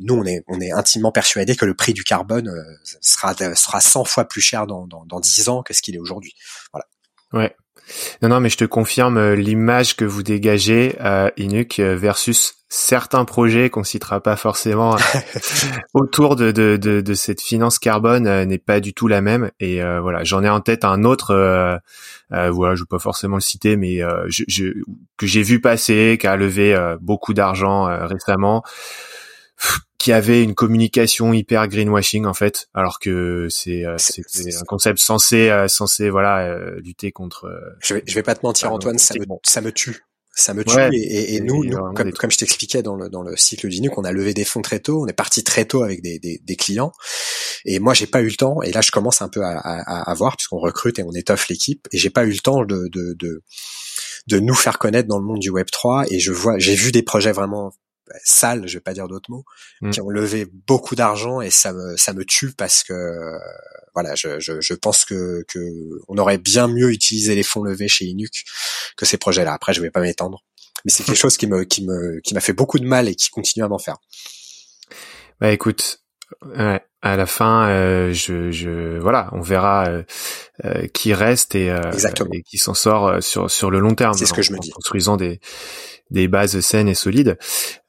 nous, 0.00 0.14
on 0.14 0.24
est, 0.24 0.44
on 0.46 0.60
est 0.60 0.70
intimement 0.70 1.12
persuadé 1.12 1.56
que 1.56 1.64
le 1.64 1.74
prix 1.74 1.92
du 1.92 2.04
carbone 2.04 2.48
euh, 2.48 2.62
sera, 3.00 3.34
sera 3.54 3.80
100 3.80 4.04
fois 4.04 4.26
plus 4.26 4.40
cher 4.40 4.66
dans, 4.66 4.86
dans, 4.86 5.04
dans 5.06 5.20
10 5.20 5.48
ans 5.48 5.62
que 5.62 5.74
ce 5.74 5.82
qu'il 5.82 5.94
est 5.94 6.00
aujourd'hui. 6.00 6.34
Voilà. 6.72 6.86
Ouais. 7.32 7.54
Non, 8.22 8.28
non, 8.28 8.40
mais 8.40 8.48
je 8.48 8.56
te 8.56 8.64
confirme 8.64 9.16
euh, 9.16 9.34
l'image 9.34 9.96
que 9.96 10.04
vous 10.04 10.22
dégagez, 10.22 10.96
euh, 11.00 11.30
Inuk, 11.36 11.78
euh, 11.78 11.96
versus 11.96 12.54
certains 12.68 13.24
projets 13.24 13.70
qu'on 13.70 13.84
citera 13.84 14.20
pas 14.20 14.36
forcément 14.36 14.96
autour 15.94 16.36
de, 16.36 16.52
de, 16.52 16.76
de, 16.76 17.00
de, 17.00 17.14
cette 17.14 17.40
finance 17.40 17.78
carbone 17.78 18.26
euh, 18.26 18.44
n'est 18.44 18.58
pas 18.58 18.80
du 18.80 18.92
tout 18.92 19.08
la 19.08 19.20
même. 19.20 19.50
Et 19.60 19.80
voilà, 20.00 20.24
j'en 20.24 20.42
ai 20.44 20.48
en 20.48 20.60
tête 20.60 20.84
un 20.84 21.04
autre, 21.04 21.34
euh, 21.34 21.78
voilà, 22.30 22.74
je 22.74 22.82
vais 22.82 22.88
pas 22.88 22.98
forcément 22.98 23.36
le 23.36 23.40
citer, 23.40 23.76
mais 23.76 24.00
je, 24.28 24.44
je, 24.48 24.64
que 25.16 25.26
j'ai 25.26 25.42
vu 25.42 25.60
passer, 25.60 26.18
qui 26.20 26.26
a 26.26 26.36
levé 26.36 26.76
beaucoup 27.00 27.32
d'argent 27.32 27.86
récemment 28.06 28.62
qui 29.98 30.12
avait 30.12 30.44
une 30.44 30.54
communication 30.54 31.32
hyper 31.32 31.66
greenwashing 31.66 32.24
en 32.24 32.34
fait, 32.34 32.68
alors 32.72 33.00
que 33.00 33.48
c'est 33.50 33.84
euh, 33.84 33.96
un 33.96 34.64
concept 34.64 35.00
censé 35.00 35.50
euh, 35.50 35.66
censé 35.66 36.08
voilà 36.08 36.46
euh, 36.46 36.80
lutter 36.80 37.10
contre. 37.10 37.50
je 37.80 37.94
vais 37.94 38.04
je 38.06 38.14
vais 38.14 38.22
pas 38.22 38.36
te 38.36 38.46
mentir 38.46 38.72
Antoine, 38.72 38.98
ça 38.98 39.14
me 39.14 39.24
ça 39.44 39.60
me 39.60 39.72
tue. 39.72 40.04
Ça 40.40 40.54
me 40.54 40.64
tue 40.64 40.78
et, 40.92 41.34
et, 41.34 41.40
nous, 41.40 41.68
comme, 41.96 42.12
comme 42.12 42.30
je 42.30 42.38
t'expliquais 42.38 42.80
dans 42.80 42.94
le 42.94 43.08
dans 43.08 43.22
le 43.22 43.36
cycle 43.36 43.68
d'Inuk, 43.68 43.98
on 43.98 44.04
a 44.04 44.12
levé 44.12 44.34
des 44.34 44.44
fonds 44.44 44.62
très 44.62 44.78
tôt, 44.78 45.02
on 45.02 45.08
est 45.08 45.12
parti 45.12 45.42
très 45.42 45.64
tôt 45.64 45.82
avec 45.82 46.00
des, 46.00 46.20
des, 46.20 46.40
des 46.40 46.54
clients 46.54 46.92
et 47.64 47.80
moi 47.80 47.92
j'ai 47.92 48.06
pas 48.06 48.22
eu 48.22 48.28
le 48.28 48.36
temps 48.36 48.62
et 48.62 48.70
là 48.70 48.80
je 48.80 48.92
commence 48.92 49.20
un 49.20 49.28
peu 49.28 49.42
à, 49.42 49.58
à, 49.58 50.08
à 50.08 50.14
voir 50.14 50.36
puisqu'on 50.36 50.60
recrute 50.60 51.00
et 51.00 51.02
on 51.02 51.10
étoffe 51.10 51.48
l'équipe 51.48 51.88
et 51.90 51.98
j'ai 51.98 52.10
pas 52.10 52.24
eu 52.24 52.30
le 52.30 52.38
temps 52.38 52.64
de, 52.64 52.88
de 52.92 53.14
de 53.18 53.42
de 54.28 54.38
nous 54.38 54.54
faire 54.54 54.78
connaître 54.78 55.08
dans 55.08 55.18
le 55.18 55.24
monde 55.24 55.40
du 55.40 55.50
Web 55.50 55.66
3 55.72 56.04
et 56.12 56.20
je 56.20 56.30
vois 56.30 56.56
j'ai 56.58 56.76
vu 56.76 56.92
des 56.92 57.02
projets 57.02 57.32
vraiment 57.32 57.72
sales, 58.24 58.66
je 58.66 58.74
vais 58.74 58.80
pas 58.80 58.94
dire 58.94 59.08
d'autres 59.08 59.30
mots, 59.30 59.44
mm. 59.80 59.90
qui 59.90 60.00
ont 60.00 60.10
levé 60.10 60.46
beaucoup 60.66 60.94
d'argent 60.94 61.40
et 61.40 61.50
ça 61.50 61.72
me 61.72 61.96
ça 61.96 62.12
me 62.12 62.24
tue 62.24 62.52
parce 62.52 62.82
que 62.82 62.92
voilà, 63.94 64.14
je, 64.14 64.38
je, 64.38 64.60
je, 64.60 64.74
pense 64.74 65.04
que, 65.04 65.44
que 65.48 65.58
on 66.06 66.18
aurait 66.18 66.38
bien 66.38 66.68
mieux 66.68 66.92
utilisé 66.92 67.34
les 67.34 67.42
fonds 67.42 67.62
levés 67.62 67.88
chez 67.88 68.04
Inuk 68.04 68.44
que 68.96 69.04
ces 69.04 69.16
projets-là. 69.16 69.52
Après, 69.52 69.74
je 69.74 69.80
vais 69.80 69.90
pas 69.90 70.00
m'étendre, 70.00 70.44
mais 70.84 70.92
c'est 70.92 71.02
quelque 71.02 71.16
chose 71.18 71.36
qui 71.36 71.46
me 71.46 71.64
qui 71.64 71.84
me 71.84 72.20
qui 72.20 72.34
m'a 72.34 72.40
fait 72.40 72.52
beaucoup 72.52 72.78
de 72.78 72.86
mal 72.86 73.08
et 73.08 73.14
qui 73.14 73.30
continue 73.30 73.64
à 73.64 73.68
m'en 73.68 73.78
faire. 73.78 73.96
Bah 75.40 75.50
écoute, 75.50 76.02
ouais, 76.42 76.80
à 77.02 77.16
la 77.16 77.26
fin, 77.26 77.68
euh, 77.68 78.12
je, 78.12 78.50
je, 78.50 78.98
voilà, 78.98 79.30
on 79.32 79.40
verra 79.40 79.86
euh, 79.86 80.02
euh 80.64 80.86
qui 80.88 81.14
reste 81.14 81.54
et, 81.54 81.70
euh, 81.70 81.80
et 82.32 82.42
qui 82.42 82.58
s'en 82.58 82.74
sort 82.74 83.22
sur 83.22 83.50
sur 83.50 83.70
le 83.70 83.78
long 83.78 83.94
terme. 83.94 84.14
C'est 84.14 84.26
ce 84.26 84.32
que 84.32 84.42
je 84.42 84.52
me 84.52 84.58
dis. 84.58 84.70
construisant 84.70 85.16
des 85.16 85.40
des 86.10 86.28
bases 86.28 86.58
saines 86.60 86.88
et 86.88 86.94
solides. 86.94 87.36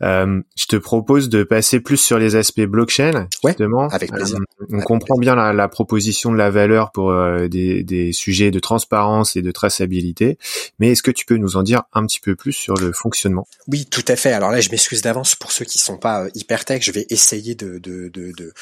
Euh, 0.03 0.41
je 0.57 0.65
te 0.65 0.75
propose 0.75 1.29
de 1.29 1.43
passer 1.43 1.79
plus 1.79 1.97
sur 1.97 2.19
les 2.19 2.35
aspects 2.35 2.61
blockchain, 2.61 3.27
justement. 3.45 3.87
avec 3.89 4.11
plaisir. 4.11 4.39
Euh, 4.61 4.65
on 4.71 4.81
comprend 4.81 5.17
bien 5.17 5.35
la, 5.35 5.53
la, 5.53 5.67
proposition 5.67 6.31
de 6.31 6.37
la 6.37 6.49
valeur 6.49 6.91
pour 6.91 7.11
euh, 7.11 7.47
des, 7.47 7.83
des, 7.83 8.11
sujets 8.11 8.51
de 8.51 8.59
transparence 8.59 9.35
et 9.35 9.41
de 9.41 9.51
traçabilité, 9.51 10.37
mais 10.79 10.91
est-ce 10.91 11.03
que 11.03 11.11
tu 11.11 11.25
peux 11.25 11.37
nous 11.37 11.57
en 11.57 11.63
dire 11.63 11.83
un 11.93 12.05
petit 12.05 12.19
peu 12.19 12.35
plus 12.35 12.53
sur 12.53 12.75
le 12.75 12.91
fonctionnement? 12.91 13.47
Oui, 13.67 13.85
tout 13.85 14.05
à 14.07 14.15
fait. 14.15 14.33
Alors 14.33 14.51
là, 14.51 14.59
je 14.59 14.69
m'excuse 14.69 15.01
d'avance 15.01 15.35
pour 15.35 15.51
ceux 15.51 15.65
qui 15.65 15.77
sont 15.77 15.97
pas 15.97 16.23
euh, 16.23 16.29
hyper 16.35 16.65
tech. 16.65 16.83
Je 16.83 16.91
vais 16.91 17.05
essayer 17.09 17.55
de 17.55 17.79
de, 17.79 18.09
de, 18.09 18.31
de 18.31 18.53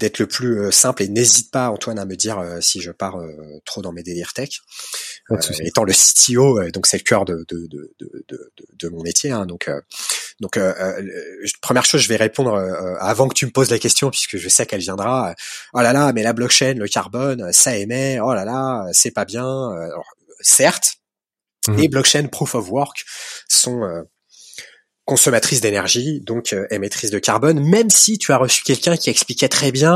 d'être 0.00 0.18
le 0.18 0.26
plus 0.26 0.60
euh, 0.60 0.70
simple 0.70 1.02
et 1.02 1.08
n'hésite 1.08 1.50
pas, 1.50 1.70
Antoine, 1.70 1.98
à 1.98 2.04
me 2.04 2.16
dire 2.16 2.42
si 2.60 2.80
je 2.80 2.90
pars 2.90 3.18
trop 3.64 3.82
dans 3.82 3.92
mes 3.92 4.02
délires 4.02 4.32
tech. 4.32 4.60
étant 5.60 5.84
le 5.84 5.92
CTO, 5.92 6.70
donc 6.70 6.86
c'est 6.86 6.98
le 6.98 7.02
cœur 7.02 7.24
de, 7.24 7.44
de, 7.48 7.68
de, 7.70 7.94
de, 8.28 8.52
de 8.72 8.88
mon 8.88 9.02
métier. 9.02 9.30
Hein, 9.30 9.46
donc, 9.46 9.68
euh, 9.68 9.80
donc 10.40 10.56
euh, 10.56 10.74
euh, 10.78 11.46
première 11.60 11.84
chose, 11.84 12.00
je 12.00 12.08
vais 12.08 12.16
répondre 12.16 12.56
avant 13.00 13.28
que 13.28 13.34
tu 13.34 13.46
me 13.46 13.50
poses 13.50 13.70
la 13.70 13.78
question, 13.78 14.10
puisque 14.10 14.36
je 14.36 14.48
sais 14.48 14.66
qu'elle 14.66 14.80
viendra. 14.80 15.34
oh 15.72 15.80
là 15.80 15.92
là, 15.92 16.12
mais 16.12 16.22
la 16.22 16.32
blockchain, 16.32 16.74
le 16.74 16.88
carbone, 16.88 17.52
ça 17.52 17.76
émet. 17.76 18.18
Oh 18.20 18.34
là 18.34 18.44
là, 18.44 18.86
c'est 18.92 19.10
pas 19.10 19.24
bien. 19.24 19.44
Alors, 19.44 20.06
certes, 20.40 20.94
mmh. 21.68 21.76
les 21.76 21.88
blockchains 21.88 22.26
proof 22.26 22.54
of 22.54 22.70
work 22.70 23.04
sont 23.48 24.04
consommatrices 25.04 25.60
d'énergie, 25.60 26.20
donc 26.20 26.54
émettrices 26.70 27.10
de 27.10 27.18
carbone, 27.18 27.60
même 27.60 27.90
si 27.90 28.18
tu 28.18 28.32
as 28.32 28.38
reçu 28.38 28.64
quelqu'un 28.64 28.96
qui 28.96 29.10
expliquait 29.10 29.48
très 29.48 29.70
bien 29.70 29.94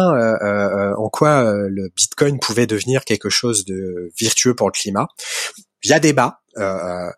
en 0.97 1.09
quoi 1.09 1.51
le 1.69 1.91
Bitcoin 1.97 2.39
pouvait 2.39 2.67
devenir 2.67 3.05
quelque 3.05 3.31
chose 3.31 3.65
de 3.65 4.11
virtueux 4.19 4.55
pour 4.55 4.69
le 4.69 4.73
climat. 4.73 5.09
Il 5.85 5.91
y 5.91 5.93
a 5.93 6.01
débat, 6.01 6.41
euh, 6.59 6.63
euh, 6.63 7.11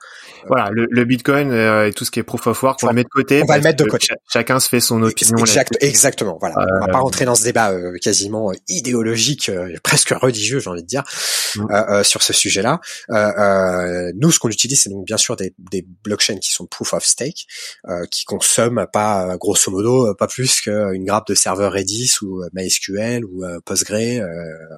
voilà, 0.47 0.71
le, 0.71 0.87
le 0.91 1.05
Bitcoin 1.05 1.53
euh, 1.53 1.89
et 1.89 1.93
tout 1.93 2.05
ce 2.05 2.11
qui 2.11 2.19
est 2.19 2.23
proof 2.23 2.47
of 2.47 2.63
work, 2.63 2.81
on 2.83 2.87
va 2.87 2.93
le 2.93 2.97
mettre 2.97 3.11
de 3.11 3.23
côté. 3.23 3.43
On 3.43 3.47
va 3.47 3.57
le 3.57 3.63
mettre 3.63 3.83
de 3.85 3.89
côté. 3.89 4.09
chacun 4.31 4.59
se 4.59 4.69
fait 4.69 4.81
son 4.81 5.03
opinion. 5.03 5.37
Exact, 5.39 5.77
exactement. 5.81 6.39
Voilà. 6.41 6.57
On 6.59 6.87
va 6.87 6.93
pas 6.93 6.99
rentrer 6.99 7.25
dans 7.25 7.35
ce 7.35 7.45
débat 7.45 7.73
quasiment 8.01 8.53
idéologique, 8.69 9.51
presque 9.83 10.11
religieux, 10.11 10.61
j'ai 10.61 10.71
envie 10.71 10.83
de 10.83 10.87
dire, 10.87 11.05
mm. 11.57 12.03
sur 12.03 12.23
ce 12.23 12.33
sujet-là. 12.33 12.81
nous, 14.15 14.31
ce 14.31 14.39
qu'on 14.39 14.49
utilise, 14.49 14.81
c'est 14.81 14.91
donc 14.91 15.05
bien 15.05 15.17
sûr 15.17 15.37
des, 15.37 15.55
des 15.59 15.87
blockchains 16.05 16.39
qui 16.39 16.53
sont 16.53 16.67
proof 16.67 16.93
of 16.95 17.05
stake, 17.05 17.47
qui 18.11 18.25
consomment 18.25 18.87
pas, 18.93 19.37
grosso 19.37 19.71
modo, 19.71 20.15
pas 20.15 20.27
plus 20.27 20.61
qu'une 20.61 21.05
grappe 21.05 21.29
de 21.29 21.35
serveur 21.35 21.73
Redis 21.73 22.17
ou 22.23 22.43
MySQL 22.53 23.25
ou 23.25 23.45
Postgre. 23.65 24.23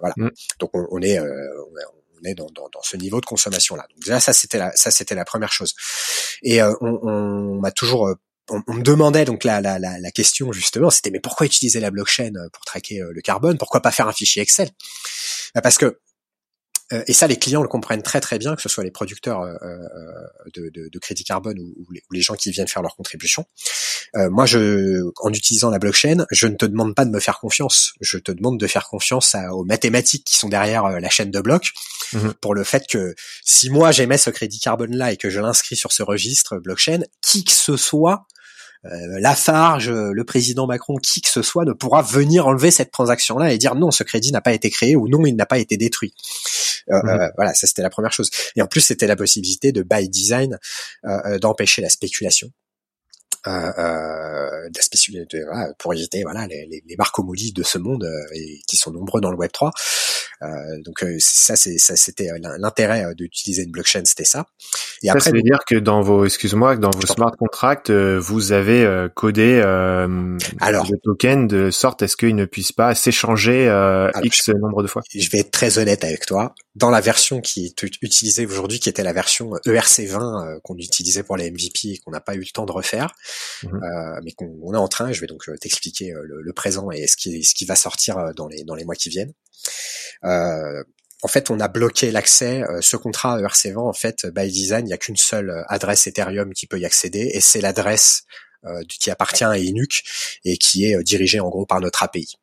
voilà. 0.01 0.15
Mm. 0.17 0.31
Donc 0.61 0.71
on, 0.75 0.87
on 0.91 1.03
est, 1.03 1.19
on 1.21 2.02
est 2.25 2.35
dans, 2.35 2.47
dans, 2.55 2.69
dans 2.73 2.83
ce 2.83 2.97
niveau 2.97 3.21
de 3.21 3.27
consommation 3.27 3.77
là. 3.77 3.87
Donc 3.91 4.05
déjà 4.05 4.21
ça 4.21 4.33
c'était 4.33 4.59
la 4.59 4.73
ça 4.75 4.91
c'était 4.91 5.15
la 5.15 5.25
première 5.25 5.53
chose. 5.53 5.75
Et 6.43 6.63
euh, 6.63 6.75
on, 6.81 6.99
on 7.03 7.61
m'a 7.61 7.71
toujours 7.73 8.09
euh, 8.09 8.15
on, 8.51 8.75
me 8.75 8.83
demandait 8.83 9.25
donc 9.25 9.45
la, 9.45 9.61
la, 9.61 9.79
la, 9.79 9.99
la 9.99 10.11
question 10.11 10.53
justement, 10.53 10.91
c'était 10.91 11.11
mais 11.11 11.21
pourquoi 11.21 11.47
utiliser 11.47 11.81
la 11.81 11.91
blockchain 11.91 12.33
euh, 12.35 12.49
pour 12.53 12.65
traquer 12.65 13.01
le 13.09 13.21
carbone? 13.21 13.59
Pourquoi 13.59 13.81
pas 13.81 13.93
faire 13.93 14.09
un 14.09 14.13
fichier 14.13 14.43
Excel? 14.43 14.71
Bah, 15.55 15.61
Parce 15.61 15.79
que 15.79 15.87
euh, 15.87 16.01
et 17.07 17.13
ça, 17.13 17.27
les 17.27 17.39
clients 17.39 17.63
le 17.63 17.69
comprennent 17.69 18.03
très 18.03 18.21
très 18.21 18.39
bien, 18.39 18.55
que 18.55 18.63
ce 18.63 18.69
soit 18.69 18.85
les 18.85 18.91
producteurs 18.91 19.41
euh, 19.41 19.55
euh, 19.63 19.79
de, 20.55 20.71
de, 20.71 20.89
de, 20.89 20.99
crédit 20.99 21.25
carbone 21.25 21.59
ou, 21.59 21.87
les, 22.11 22.21
gens 22.21 22.35
qui 22.35 22.51
viennent 22.51 22.69
faire 22.69 22.83
leur 22.83 22.97
contribution. 22.97 23.45
moi, 24.15 24.47
je, 24.47 25.03
en 25.23 25.33
utilisant 25.33 25.71
la 25.71 25.79
blockchain, 25.79 26.27
je 26.31 26.47
ne 26.47 26.55
te 26.55 26.67
demande 26.67 26.95
pas 26.95 27.05
de 27.05 27.11
me 27.11 27.21
faire 27.21 27.39
confiance. 27.39 27.95
Je 28.01 28.19
te 28.19 28.33
demande 28.33 28.59
de 28.59 28.67
faire 28.67 28.87
confiance 28.87 29.35
aux 29.53 29.65
mathématiques 29.65 30.25
qui 30.25 30.37
sont 30.37 30.49
derrière 30.49 30.89
la 31.01 31.11
chaîne 31.11 31.31
de 31.31 31.41
blocs, 31.41 31.73
mhm. 32.13 32.35
pour 32.35 32.55
le 32.55 32.65
fait 32.65 32.87
que 32.89 33.15
si 33.45 33.71
moi 33.71 33.93
j'émets 33.93 34.19
ce 34.19 34.31
crédit 34.31 34.59
carbone 34.59 34.95
là 34.97 35.13
et 35.13 35.17
que 35.17 35.31
je 35.31 35.41
l'inscris 35.41 35.77
sur 35.77 35.93
ce 35.93 36.03
registre 36.03 36.59
blockchain, 36.59 37.01
qui 37.21 37.45
que 37.45 37.53
ce 37.53 37.77
soit 37.77 38.13
euh, 38.13 38.32
Lafarge, 38.85 39.91
le 39.91 40.25
président 40.25 40.67
Macron, 40.67 40.97
qui 40.97 41.21
que 41.21 41.29
ce 41.29 41.43
soit 41.43 41.65
ne 41.65 41.73
pourra 41.73 42.03
venir 42.03 42.47
enlever 42.47 42.71
cette 42.71 42.91
transaction-là 42.91 43.53
et 43.53 43.59
dire 43.59 43.75
non, 43.75 43.91
ce 43.91 44.03
crédit 44.03 44.33
n'a 44.33 44.41
pas 44.41 44.53
été 44.53 44.71
créé 44.71 44.97
ou 44.97 45.09
non, 45.09 45.25
il 45.25 45.37
n'a 45.37 45.47
pas 45.47 45.59
été 45.59 45.77
détruit. 45.77 46.15
Euh, 46.91 47.01
mmh. 47.03 47.09
euh, 47.09 47.29
voilà, 47.37 47.55
ça 47.55 47.67
c'était 47.67 47.83
la 47.83 47.91
première 47.91 48.13
chose. 48.13 48.31
Et 48.57 48.63
en 48.63 48.67
plus, 48.67 48.81
c'était 48.81 49.07
la 49.07 49.17
possibilité 49.17 49.71
de 49.73 49.83
by 49.83 50.09
design 50.09 50.59
d'empêcher 51.41 51.81
la 51.83 51.89
spéculation. 51.89 52.51
Euh, 53.49 53.73
euh, 53.77 54.69
de 54.71 55.75
pour 55.79 55.93
éviter 55.95 56.23
voilà 56.23 56.47
les, 56.47 56.65
les, 56.71 56.85
les 56.87 56.97
marques 56.97 57.19
de 57.21 57.63
ce 57.65 57.77
monde 57.77 58.09
et 58.33 58.61
qui 58.69 58.77
sont 58.77 58.93
nombreux 58.93 59.21
dans 59.21 59.33
le 59.33 59.37
Web 59.37 59.51
3 59.51 59.73
euh, 60.43 60.47
donc 60.85 61.03
euh, 61.05 61.17
ça, 61.21 61.57
c'est 61.57 61.79
ça, 61.79 61.95
c'était 61.97 62.31
euh, 62.31 62.39
l'intérêt 62.59 63.15
d'utiliser 63.15 63.63
une 63.63 63.71
blockchain, 63.71 64.03
c'était 64.05 64.25
ça. 64.25 64.47
Et 65.03 65.07
ça, 65.07 65.13
après, 65.13 65.25
ça 65.25 65.31
veut 65.31 65.43
dire 65.43 65.61
que 65.67 65.77
dans 65.77 66.01
vos, 66.01 66.25
excuse-moi, 66.25 66.77
dans 66.77 66.91
vos 66.91 67.07
smart 67.07 67.33
contracts, 67.39 67.91
vous 67.91 68.53
avez 68.53 69.09
codé 69.15 69.61
Alors, 70.61 70.87
le 70.91 70.99
token 71.03 71.47
de 71.47 71.71
sorte 71.71 72.03
à 72.03 72.09
ce 72.09 72.17
qu'il 72.17 72.35
ne 72.35 72.45
puisse 72.45 72.73
pas 72.73 72.95
s'échanger 72.95 73.67
x 74.23 74.49
nombre 74.49 74.83
de 74.83 74.89
fois. 74.89 75.03
Je 75.15 75.29
vais 75.31 75.39
être 75.39 75.51
très 75.51 75.79
honnête 75.79 76.05
avec 76.05 76.27
toi. 76.27 76.55
Dans 76.75 76.91
la 76.91 77.01
version 77.01 77.41
qui 77.41 77.67
est 77.67 77.83
utilisée 77.83 78.47
aujourd'hui, 78.47 78.81
qui 78.81 78.89
était 78.89 79.03
la 79.03 79.13
version 79.13 79.51
ERC20 79.67 80.61
qu'on 80.63 80.77
utilisait 80.77 81.23
pour 81.23 81.37
les 81.37 81.51
MVP 81.51 81.89
et 81.89 81.99
qu'on 81.99 82.11
n'a 82.11 82.21
pas 82.21 82.35
eu 82.35 82.41
le 82.41 82.51
temps 82.53 82.65
de 82.65 82.73
refaire, 82.73 83.15
mmh 83.63 83.69
mais 84.25 84.33
qu'on 84.33 84.73
est 84.73 84.79
en 84.79 84.89
train. 84.89 85.13
Je 85.13 85.21
vais 85.21 85.27
donc 85.27 85.45
t'expliquer 85.61 86.13
le, 86.13 86.41
le, 86.41 86.53
présent 86.53 86.91
et 86.91 87.07
ce 87.07 87.17
qui, 87.17 87.45
ce 87.45 87.55
qui 87.55 87.67
va 87.67 87.77
sortir 87.77 88.33
dans 88.35 88.49
les 88.49 88.65
dans 88.65 88.75
les 88.75 88.85
mois 88.85 88.95
qui 88.95 89.11
viennent. 89.11 89.35
Euh, 90.25 90.83
en 91.23 91.29
fait, 91.29 91.51
on 91.51 91.61
a 91.61 91.69
bloqué 91.69 92.11
l'accès. 92.11 92.63
ce 92.81 92.97
contrat 92.97 93.41
ERC20, 93.41 93.77
en 93.77 93.93
fait, 93.93 94.27
by 94.27 94.51
design, 94.51 94.87
il 94.87 94.89
n'y 94.89 94.93
a 94.93 94.99
qu'une 94.99 95.17
seule 95.17 95.65
adresse 95.69 96.07
Ethereum 96.07 96.53
qui 96.53 96.67
peut 96.67 96.81
y 96.81 96.85
accéder, 96.85 97.31
et 97.33 97.41
c'est 97.41 97.61
l'adresse 97.61 98.25
euh, 98.25 98.52
qui 98.89 99.11
appartient 99.11 99.45
à 99.45 99.59
Inuk 99.59 100.03
et 100.45 100.57
qui 100.57 100.87
est 100.87 100.97
euh, 100.97 101.03
dirigé 101.03 101.41
en 101.41 101.49
gros 101.49 101.67
par 101.67 101.81
notre 101.81 102.03
API. 102.03 102.35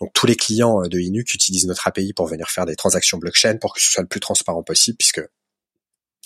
Donc 0.00 0.12
tous 0.14 0.26
les 0.26 0.36
clients 0.36 0.82
euh, 0.82 0.88
de 0.88 0.98
Inuk 0.98 1.32
utilisent 1.34 1.66
notre 1.66 1.86
API 1.86 2.12
pour 2.12 2.26
venir 2.26 2.48
faire 2.50 2.66
des 2.66 2.76
transactions 2.76 3.18
blockchain 3.18 3.56
pour 3.56 3.74
que 3.74 3.80
ce 3.80 3.90
soit 3.90 4.02
le 4.02 4.08
plus 4.08 4.20
transparent 4.20 4.62
possible 4.62 4.96
puisque 4.96 5.22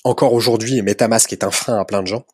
encore 0.03 0.33
aujourd'hui 0.33 0.81
MetaMask 0.83 1.33
est 1.33 1.45
un 1.45 1.51
frein 1.51 1.79
à 1.79 1.85
plein 1.85 2.03
de 2.03 2.09
gens. 2.09 2.27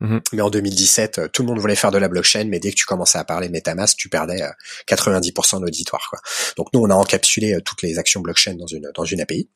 Mhm. 0.00 0.20
Mais 0.32 0.42
en 0.42 0.50
2017, 0.50 1.32
tout 1.32 1.42
le 1.42 1.48
monde 1.48 1.58
voulait 1.58 1.74
faire 1.74 1.90
de 1.90 1.98
la 1.98 2.06
blockchain, 2.06 2.44
mais 2.44 2.60
dès 2.60 2.70
que 2.70 2.76
tu 2.76 2.86
commençais 2.86 3.18
à 3.18 3.24
parler 3.24 3.48
MetaMask, 3.48 3.98
tu 3.98 4.08
perdais 4.08 4.40
90% 4.86 5.58
de 5.58 5.64
l'auditoire. 5.64 6.12
Donc 6.56 6.68
nous, 6.72 6.80
on 6.80 6.88
a 6.88 6.94
encapsulé 6.94 7.58
toutes 7.64 7.82
les 7.82 7.98
actions 7.98 8.20
blockchain 8.20 8.54
dans 8.54 8.68
une 8.68 8.92
dans 8.94 9.04
une 9.04 9.20
API. 9.20 9.48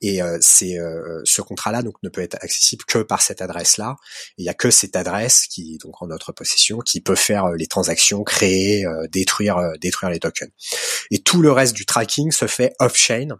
Et 0.00 0.22
euh, 0.22 0.38
c'est 0.40 0.78
euh, 0.78 1.20
ce 1.24 1.42
contrat-là 1.42 1.82
donc 1.82 1.94
ne 2.02 2.08
peut 2.08 2.22
être 2.22 2.36
accessible 2.36 2.84
que 2.84 2.98
par 2.98 3.20
cette 3.20 3.42
adresse-là. 3.42 3.96
Il 4.38 4.44
y 4.44 4.48
a 4.48 4.54
que 4.54 4.70
cette 4.70 4.96
adresse 4.96 5.46
qui 5.46 5.74
est 5.74 5.78
donc 5.78 6.00
en 6.00 6.06
notre 6.06 6.32
possession 6.32 6.78
qui 6.78 7.00
peut 7.00 7.14
faire 7.14 7.46
euh, 7.46 7.56
les 7.56 7.66
transactions, 7.66 8.24
créer, 8.24 8.84
détruire, 9.10 9.58
détruire 9.80 10.10
les 10.10 10.20
tokens. 10.20 10.50
Et 11.10 11.18
tout 11.18 11.42
le 11.42 11.52
reste 11.52 11.74
du 11.74 11.84
tracking 11.84 12.30
se 12.30 12.46
fait 12.46 12.72
off-chain 12.78 13.36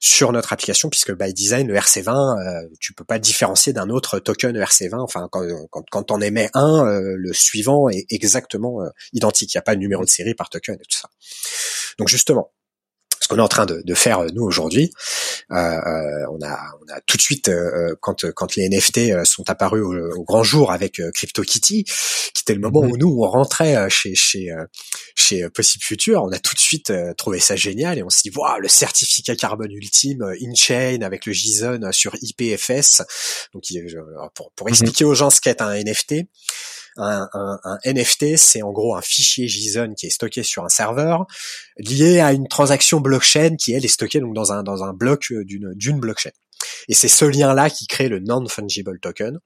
sur 0.00 0.32
notre 0.32 0.52
application 0.52 0.90
puisque 0.90 1.12
by 1.12 1.32
design 1.32 1.66
le 1.66 1.74
RC20 1.74 2.38
euh, 2.38 2.68
tu 2.78 2.92
peux 2.92 3.04
pas 3.04 3.18
différencier 3.18 3.72
d'un 3.72 3.88
autre 3.88 4.18
token 4.18 4.56
RC20 4.56 5.00
enfin 5.00 5.28
quand 5.32 5.42
quand, 5.70 5.84
quand 5.90 6.10
on 6.10 6.20
émet 6.20 6.50
un 6.54 6.84
le 6.84 7.32
suivant 7.32 7.88
est 7.88 8.06
exactement 8.10 8.80
identique 9.12 9.52
il 9.54 9.56
n'y 9.56 9.60
a 9.60 9.62
pas 9.62 9.74
de 9.74 9.80
numéro 9.80 10.04
de 10.04 10.08
série 10.08 10.34
par 10.34 10.48
token 10.50 10.76
et 10.76 10.84
tout 10.88 10.98
ça 10.98 11.08
donc 11.98 12.08
justement 12.08 12.52
ce 13.24 13.28
qu'on 13.28 13.38
est 13.38 13.42
en 13.42 13.48
train 13.48 13.64
de, 13.64 13.80
de 13.82 13.94
faire 13.94 14.22
nous 14.34 14.42
aujourd'hui. 14.42 14.92
Euh, 15.50 15.56
euh, 15.56 16.26
on 16.30 16.44
a, 16.44 16.58
on 16.82 16.94
a 16.94 17.00
tout 17.06 17.16
de 17.16 17.22
suite 17.22 17.48
euh, 17.48 17.94
quand 18.00 18.30
quand 18.32 18.54
les 18.54 18.68
NFT 18.68 19.24
sont 19.24 19.48
apparus 19.48 19.82
au, 19.82 20.24
grand 20.24 20.42
jour 20.42 20.70
avec 20.70 21.00
CryptoKitty, 21.14 21.84
qui 21.84 22.42
était 22.42 22.52
le 22.54 22.60
moment 22.60 22.82
mhm. 22.82 22.92
où 22.92 22.96
nous 22.98 23.18
on 23.22 23.28
rentrait 23.30 23.88
chez 23.88 24.14
chez 24.14 24.50
chez 25.14 25.48
Possible 25.48 25.82
Future, 25.82 26.22
on 26.22 26.32
a 26.32 26.38
tout 26.38 26.54
de 26.54 26.60
suite 26.60 26.92
trouvé 27.16 27.40
ça 27.40 27.56
génial 27.56 27.98
et 27.98 28.02
on 28.02 28.10
s'est 28.10 28.22
dit 28.24 28.30
voilà 28.30 28.58
le 28.58 28.68
certificat 28.68 29.36
carbone 29.36 29.72
ultime 29.72 30.22
in-chain 30.42 31.00
avec 31.00 31.24
le 31.24 31.32
JSON 31.32 31.92
sur 31.92 32.14
IPFS. 32.20 33.02
Donc 33.54 33.64
pour, 34.34 34.52
pour 34.52 34.66
mhm. 34.66 34.72
expliquer 34.72 35.04
aux 35.04 35.14
gens 35.14 35.30
ce 35.30 35.40
qu'est 35.40 35.62
un 35.62 35.74
NFT 35.74 36.26
un, 36.96 37.28
un, 37.32 37.78
NFT, 37.84 38.36
c'est 38.36 38.62
en 38.62 38.72
gros 38.72 38.94
un 38.96 39.02
fichier 39.02 39.48
JSON 39.48 39.94
qui 39.94 40.06
est 40.06 40.10
stocké 40.10 40.42
sur 40.42 40.64
un 40.64 40.68
serveur 40.68 41.26
lié 41.78 42.20
à 42.20 42.32
une 42.32 42.48
transaction 42.48 43.00
blockchain 43.00 43.56
qui 43.56 43.72
elle 43.72 43.84
est 43.84 43.88
stockée 43.88 44.20
donc 44.20 44.34
dans 44.34 44.52
un 44.52 44.62
dans 44.62 44.84
un 44.84 44.92
bloc 44.92 45.32
d'une 45.32 45.74
d'une 45.74 46.00
blockchain. 46.00 46.30
Et 46.88 46.94
c'est 46.94 47.08
ce 47.08 47.24
lien-là 47.24 47.70
qui 47.70 47.86
crée 47.86 48.08
le 48.08 48.20
non-fungible 48.20 48.98
token. 49.00 49.38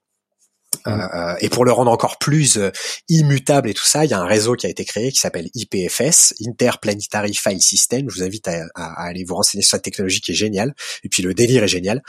Euh, 0.87 0.91
euh, 0.91 1.35
et 1.41 1.49
pour 1.49 1.65
le 1.65 1.73
rendre 1.73 1.91
encore 1.91 2.19
plus 2.19 2.57
euh, 2.57 2.71
immutable 3.09 3.69
et 3.71 3.75
tout 3.75 3.85
ça, 3.85 4.05
il 4.05 4.11
y 4.11 4.15
a 4.15 4.21
un 4.21 4.27
réseau 4.27 4.55
qui 4.55 4.67
a 4.67 4.69
été 4.69 4.85
créé 4.85 5.11
qui 5.11 5.19
s'appelle 5.19 5.49
IPFS, 5.55 6.35
Interplanetary 6.47 7.35
File 7.35 7.61
System. 7.61 8.09
Je 8.09 8.17
vous 8.17 8.23
invite 8.23 8.49
à, 8.49 8.67
aller 8.75 9.25
vous 9.25 9.35
renseigner 9.35 9.63
sur 9.63 9.73
cette 9.73 9.83
technologie 9.83 10.21
qui 10.21 10.33
est 10.33 10.37
géniale. 10.37 10.75
Et 11.05 11.09
puis 11.09 11.23
le 11.23 11.35
délire 11.35 11.65
est 11.65 11.69
génial, 11.69 12.03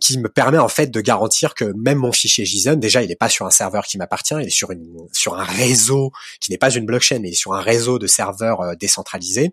qui 0.00 0.18
me 0.18 0.28
permet 0.28 0.58
en 0.58 0.68
fait 0.68 0.88
de 0.88 1.00
garantir 1.00 1.54
que 1.54 1.64
même 1.76 1.98
mon 1.98 2.12
fichier 2.12 2.44
JSON, 2.44 2.74
déjà, 2.74 3.02
il 3.02 3.08
n'est 3.08 3.16
pas 3.16 3.28
sur 3.28 3.46
un 3.46 3.50
serveur 3.50 3.84
qui 3.84 3.98
m'appartient, 3.98 4.34
il 4.40 4.46
est 4.46 4.50
sur 4.50 4.70
une 4.70 4.96
sur 5.12 5.34
un 5.34 5.44
réseau 5.44 6.10
qui 6.40 6.50
n'est 6.50 6.58
pas 6.58 6.70
une 6.70 6.86
blockchain, 6.86 7.20
mais 7.20 7.32
sur 7.32 7.54
un 7.54 7.60
réseau 7.60 7.98
de 7.98 8.06
serveurs 8.06 8.76
décentralisés. 8.76 9.52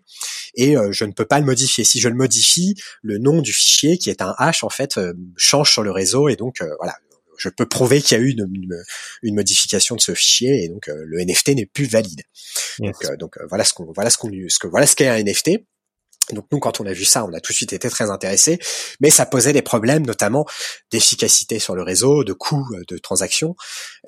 Et 0.56 0.76
je 0.91 1.06
ne 1.06 1.12
peux 1.12 1.26
pas 1.26 1.39
le 1.39 1.46
modifier. 1.46 1.84
Si 1.84 2.00
je 2.00 2.10
le 2.10 2.16
modifie, 2.16 2.76
le 3.02 3.18
nom 3.18 3.41
du 3.41 3.54
fichier 3.54 3.98
qui 3.98 4.10
est 4.10 4.22
un 4.22 4.34
hash 4.38 4.64
en 4.64 4.70
fait 4.70 5.00
change 5.38 5.72
sur 5.72 5.84
le 5.84 5.91
réseau 5.91 6.30
et 6.30 6.36
donc 6.36 6.64
voilà 6.80 6.96
je 7.38 7.50
peux 7.50 7.66
prouver 7.66 8.02
qu'il 8.02 8.18
y 8.18 8.22
a 8.22 8.24
eu 8.24 8.32
une, 8.32 9.34
modification 9.34 9.96
de 9.96 10.02
ce 10.02 10.14
fichier 10.14 10.64
et 10.64 10.70
donc 10.70 10.88
euh, 10.88 11.04
le 11.06 11.24
NFT 11.24 11.50
n'est 11.50 11.66
plus 11.66 11.86
valide. 11.86 12.22
Donc, 12.80 12.96
euh, 13.06 13.16
donc 13.18 13.38
euh, 13.38 13.46
voilà 13.50 13.64
ce 13.64 13.74
qu'on 13.74 13.91
voilà 13.91 14.10
ce 14.10 14.18
qu'on 14.18 14.30
ce 14.48 14.60
que 14.60 14.68
voilà 14.68 14.88
ce 14.88 14.96
qu'est 14.96 15.08
un 15.08 15.22
NFT. 15.22 15.64
Donc 16.32 16.46
nous, 16.52 16.60
quand 16.60 16.80
on 16.80 16.86
a 16.86 16.94
vu 16.94 17.06
ça, 17.06 17.26
on 17.26 17.34
a 17.34 17.40
tout 17.40 17.52
de 17.52 17.56
suite 17.56 17.74
été 17.74 17.90
très 17.90 18.10
intéressés, 18.10 18.60
mais 19.02 19.10
ça 19.10 19.26
posait 19.26 19.54
des 19.54 19.62
problèmes, 19.62 20.06
notamment 20.06 20.46
d'efficacité 20.92 21.60
sur 21.60 21.76
le 21.76 21.84
réseau, 21.84 22.24
de 22.24 22.34
coûts 22.34 22.68
de 22.88 22.98
transactions, 22.98 23.56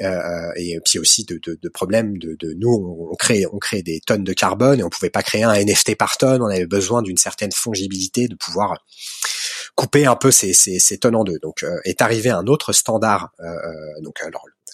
euh, 0.01 0.49
et 0.55 0.79
puis 0.83 0.99
aussi 0.99 1.25
de, 1.25 1.39
de, 1.43 1.57
de 1.61 1.69
problèmes 1.69 2.17
de, 2.17 2.35
de, 2.39 2.53
nous, 2.57 3.09
on 3.11 3.15
crée, 3.15 3.45
on 3.51 3.57
crée 3.57 3.81
des 3.81 3.99
tonnes 3.99 4.23
de 4.23 4.33
carbone 4.33 4.79
et 4.79 4.83
on 4.83 4.89
pouvait 4.89 5.09
pas 5.09 5.23
créer 5.23 5.43
un 5.43 5.53
NFT 5.53 5.95
par 5.95 6.17
tonne. 6.17 6.41
On 6.41 6.47
avait 6.47 6.65
besoin 6.65 7.01
d'une 7.01 7.17
certaine 7.17 7.51
fongibilité, 7.51 8.27
de 8.27 8.35
pouvoir 8.35 8.77
couper 9.75 10.05
un 10.05 10.15
peu 10.15 10.31
ces, 10.31 10.53
ces, 10.53 10.79
ces 10.79 10.97
tonnes 10.97 11.15
en 11.15 11.23
deux. 11.23 11.39
Donc 11.39 11.63
euh, 11.63 11.79
est 11.83 12.01
arrivé 12.01 12.29
un 12.29 12.45
autre 12.47 12.73
standard. 12.73 13.31
Euh, 13.39 13.45
euh, 13.45 14.01
donc 14.01 14.19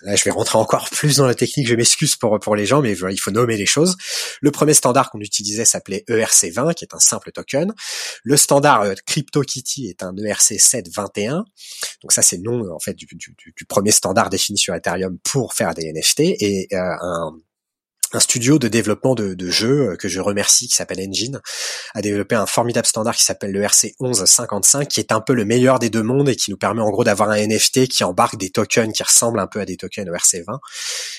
là 0.03 0.15
je 0.15 0.23
vais 0.23 0.31
rentrer 0.31 0.57
encore 0.57 0.89
plus 0.89 1.17
dans 1.17 1.25
la 1.25 1.35
technique. 1.35 1.67
Je 1.67 1.75
m'excuse 1.75 2.15
pour 2.15 2.39
pour 2.39 2.55
les 2.55 2.65
gens, 2.65 2.81
mais 2.81 2.91
il 2.93 3.19
faut 3.19 3.31
nommer 3.31 3.57
les 3.57 3.65
choses. 3.65 3.97
Le 4.41 4.51
premier 4.51 4.73
standard 4.73 5.09
qu'on 5.09 5.19
utilisait 5.19 5.65
s'appelait 5.65 6.03
ERC20, 6.09 6.73
qui 6.73 6.85
est 6.85 6.93
un 6.93 6.99
simple 6.99 7.31
token. 7.31 7.73
Le 8.23 8.37
standard 8.37 8.85
CryptoKitty 9.05 9.87
est 9.87 10.03
un 10.03 10.13
ERC721. 10.13 11.43
Donc 12.01 12.11
ça 12.11 12.21
c'est 12.21 12.37
le 12.37 12.43
nom 12.43 12.73
en 12.73 12.79
fait 12.79 12.93
du, 12.93 13.07
premier 13.67 13.91
standard 13.91 14.29
défini 14.29 14.57
sur 14.57 14.73
Ethereum 14.73 15.17
pour 15.23 15.53
faire 15.53 15.73
des 15.73 15.91
NFT 15.91 16.19
et 16.19 16.67
un 16.71 17.31
un 18.13 18.19
studio 18.19 18.59
de 18.59 18.67
développement 18.67 19.15
de, 19.15 19.33
de 19.33 19.49
jeux 19.49 19.91
euh, 19.91 19.95
que 19.95 20.07
je 20.07 20.19
remercie 20.19 20.67
qui 20.67 20.75
s'appelle 20.75 20.99
Engine 20.99 21.41
a 21.93 22.01
développé 22.01 22.35
un 22.35 22.45
formidable 22.45 22.87
standard 22.87 23.15
qui 23.15 23.23
s'appelle 23.23 23.51
le 23.51 23.61
RC 23.61 23.95
1155 23.99 24.87
qui 24.87 24.99
est 24.99 25.11
un 25.11 25.21
peu 25.21 25.33
le 25.33 25.45
meilleur 25.45 25.79
des 25.79 25.89
deux 25.89 26.03
mondes 26.03 26.29
et 26.29 26.35
qui 26.35 26.51
nous 26.51 26.57
permet 26.57 26.81
en 26.81 26.89
gros 26.89 27.03
d'avoir 27.03 27.29
un 27.29 27.37
NFT 27.37 27.87
qui 27.87 28.03
embarque 28.03 28.37
des 28.37 28.49
tokens 28.49 28.93
qui 28.93 29.03
ressemblent 29.03 29.39
un 29.39 29.47
peu 29.47 29.59
à 29.59 29.65
des 29.65 29.77
tokens 29.77 30.07
ERC 30.07 30.43
20 30.45 30.59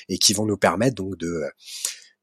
et 0.09 0.19
qui 0.19 0.35
vont 0.35 0.47
nous 0.47 0.57
permettre 0.57 0.95
donc 0.95 1.17
de 1.17 1.43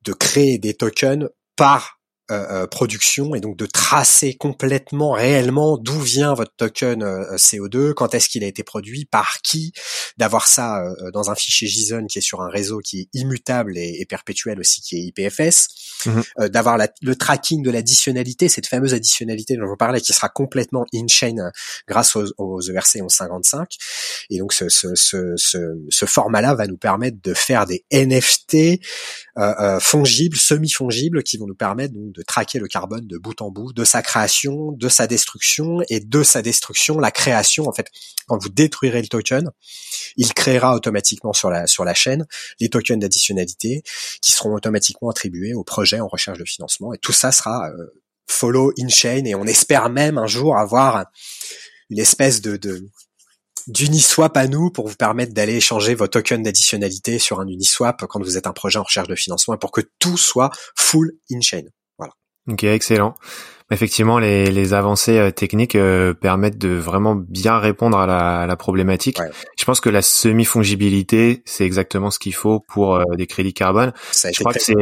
de 0.04 0.14
créer 0.14 0.58
des 0.60 0.74
tokens 0.74 1.30
par 1.56 1.99
euh, 2.32 2.46
euh, 2.52 2.68
production 2.68 3.34
et 3.34 3.40
donc 3.40 3.58
de 3.58 3.66
tracer 3.66 4.36
complètement 4.36 5.14
réellement 5.14 5.80
d'où 5.80 6.00
vient 6.00 6.36
votre 6.36 6.54
token 6.56 7.02
euh, 7.02 7.36
CO2, 7.38 7.94
quand 7.94 8.14
est-ce 8.14 8.30
qu'il 8.30 8.44
a 8.44 8.48
été 8.48 8.62
produit, 8.62 9.06
par 9.06 9.42
qui, 9.42 9.74
d'avoir 10.18 10.48
ça 10.48 10.84
dans 11.12 11.32
un 11.32 11.36
fichier 11.36 11.68
JSON 11.68 12.06
qui 12.06 12.20
est 12.20 12.22
sur 12.22 12.42
un 12.42 12.50
réseau 12.50 12.80
qui 12.80 13.00
est 13.02 13.08
immutable 13.14 13.78
et, 13.78 14.06
perpétuel 14.08 14.60
aussi 14.60 14.82
qui 14.82 14.98
est 14.98 15.02
IPFS, 15.08 16.06
mhm. 16.06 16.50
d'avoir 16.50 16.78
le 17.02 17.16
tracking 17.16 17.64
de 17.64 17.72
l'additionnalité, 17.72 18.48
cette 18.48 18.68
fameuse 18.68 18.94
additionnalité 18.94 19.56
dont 19.56 19.64
je 19.64 19.70
vous 19.70 19.78
parlais 19.78 20.02
qui 20.02 20.14
sera 20.14 20.30
complètement 20.30 20.86
in-chain 20.94 21.52
grâce 21.88 22.16
aux, 22.16 22.26
aux 22.38 22.62
ERC 22.62 22.96
1155 22.96 23.76
et 24.30 24.40
donc 24.40 24.54
ce, 24.54 24.70
ce, 24.70 24.96
ce, 24.96 25.36
ce 25.38 26.06
format-là 26.06 26.54
va 26.54 26.68
nous 26.68 26.78
permettre 26.78 27.18
de 27.24 27.34
faire 27.34 27.66
des 27.66 27.86
NFT 27.92 28.82
fongibles, 29.80 30.38
semi-fongibles 30.38 31.24
qui 31.24 31.38
vont 31.38 31.48
nous 31.48 31.56
permettre 31.56 31.94
donc 31.94 32.14
de 32.14 32.19
traquer 32.24 32.60
le 32.60 32.68
carbone 32.68 33.08
de 33.08 33.18
bout 33.18 33.42
en 33.42 33.52
bout, 33.52 33.74
de 33.74 33.84
sa 33.84 34.02
création, 34.02 34.72
de 34.72 34.90
sa 34.90 35.08
destruction 35.08 35.80
et 35.90 36.00
de 36.00 36.24
sa 36.24 36.42
destruction, 36.42 37.00
la 37.00 37.12
création. 37.12 37.68
En 37.68 37.74
fait, 37.74 37.88
quand 38.28 38.38
vous 38.38 38.50
détruirez 38.50 39.02
le 39.02 39.08
token, 39.08 39.50
il 40.18 40.34
créera 40.34 40.76
automatiquement 40.76 41.34
sur 41.34 41.50
la 41.50 41.68
sur 41.68 41.84
la 41.84 41.94
chaîne 41.94 42.26
les 42.60 42.70
tokens 42.70 43.00
d'additionnalité 43.00 43.84
qui 44.22 44.32
seront 44.32 44.54
automatiquement 44.54 45.10
attribués 45.10 45.54
au 45.54 45.64
projet 45.64 46.00
en 46.00 46.08
recherche 46.08 46.40
de 46.40 46.46
financement 46.46 46.94
et 46.94 46.98
tout 46.98 47.12
ça 47.12 47.32
sera 47.32 47.70
euh, 47.70 47.88
follow 48.28 48.72
in 48.80 48.90
chain 48.90 49.26
et 49.26 49.36
on 49.36 49.46
espère 49.46 49.90
même 49.90 50.18
un 50.18 50.28
jour 50.28 50.58
avoir 50.58 51.06
une 51.90 52.00
espèce 52.00 52.42
de, 52.42 52.58
de 52.58 52.90
d'Uniswap 53.68 54.36
à 54.36 54.48
nous 54.48 54.72
pour 54.72 54.88
vous 54.88 54.96
permettre 54.96 55.34
d'aller 55.34 55.56
échanger 55.56 55.94
vos 55.94 56.08
tokens 56.08 56.44
d'additionnalité 56.44 57.20
sur 57.20 57.40
un 57.40 57.48
Uniswap 57.48 58.06
quand 58.08 58.22
vous 58.22 58.38
êtes 58.38 58.48
un 58.48 58.54
projet 58.54 58.80
en 58.80 58.84
recherche 58.84 59.08
de 59.08 59.16
financement 59.16 59.54
et 59.54 59.60
pour 59.60 59.72
que 59.72 59.82
tout 60.00 60.18
soit 60.18 60.50
full 60.76 61.12
in-chain. 61.32 61.64
Ok, 62.52 62.64
excellent. 62.64 63.16
Effectivement, 63.72 64.18
les, 64.18 64.52
les 64.52 64.74
avancées 64.74 65.18
euh, 65.20 65.32
techniques 65.32 65.76
euh, 65.76 66.14
permettent 66.14 66.58
de 66.58 66.70
vraiment 66.70 67.16
bien 67.16 67.60
répondre 67.60 68.00
à 68.00 68.08
la, 68.08 68.40
à 68.40 68.48
la 68.48 68.56
problématique. 68.56 69.20
Je 69.58 69.66
pense 69.66 69.80
que 69.80 69.90
la 69.90 70.02
semi-fongibilité, 70.02 71.44
c'est 71.46 71.66
exactement 71.66 72.10
ce 72.10 72.18
qu'il 72.18 72.34
faut 72.34 72.60
pour 72.60 72.96
euh, 72.96 73.04
des 73.16 73.28
crédits 73.28 73.54
carbone. 73.54 73.94
Je 74.12 74.40
crois 74.40 74.54
que 74.54 74.62
c'est 74.62 74.76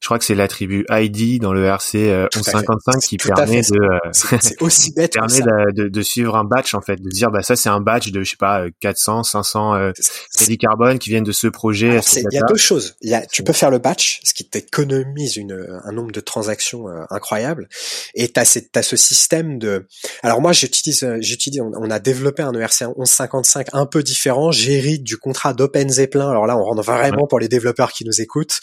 je 0.00 0.06
crois 0.06 0.18
que 0.18 0.24
c'est 0.24 0.34
l'attribut 0.34 0.86
ID 0.90 1.42
dans 1.42 1.52
le 1.52 1.66
RC 1.66 2.26
1155 2.34 2.96
euh, 2.96 2.98
qui 3.06 3.16
permet 3.18 3.60
de, 3.60 3.78
c'est 4.12 4.60
aussi 4.62 4.92
bête 4.96 5.12
permet 5.12 5.40
de, 5.72 5.88
de, 5.88 6.02
suivre 6.02 6.36
un 6.36 6.44
batch 6.44 6.72
en 6.72 6.80
fait, 6.80 6.96
de 6.96 7.08
dire 7.10 7.30
bah 7.30 7.42
ça 7.42 7.54
c'est 7.54 7.68
un 7.68 7.80
batch 7.80 8.10
de 8.10 8.22
je 8.22 8.30
sais 8.30 8.36
pas 8.36 8.64
400, 8.80 9.24
500 9.24 9.74
euh, 9.74 9.92
crédits 10.34 10.56
carbone 10.56 10.98
qui 10.98 11.10
viennent 11.10 11.24
de 11.24 11.32
ce 11.32 11.48
projet. 11.48 12.00
Il 12.16 12.24
y 12.32 12.38
a 12.38 12.46
deux 12.48 12.56
choses. 12.56 12.96
Il 13.02 13.10
y 13.10 13.14
a, 13.14 13.26
tu 13.26 13.44
peux 13.44 13.52
faire 13.52 13.70
le 13.70 13.78
batch, 13.78 14.20
ce 14.24 14.32
qui 14.32 14.48
t'économise 14.48 15.36
une 15.36 15.80
un 15.84 15.92
nombre 15.92 16.12
de 16.12 16.20
transactions 16.20 16.88
euh, 16.88 17.04
incroyable, 17.10 17.68
et 18.14 18.28
t'as 18.28 18.42
as 18.74 18.82
ce 18.82 18.96
système 18.96 19.58
de. 19.58 19.86
Alors 20.22 20.40
moi 20.40 20.52
j'utilise 20.52 21.06
j'utilise 21.20 21.60
on, 21.60 21.90
a 21.90 21.98
développé 21.98 22.42
un 22.42 22.52
ERC 22.52 22.82
1155 22.82 23.68
un 23.72 23.86
peu 23.86 24.02
différent. 24.02 24.52
J'hérite 24.52 25.04
du 25.04 25.16
contrat 25.16 25.52
d'Open 25.52 25.88
Zeppelin. 25.88 26.30
Alors 26.30 26.46
là 26.46 26.56
on 26.56 26.64
rentre 26.64 26.82
vraiment 26.82 27.26
pour 27.26 27.38
les 27.38 27.48
développeurs 27.48 27.92
qui 27.92 28.04
nous 28.04 28.20
écoutent. 28.20 28.60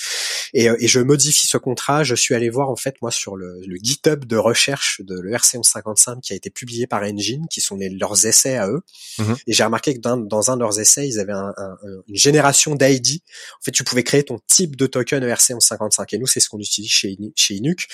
Et, 0.53 0.65
et, 0.65 0.87
je 0.87 0.99
modifie 0.99 1.47
ce 1.47 1.57
contrat. 1.57 2.03
Je 2.03 2.15
suis 2.15 2.35
allé 2.35 2.49
voir 2.49 2.69
en 2.69 2.75
fait 2.75 2.95
moi 3.01 3.11
sur 3.11 3.35
le, 3.35 3.59
le 3.65 3.77
GitHub 3.81 4.25
de 4.25 4.37
recherche 4.37 5.01
de 5.03 5.15
l'ERC1155 5.15 6.21
qui 6.21 6.33
a 6.33 6.35
été 6.35 6.49
publié 6.49 6.87
par 6.87 7.03
Engine, 7.03 7.45
qui 7.49 7.61
sont 7.61 7.75
les, 7.77 7.89
leurs 7.89 8.25
essais 8.25 8.57
à 8.57 8.67
eux. 8.69 8.81
Mhm. 9.19 9.35
Et 9.47 9.53
j'ai 9.53 9.63
remarqué 9.63 9.93
que 9.93 9.99
dans, 9.99 10.17
dans, 10.17 10.51
un 10.51 10.55
de 10.55 10.61
leurs 10.61 10.79
essais, 10.79 11.07
ils 11.07 11.19
avaient 11.19 11.33
un, 11.33 11.53
un, 11.57 11.77
une 12.07 12.15
génération 12.15 12.75
d'ID. 12.75 13.21
En 13.59 13.63
fait, 13.63 13.71
tu 13.71 13.83
pouvais 13.83 14.03
créer 14.03 14.23
ton 14.23 14.39
type 14.47 14.75
de 14.75 14.87
token 14.87 15.23
ERC1155. 15.23 16.07
Et 16.11 16.17
nous, 16.17 16.27
c'est 16.27 16.39
ce 16.39 16.49
qu'on 16.49 16.59
utilise 16.59 16.91
chez, 16.91 17.17
chez 17.35 17.55
Inuk. 17.55 17.87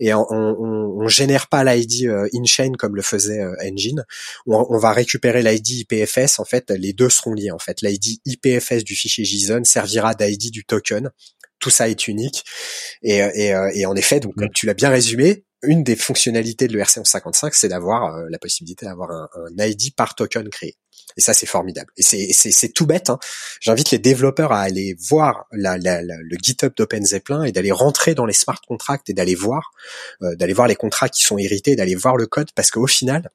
Et 0.00 0.14
on, 0.14 0.26
on, 0.30 1.02
on 1.02 1.08
génère 1.08 1.48
pas 1.48 1.64
l'ID 1.64 2.06
euh, 2.06 2.28
in-chain 2.34 2.72
comme 2.78 2.96
le 2.96 3.02
faisait 3.02 3.40
euh, 3.40 3.54
Engine. 3.62 4.04
On, 4.46 4.66
on 4.70 4.78
va 4.78 4.92
récupérer 4.92 5.42
l'ID 5.42 5.86
IPFS. 5.90 6.38
En 6.38 6.44
fait, 6.44 6.70
les 6.70 6.92
deux 6.92 7.10
seront 7.10 7.32
liés. 7.32 7.50
En 7.50 7.58
fait, 7.58 7.82
l'ID 7.82 8.20
IPFS 8.24 8.84
du 8.84 8.94
fichier 8.94 9.24
JSON 9.24 9.64
servira 9.64 10.14
d'ID 10.14 10.50
du 10.50 10.64
token 10.64 11.10
tout 11.58 11.70
ça 11.70 11.88
est 11.88 12.08
unique. 12.08 12.44
Et, 13.02 13.18
et, 13.18 13.54
et 13.74 13.86
en 13.86 13.94
effet, 13.96 14.20
donc 14.20 14.34
comme 14.36 14.50
tu 14.54 14.66
l'as 14.66 14.74
bien 14.74 14.90
résumé, 14.90 15.46
une 15.62 15.82
des 15.82 15.96
fonctionnalités 15.96 16.68
de 16.68 16.78
l'ERC1155, 16.78 17.50
c'est 17.52 17.68
d'avoir 17.68 18.14
euh, 18.14 18.26
la 18.30 18.38
possibilité 18.38 18.86
d'avoir 18.86 19.10
un, 19.10 19.28
un, 19.34 19.64
ID 19.64 19.94
par 19.94 20.14
token 20.14 20.48
créé. 20.48 20.76
Et 21.16 21.20
ça, 21.20 21.32
c'est 21.32 21.46
formidable. 21.46 21.90
Et 21.96 22.02
c'est 22.02 22.68
tout 22.72 22.86
bête. 22.86 23.10
Hein. 23.10 23.18
J'invite 23.60 23.90
les 23.90 23.98
développeurs 23.98 24.52
à 24.52 24.60
aller 24.60 24.96
voir 25.08 25.46
la, 25.52 25.78
la, 25.78 26.02
la, 26.02 26.16
le 26.18 26.36
GitHub 26.42 26.74
d'OpenZeppelin 26.76 27.44
et 27.44 27.52
d'aller 27.52 27.72
rentrer 27.72 28.14
dans 28.14 28.26
les 28.26 28.34
smart 28.34 28.60
contracts 28.66 29.08
et 29.08 29.14
d'aller 29.14 29.34
voir, 29.34 29.70
euh, 30.22 30.34
d'aller 30.36 30.52
voir 30.52 30.68
les 30.68 30.74
contrats 30.74 31.08
qui 31.08 31.22
sont 31.22 31.38
hérités, 31.38 31.74
d'aller 31.74 31.94
voir 31.94 32.16
le 32.16 32.26
code, 32.26 32.50
parce 32.54 32.70
qu'au 32.70 32.86
final, 32.86 33.30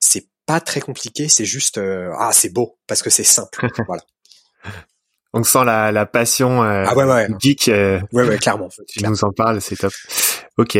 c'est 0.00 0.26
pas 0.46 0.60
très 0.60 0.80
compliqué. 0.80 1.28
C'est 1.28 1.44
juste 1.44 1.78
euh, 1.78 2.10
ah, 2.18 2.32
c'est 2.32 2.48
beau 2.48 2.78
parce 2.86 3.02
que 3.02 3.10
c'est 3.10 3.24
simple. 3.24 3.68
voilà. 3.86 4.02
On 5.32 5.42
sent 5.42 5.64
la, 5.64 5.92
la 5.92 6.06
passion 6.06 6.62
euh, 6.62 6.84
ah 6.86 6.96
ouais, 6.96 7.04
ouais. 7.04 7.28
geek. 7.38 7.66
ouais, 7.66 8.00
ouais, 8.12 8.38
clairement. 8.38 8.68
Tu 8.88 9.04
nous 9.04 9.24
en 9.24 9.32
parles, 9.32 9.60
c'est 9.60 9.76
top. 9.76 9.92
Ok. 10.56 10.78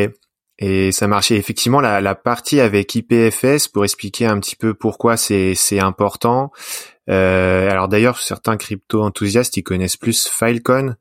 Et 0.58 0.90
ça 0.90 1.06
marchait 1.06 1.36
effectivement 1.36 1.80
la, 1.80 2.00
la, 2.00 2.14
partie 2.14 2.60
avec 2.60 2.94
IPFS 2.94 3.68
pour 3.68 3.84
expliquer 3.84 4.26
un 4.26 4.40
petit 4.40 4.56
peu 4.56 4.72
pourquoi 4.72 5.18
c'est 5.18 5.54
c'est 5.54 5.80
important. 5.80 6.50
Euh, 7.10 7.70
alors 7.70 7.88
d'ailleurs 7.88 8.20
certains 8.20 8.56
crypto 8.56 9.02
enthousiastes 9.02 9.56
ils 9.58 9.62
connaissent 9.62 9.98
plus 9.98 10.26
Filecoin. 10.28 10.96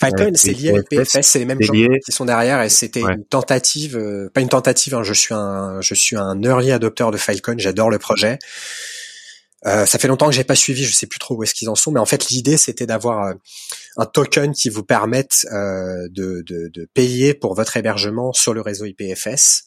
Filecoin 0.00 0.30
c'est 0.34 0.52
lié 0.52 0.70
à 0.70 0.78
IPFS, 0.78 1.22
c'est 1.22 1.40
les 1.40 1.44
mêmes 1.44 1.60
gens 1.60 1.72
qui 1.72 2.12
sont 2.12 2.24
derrière 2.24 2.62
et 2.62 2.68
c'était 2.68 3.00
une 3.00 3.24
tentative, 3.24 3.96
euh, 3.96 4.30
pas 4.32 4.40
une 4.40 4.48
tentative. 4.48 4.94
Hein, 4.94 5.02
je 5.02 5.12
suis 5.12 5.34
un 5.34 5.80
je 5.80 5.94
suis 5.94 6.16
un 6.16 6.40
early 6.42 6.70
adopteur 6.70 7.10
de 7.10 7.16
Filecoin, 7.16 7.56
j'adore 7.58 7.90
le 7.90 7.98
projet. 7.98 8.38
Euh, 9.66 9.86
ça 9.86 9.98
fait 9.98 10.08
longtemps 10.08 10.26
que 10.26 10.34
j'ai 10.34 10.44
pas 10.44 10.54
suivi, 10.54 10.84
je 10.84 10.92
sais 10.92 11.06
plus 11.06 11.18
trop 11.18 11.36
où 11.36 11.42
est-ce 11.42 11.54
qu'ils 11.54 11.70
en 11.70 11.74
sont, 11.74 11.90
mais 11.90 12.00
en 12.00 12.04
fait 12.04 12.28
l'idée 12.28 12.58
c'était 12.58 12.86
d'avoir 12.86 13.28
euh, 13.28 13.34
un 13.96 14.04
token 14.04 14.52
qui 14.52 14.68
vous 14.68 14.84
permette 14.84 15.46
euh, 15.52 16.06
de, 16.10 16.44
de, 16.46 16.88
payer 16.92 17.32
pour 17.32 17.54
votre 17.54 17.76
hébergement 17.76 18.32
sur 18.32 18.52
le 18.52 18.60
réseau 18.60 18.84
IPFS, 18.84 19.62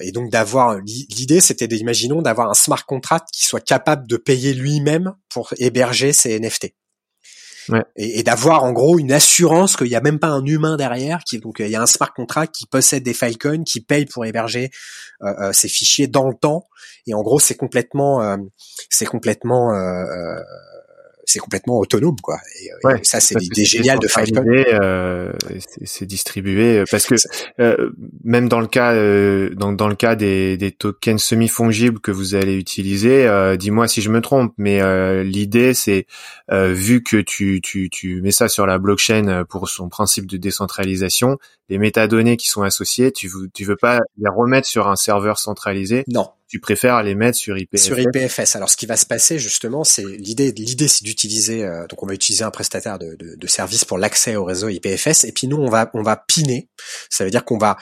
et 0.00 0.12
donc 0.12 0.30
d'avoir 0.30 0.78
l'idée 0.80 1.40
c'était 1.40 1.68
d'imaginons 1.68 2.20
d'avoir 2.20 2.50
un 2.50 2.54
smart 2.54 2.84
contract 2.84 3.28
qui 3.32 3.46
soit 3.46 3.64
capable 3.64 4.06
de 4.06 4.16
payer 4.16 4.52
lui-même 4.52 5.14
pour 5.30 5.54
héberger 5.58 6.12
ses 6.12 6.38
NFT. 6.38 6.74
Et, 7.96 8.22
d'avoir 8.22 8.64
en 8.64 8.72
gros 8.72 8.98
une 8.98 9.12
assurance 9.12 9.76
qu'il 9.76 9.88
n'y 9.88 9.96
a 9.96 10.00
même 10.00 10.18
pas 10.18 10.28
un 10.28 10.44
humain 10.44 10.76
derrière, 10.76 11.24
qui 11.24 11.38
donc 11.38 11.60
il 11.60 11.68
y 11.68 11.76
a 11.76 11.82
un 11.82 11.86
smart 11.86 12.12
contract 12.12 12.54
qui 12.54 12.66
possède 12.66 13.02
des 13.02 13.14
filecoins, 13.14 13.64
qui 13.64 13.80
paye 13.80 14.06
pour 14.06 14.24
héberger 14.24 14.70
euh, 15.22 15.32
euh, 15.40 15.52
ces 15.52 15.68
fichiers 15.68 16.06
dans 16.06 16.28
le 16.28 16.34
temps. 16.34 16.68
Et 17.06 17.14
en 17.14 17.22
gros, 17.22 17.38
c'est 17.38 17.56
complètement, 17.56 18.22
euh, 18.22 18.36
c'est 18.88 19.06
complètement 19.06 19.72
c'est 21.30 21.38
complètement 21.38 21.78
autonome 21.78 22.16
quoi. 22.20 22.38
Et, 22.62 22.70
euh, 22.86 22.96
ça 23.02 23.20
c'est 23.20 23.38
l'idée 23.38 23.64
géniale 23.64 23.98
de 23.98 24.08
Filecoin. 24.08 24.44
Euh, 24.46 25.32
c'est 25.84 26.06
distribué 26.06 26.84
parce 26.90 27.06
que 27.06 27.14
euh, 27.60 27.90
même 28.24 28.48
dans 28.48 28.60
le 28.60 28.66
cas 28.66 28.94
euh, 28.94 29.50
dans, 29.54 29.72
dans 29.72 29.88
le 29.88 29.94
cas 29.94 30.16
des, 30.16 30.56
des 30.56 30.72
tokens 30.72 31.22
semi 31.22 31.48
fongibles 31.48 32.00
que 32.00 32.10
vous 32.10 32.34
allez 32.34 32.56
utiliser, 32.56 33.26
euh, 33.26 33.56
dis-moi 33.56 33.88
si 33.88 34.02
je 34.02 34.10
me 34.10 34.20
trompe, 34.20 34.52
mais 34.58 34.80
l'idée 35.24 35.74
c'est 35.74 36.06
vu 36.50 37.02
que 37.02 37.18
tu, 37.18 37.60
tu 37.62 37.88
tu 37.90 38.20
mets 38.22 38.32
ça 38.32 38.48
sur 38.48 38.66
la 38.66 38.78
blockchain 38.78 39.44
pour 39.48 39.68
son 39.68 39.88
principe 39.88 40.26
de 40.26 40.36
décentralisation, 40.36 41.38
les 41.68 41.78
métadonnées 41.78 42.36
qui 42.36 42.48
sont 42.48 42.62
associées, 42.62 43.12
tu 43.12 43.30
tu 43.54 43.64
veux 43.64 43.76
pas 43.76 44.00
les 44.18 44.28
remettre 44.28 44.66
sur 44.66 44.88
un 44.88 44.96
serveur 44.96 45.38
centralisé? 45.38 46.04
Non 46.08 46.30
tu 46.50 46.58
préfères 46.58 47.02
les 47.04 47.14
mettre 47.14 47.38
sur 47.38 47.56
IPFS 47.56 47.78
Sur 47.78 47.98
IPFS. 47.98 48.56
Alors, 48.56 48.68
ce 48.68 48.76
qui 48.76 48.86
va 48.86 48.96
se 48.96 49.06
passer 49.06 49.38
justement, 49.38 49.84
c'est 49.84 50.02
l'idée. 50.02 50.50
L'idée, 50.50 50.88
c'est 50.88 51.04
d'utiliser. 51.04 51.64
Euh, 51.64 51.86
donc, 51.86 52.02
on 52.02 52.06
va 52.06 52.14
utiliser 52.14 52.42
un 52.42 52.50
prestataire 52.50 52.98
de, 52.98 53.16
de, 53.16 53.46
service 53.46 53.84
pour 53.84 53.98
l'accès 53.98 54.34
au 54.34 54.44
réseau 54.44 54.68
IPFS. 54.68 55.24
Et 55.24 55.32
puis 55.32 55.46
nous, 55.46 55.58
on 55.58 55.70
va 55.70 55.88
on 55.94 56.02
va 56.02 56.16
piner. 56.16 56.68
Ça 57.08 57.24
veut 57.24 57.30
dire 57.30 57.44
qu'on 57.44 57.56
va 57.56 57.76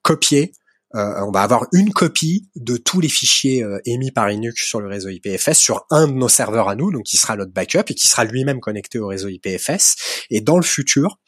copier 0.00 0.52
on 0.94 1.30
va 1.30 1.42
avoir 1.42 1.66
une 1.72 1.92
copie 1.92 2.48
de 2.56 2.76
tous 2.76 3.00
les 3.00 3.08
fichiers 3.08 3.62
euh, 3.62 3.78
émis 3.84 4.10
par 4.10 4.30
Inuk 4.30 4.56
sur 4.58 4.80
le 4.80 4.88
réseau 4.88 5.08
IPFS 5.08 5.54
sur 5.54 5.86
un 5.90 6.06
de 6.06 6.12
nos 6.12 6.28
serveurs 6.28 6.68
à 6.68 6.76
nous, 6.76 6.92
donc 6.92 7.02
qui 7.02 7.16
sera 7.16 7.36
notre 7.36 7.52
backup 7.52 7.90
et 7.90 7.94
qui 7.94 8.06
sera 8.06 8.24
lui-même 8.24 8.60
connecté 8.60 8.98
au 8.98 9.08
réseau 9.08 9.28
IPFS. 9.28 10.26
Et 10.30 10.40
dans 10.40 10.56
le 10.56 10.62
futur, 10.62 11.18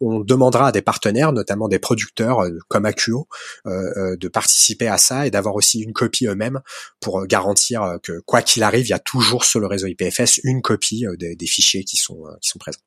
on 0.00 0.20
demandera 0.20 0.68
à 0.68 0.72
des 0.72 0.82
partenaires, 0.82 1.32
notamment 1.32 1.68
des 1.68 1.78
producteurs 1.78 2.44
euh, 2.44 2.50
comme 2.68 2.84
Acuo, 2.86 3.28
de 3.64 4.28
participer 4.28 4.88
à 4.88 4.98
ça 4.98 5.26
et 5.26 5.30
d'avoir 5.30 5.54
aussi 5.54 5.80
une 5.80 5.92
copie 5.92 6.26
eux-mêmes 6.26 6.60
pour 7.00 7.26
garantir 7.26 7.98
que 8.02 8.20
quoi 8.26 8.42
qu'il 8.42 8.62
arrive, 8.62 8.86
il 8.86 8.90
y 8.90 8.94
a 8.94 8.98
toujours 8.98 9.44
sur 9.44 9.60
le 9.60 9.66
réseau 9.66 9.86
IPFS 9.86 10.40
une 10.44 10.62
copie 10.62 11.04
des, 11.18 11.46
fichiers 11.46 11.84
qui 11.84 11.96
sont 11.96 12.24
présents. 12.58 12.80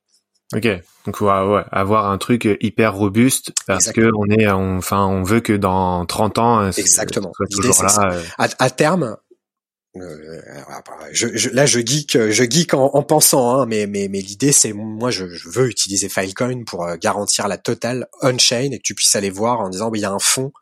Ok, 0.56 0.66
donc 1.06 1.20
ouais, 1.20 1.28
ouais, 1.28 1.64
avoir 1.72 2.10
un 2.10 2.18
truc 2.18 2.48
hyper 2.62 2.96
robuste 2.96 3.52
parce 3.66 3.92
que 3.92 4.10
on 4.16 4.26
est, 4.28 4.48
enfin, 4.48 5.06
on 5.06 5.22
veut 5.22 5.42
que 5.42 5.52
dans 5.52 6.06
30 6.06 6.38
ans, 6.38 6.60
euh, 6.62 6.72
exactement, 6.78 7.34
soit 7.36 7.48
toujours 7.48 7.84
là. 7.84 8.14
Euh. 8.14 8.24
À, 8.38 8.70
terme, 8.70 9.18
euh, 9.98 10.42
je, 11.12 11.28
je, 11.36 11.50
là, 11.50 11.66
je 11.66 11.82
geek, 11.82 12.14
je 12.14 12.44
geek 12.50 12.74
en, 12.74 12.92
en 12.94 13.04
pensant, 13.04 13.60
hein, 13.60 13.66
mais 13.66 13.88
mais 13.88 14.08
mais 14.08 14.22
l'idée, 14.22 14.54
c'est 14.54 14.72
moi, 14.72 15.12
je, 15.12 15.28
je, 15.28 15.50
veux 15.50 15.68
utiliser 15.68 16.08
Filecoin 16.08 16.64
pour 16.64 16.88
garantir 16.96 17.50
la 17.50 17.58
totale 17.58 18.08
on-chain 18.22 18.72
et 18.72 18.78
que 18.78 18.84
tu 18.84 18.96
puisses 18.96 19.18
aller 19.18 19.30
voir 19.30 19.60
en 19.60 19.68
disant, 19.68 19.92
bah, 19.92 19.98
il 19.98 20.02
y 20.02 20.06
a 20.06 20.12
un 20.12 20.20
fonds. 20.20 20.54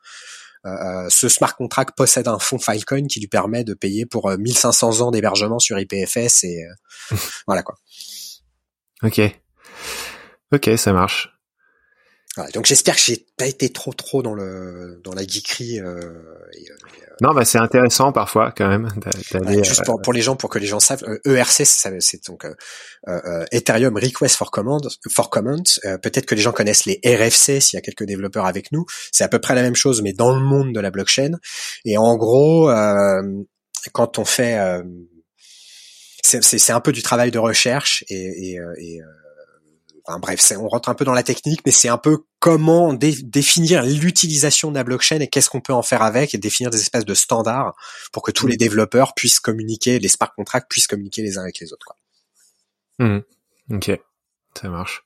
Euh, 0.66 1.08
ce 1.10 1.30
smart 1.30 1.56
contract 1.56 1.96
possède 1.96 2.28
un 2.28 2.40
fonds 2.40 2.58
Filecoin 2.58 3.06
qui 3.06 3.20
lui 3.20 3.28
permet 3.28 3.64
de 3.64 3.76
payer 3.76 4.08
pour 4.08 4.32
1500 4.32 5.02
ans 5.02 5.12
d'hébergement 5.12 5.60
sur 5.60 5.78
IPFS 5.78 6.44
et 6.44 6.66
voilà 7.46 7.62
quoi. 7.62 7.78
Ok. 9.04 9.22
Ok, 10.54 10.70
ça 10.78 10.94
marche. 10.94 11.30
donc 12.54 12.66
j'espère 12.66 12.96
que 12.96 13.02
j'ai 13.02 13.26
pas 13.38 13.48
été 13.48 13.70
trop 13.70 13.94
trop 13.94 14.22
dans 14.22 14.34
le 14.34 15.02
dans 15.04 15.14
la 15.14 15.24
geekerie. 15.24 15.80
Euh, 15.80 16.00
et, 16.54 16.72
euh, 16.72 16.76
non, 17.22 17.34
bah 17.34 17.46
c'est 17.46 17.58
intéressant 17.58 18.12
parfois 18.12 18.54
quand 18.56 18.68
même. 18.68 18.90
juste 19.64 19.86
pour, 19.86 20.02
pour, 20.02 20.14
les 20.14 20.22
gens, 20.22 20.36
pour 20.36 20.50
que 20.50 20.60
les 20.60 20.66
gens 20.66 20.80
savent, 20.80 21.04
ERC, 21.26 21.62
euh, 21.62 21.98
e 21.98 22.00
c'est 22.00 22.28
donc 22.28 22.46
Ethereum 23.52 23.96
Request 23.96 24.36
for 24.36 24.52
Comment. 24.52 24.82
For 25.10 25.30
comment. 25.30 25.64
Peut-être 26.02 26.26
que 26.26 26.36
les 26.36 26.42
gens 26.42 26.52
connaissent 26.52 26.86
les 26.86 27.00
RFC 27.06 27.60
s'il 27.62 27.78
y 27.78 27.80
a 27.80 27.82
quelques 27.82 28.06
développeurs 28.06 28.46
avec 28.46 28.72
nous. 28.72 28.86
C'est 29.12 29.24
à 29.24 29.30
peu 29.30 29.40
près 29.40 29.56
la 29.56 29.62
même 29.62 29.76
chose, 29.76 30.02
mais 30.02 30.14
dans 30.14 30.34
le 30.36 30.42
monde 30.42 30.74
de 30.74 30.80
la 30.80 30.92
blockchain. 30.92 31.32
Et 31.86 31.98
en 31.98 32.16
gros, 32.18 32.70
quand 33.94 34.20
on 34.20 34.26
fait, 34.26 34.60
c'est 36.22 36.74
un 36.74 36.82
peu 36.82 36.92
du 36.92 37.02
travail 37.02 37.32
de 37.32 37.40
recherche 37.40 38.04
et, 38.10 38.52
et, 38.52 38.60
et 38.80 39.02
Enfin, 40.08 40.20
bref, 40.20 40.54
on 40.60 40.68
rentre 40.68 40.90
un 40.90 40.94
peu 40.94 41.04
dans 41.04 41.14
la 41.14 41.24
technique, 41.24 41.62
mais 41.66 41.72
c'est 41.72 41.90
un 41.90 41.98
peu 41.98 42.26
comment 42.40 42.94
définir 42.94 43.84
l'utilisation 43.84 44.70
de 44.70 44.76
la 44.76 44.84
blockchain 44.84 45.20
et 45.20 45.28
qu'est-ce 45.28 45.50
qu'on 45.50 45.62
peut 45.62 45.74
en 45.74 45.82
faire 45.82 46.04
avec 46.04 46.36
et 46.36 46.38
définir 46.38 46.70
des 46.70 46.80
espèces 46.80 47.06
de 47.06 47.14
standards 47.16 47.74
pour 48.12 48.22
que 48.22 48.32
tous 48.32 48.46
les 48.46 48.58
développeurs 48.58 49.16
puissent 49.16 49.40
communiquer, 49.40 49.98
les 50.00 50.08
smart 50.08 50.32
contracts 50.36 50.70
puissent 50.70 50.88
communiquer 50.88 51.24
les 51.24 51.38
uns 51.38 51.42
avec 51.42 51.60
les 51.60 51.74
autres. 51.74 51.86
Quoi. 51.86 51.96
Mmh. 53.00 53.20
Ok, 53.72 54.00
ça 54.60 54.70
marche. 54.70 55.04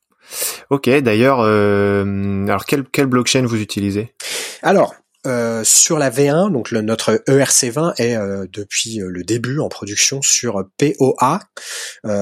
Ok, 0.70 0.90
d'ailleurs, 0.90 1.40
euh, 1.40 2.46
alors 2.48 2.66
quelle, 2.66 2.84
quelle 2.84 3.08
blockchain 3.08 3.46
vous 3.46 3.62
utilisez? 3.62 4.14
Alors, 4.62 4.94
euh, 5.28 5.66
sur 5.66 6.00
la 6.00 6.10
V1, 6.10 6.52
donc 6.52 6.72
notre 6.72 7.22
ERC20 7.28 7.96
est 7.98 8.16
euh, 8.16 8.46
depuis 8.54 9.02
euh, 9.02 9.10
le 9.10 9.26
début 9.26 9.60
en 9.60 9.68
production 9.68 10.22
sur 10.22 10.64
POA, 10.78 11.42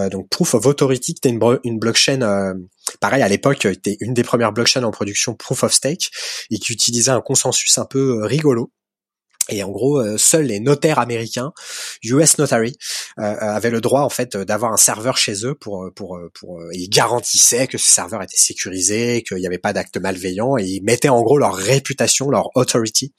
donc 0.10 0.30
Proof 0.30 0.56
of 0.56 0.66
Authority, 0.66 1.14
qui 1.14 1.20
était 1.20 1.30
une, 1.30 1.60
une 1.64 1.78
blockchain, 1.78 2.56
pareil 3.00 3.22
à 3.22 3.28
l'époque, 3.28 3.66
était 3.66 3.98
une 4.00 4.14
des 4.14 4.24
premières 4.24 4.52
blockchains 4.52 4.84
en 4.84 4.92
production 4.92 5.36
Proof 5.36 5.64
of 5.64 5.74
Stake 5.74 6.10
et 6.50 6.58
qui 6.58 6.74
utilisait 6.74 7.12
un 7.12 7.22
consensus 7.22 7.78
un 7.78 7.86
peu 7.86 8.24
rigolo 8.24 8.72
et 9.50 9.64
en 9.64 9.70
gros, 9.70 10.00
euh, 10.00 10.18
seuls 10.18 10.46
les 10.46 10.60
notaires 10.60 11.00
américains, 11.00 11.54
US 12.04 12.38
Notary, 12.38 12.78
euh, 13.20 13.24
euh, 13.24 13.36
avaient 13.40 13.70
le 13.70 13.82
droit 13.82 14.02
en 14.02 14.10
fait 14.10 14.36
d'avoir 14.36 14.74
un 14.74 14.78
serveur 14.78 15.18
chez 15.18 15.46
eux 15.46 15.56
pour 15.56 15.90
pour 15.96 16.20
pour 16.34 16.62
ils 16.74 16.90
garantissaient 16.90 17.68
que 17.68 17.78
ce 17.78 17.90
serveur 17.90 18.22
était 18.22 18.38
sécurisé, 18.38 19.24
qu'il 19.24 19.38
n'y 19.38 19.48
avait 19.48 19.58
pas 19.58 19.74
d'actes 19.74 19.98
malveillants 19.98 20.58
et 20.58 20.64
ils 20.64 20.84
mettaient 20.84 21.10
en 21.10 21.22
gros 21.22 21.38
leur 21.38 21.56
réputation, 21.56 22.30
leur 22.30 22.56
authority. 22.56 23.14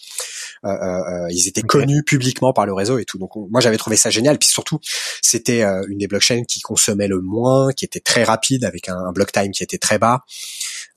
ils 0.65 1.49
étaient 1.49 1.63
connus 1.63 2.03
publiquement 2.05 2.53
par 2.53 2.67
le 2.67 2.73
réseau 2.73 2.99
et 2.99 3.05
tout. 3.05 3.19
Donc 3.19 3.31
moi 3.51 3.61
j'avais 3.61 3.79
trouvé 3.79 3.97
ça 3.97 4.11
génial. 4.11 4.39
Puis 4.39 4.49
surtout, 4.49 4.81
c'était 5.23 5.63
une 5.63 5.99
des 5.99 6.07
blockchains 6.07 6.45
qui 6.45 6.61
consommait 6.61 7.09
le 7.09 7.21
moins, 7.21 7.73
qui 7.73 7.85
était 7.85 8.01
très 8.01 8.25
rapide 8.25 8.65
avec 8.65 8.89
un, 8.89 9.13
block 9.13 9.33
time 9.33 9.53
qui 9.53 9.63
était 9.63 9.79
très 9.79 9.99
bas. 9.99 10.25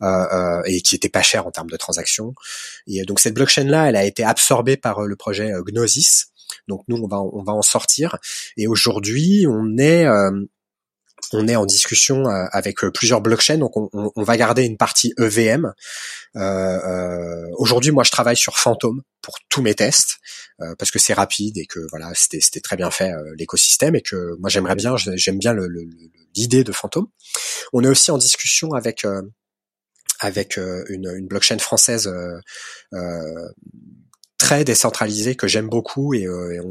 Et 0.02 0.82
qui 0.82 0.96
était 0.96 1.10
pas 1.10 1.22
cher 1.22 1.48
en 1.48 1.52
termes 1.52 1.70
de 1.70 1.78
transactions. 1.78 2.34
Et 2.88 3.04
donc 3.04 3.20
cette 3.20 3.34
blockchain 3.34 3.66
là, 3.66 3.90
elle 3.90 3.96
a 3.96 4.04
été 4.04 4.24
absorbée 4.24 4.78
par 4.78 5.02
le 5.02 5.16
projet 5.16 5.52
Gnosis. 5.66 6.28
Donc 6.68 6.84
nous, 6.88 6.98
on 6.98 7.08
va 7.08 7.22
on 7.22 7.44
va 7.44 7.54
en 7.54 7.62
sortir. 7.62 8.18
Et 8.58 8.68
aujourd'hui, 8.68 9.46
on 9.48 9.78
est 9.78 10.08
on 11.34 11.48
est 11.48 11.56
en 11.56 11.66
discussion 11.66 12.28
euh, 12.28 12.46
avec 12.52 12.84
euh, 12.84 12.92
plusieurs 12.92 13.22
blockchains, 13.22 13.58
donc 13.58 13.78
on, 13.78 13.90
on, 13.94 14.24
va 14.24 14.38
garder 14.38 14.64
une 14.64 14.78
partie 14.78 15.14
EVM. 15.18 15.74
Euh, 16.36 16.40
euh, 16.40 17.48
Aujourd'hui, 17.58 17.92
moi, 17.92 18.04
je 18.04 18.12
travaille 18.12 18.38
sur 18.38 18.58
Phantom 18.58 19.02
pour 19.22 19.38
tous 19.50 19.62
mes 19.62 19.76
tests 19.76 20.18
euh, 20.62 20.76
parce 20.78 20.92
que 20.92 21.00
c'est 21.00 21.14
rapide 21.14 21.58
et 21.58 21.66
que 21.66 21.80
voilà, 21.90 22.12
c'était 22.16 22.60
très 22.60 22.76
bien 22.76 22.92
fait 22.92 23.12
l'écosystème 23.38 23.96
et 23.96 24.02
que 24.02 24.36
moi 24.40 24.50
j'aimerais 24.50 24.76
bien, 24.76 24.96
j'aime 24.98 25.38
bien 25.38 25.56
l'idée 26.36 26.60
le, 26.60 26.64
de 26.64 26.72
Phantom. 26.72 27.08
On 27.74 27.84
est 27.84 27.88
aussi 27.88 28.12
en 28.12 28.18
discussion 28.18 28.74
avec 28.74 29.06
avec 30.22 30.58
une, 30.58 31.12
une, 31.14 31.28
blockchain 31.28 31.58
française 31.58 32.10
très 34.42 34.64
décentralisé 34.64 35.36
que 35.36 35.48
j'aime 35.48 35.70
beaucoup 35.70 36.16
et, 36.16 36.26
euh, 36.26 36.62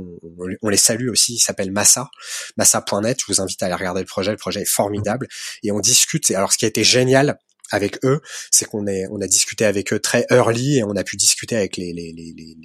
on, 0.61 0.69
les 0.69 0.77
salue 0.77 1.09
aussi. 1.09 1.35
Il 1.35 1.39
s'appelle 1.39 1.71
Massa, 1.71 2.11
massa.net. 2.57 3.19
Je 3.21 3.33
vous 3.33 3.41
invite 3.41 3.63
à 3.63 3.67
aller 3.67 3.75
regarder 3.77 4.01
le 4.01 4.07
projet. 4.07 4.33
Le 4.33 4.37
projet 4.37 4.63
est 4.63 4.69
formidable 4.69 5.29
et 5.63 5.71
on 5.71 5.79
discute. 5.79 6.29
Alors, 6.33 6.53
ce 6.53 6.59
qui 6.59 6.65
a 6.65 6.69
été 6.69 6.83
génial 6.83 7.39
avec 7.71 8.05
eux, 8.05 8.21
c'est 8.51 8.65
qu'on 8.65 8.89
est, 8.89 9.07
on 9.13 9.21
a 9.21 9.29
discuté 9.29 9.65
avec 9.65 9.93
eux 9.93 10.01
très 10.01 10.27
early 10.31 10.79
et 10.79 10.85
on 10.85 10.97
a 10.97 11.05
pu 11.05 11.17
discuter 11.17 11.57
avec 11.57 11.77
les, 11.77 11.93
les, 11.93 12.13
les, 12.13 12.35
les, 12.37 12.57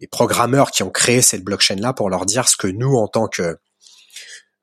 les 0.00 0.06
programmeurs 0.08 0.72
qui 0.72 0.82
ont 0.82 0.90
créé 0.90 1.22
cette 1.22 1.44
blockchain 1.44 1.76
là 1.76 1.92
pour 1.92 2.10
leur 2.10 2.26
dire 2.26 2.48
ce 2.48 2.56
que 2.56 2.66
nous, 2.66 2.96
en 2.96 3.06
tant 3.06 3.28
que 3.28 3.56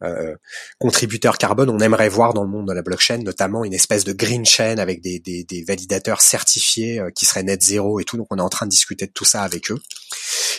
euh, 0.03 0.35
contributeur 0.79 1.37
carbone, 1.37 1.69
on 1.69 1.79
aimerait 1.79 2.09
voir 2.09 2.33
dans 2.33 2.43
le 2.43 2.49
monde 2.49 2.67
de 2.67 2.73
la 2.73 2.81
blockchain, 2.81 3.19
notamment 3.19 3.63
une 3.63 3.73
espèce 3.73 4.03
de 4.03 4.11
green 4.11 4.45
chain 4.45 4.77
avec 4.77 5.01
des, 5.01 5.19
des, 5.19 5.43
des 5.43 5.63
validateurs 5.63 6.21
certifiés 6.21 6.99
euh, 6.99 7.09
qui 7.09 7.25
seraient 7.25 7.43
net 7.43 7.61
zéro 7.61 7.99
et 7.99 8.03
tout. 8.03 8.17
Donc 8.17 8.27
on 8.29 8.37
est 8.37 8.41
en 8.41 8.49
train 8.49 8.65
de 8.65 8.71
discuter 8.71 9.05
de 9.07 9.11
tout 9.11 9.23
ça 9.23 9.43
avec 9.43 9.71
eux. 9.71 9.79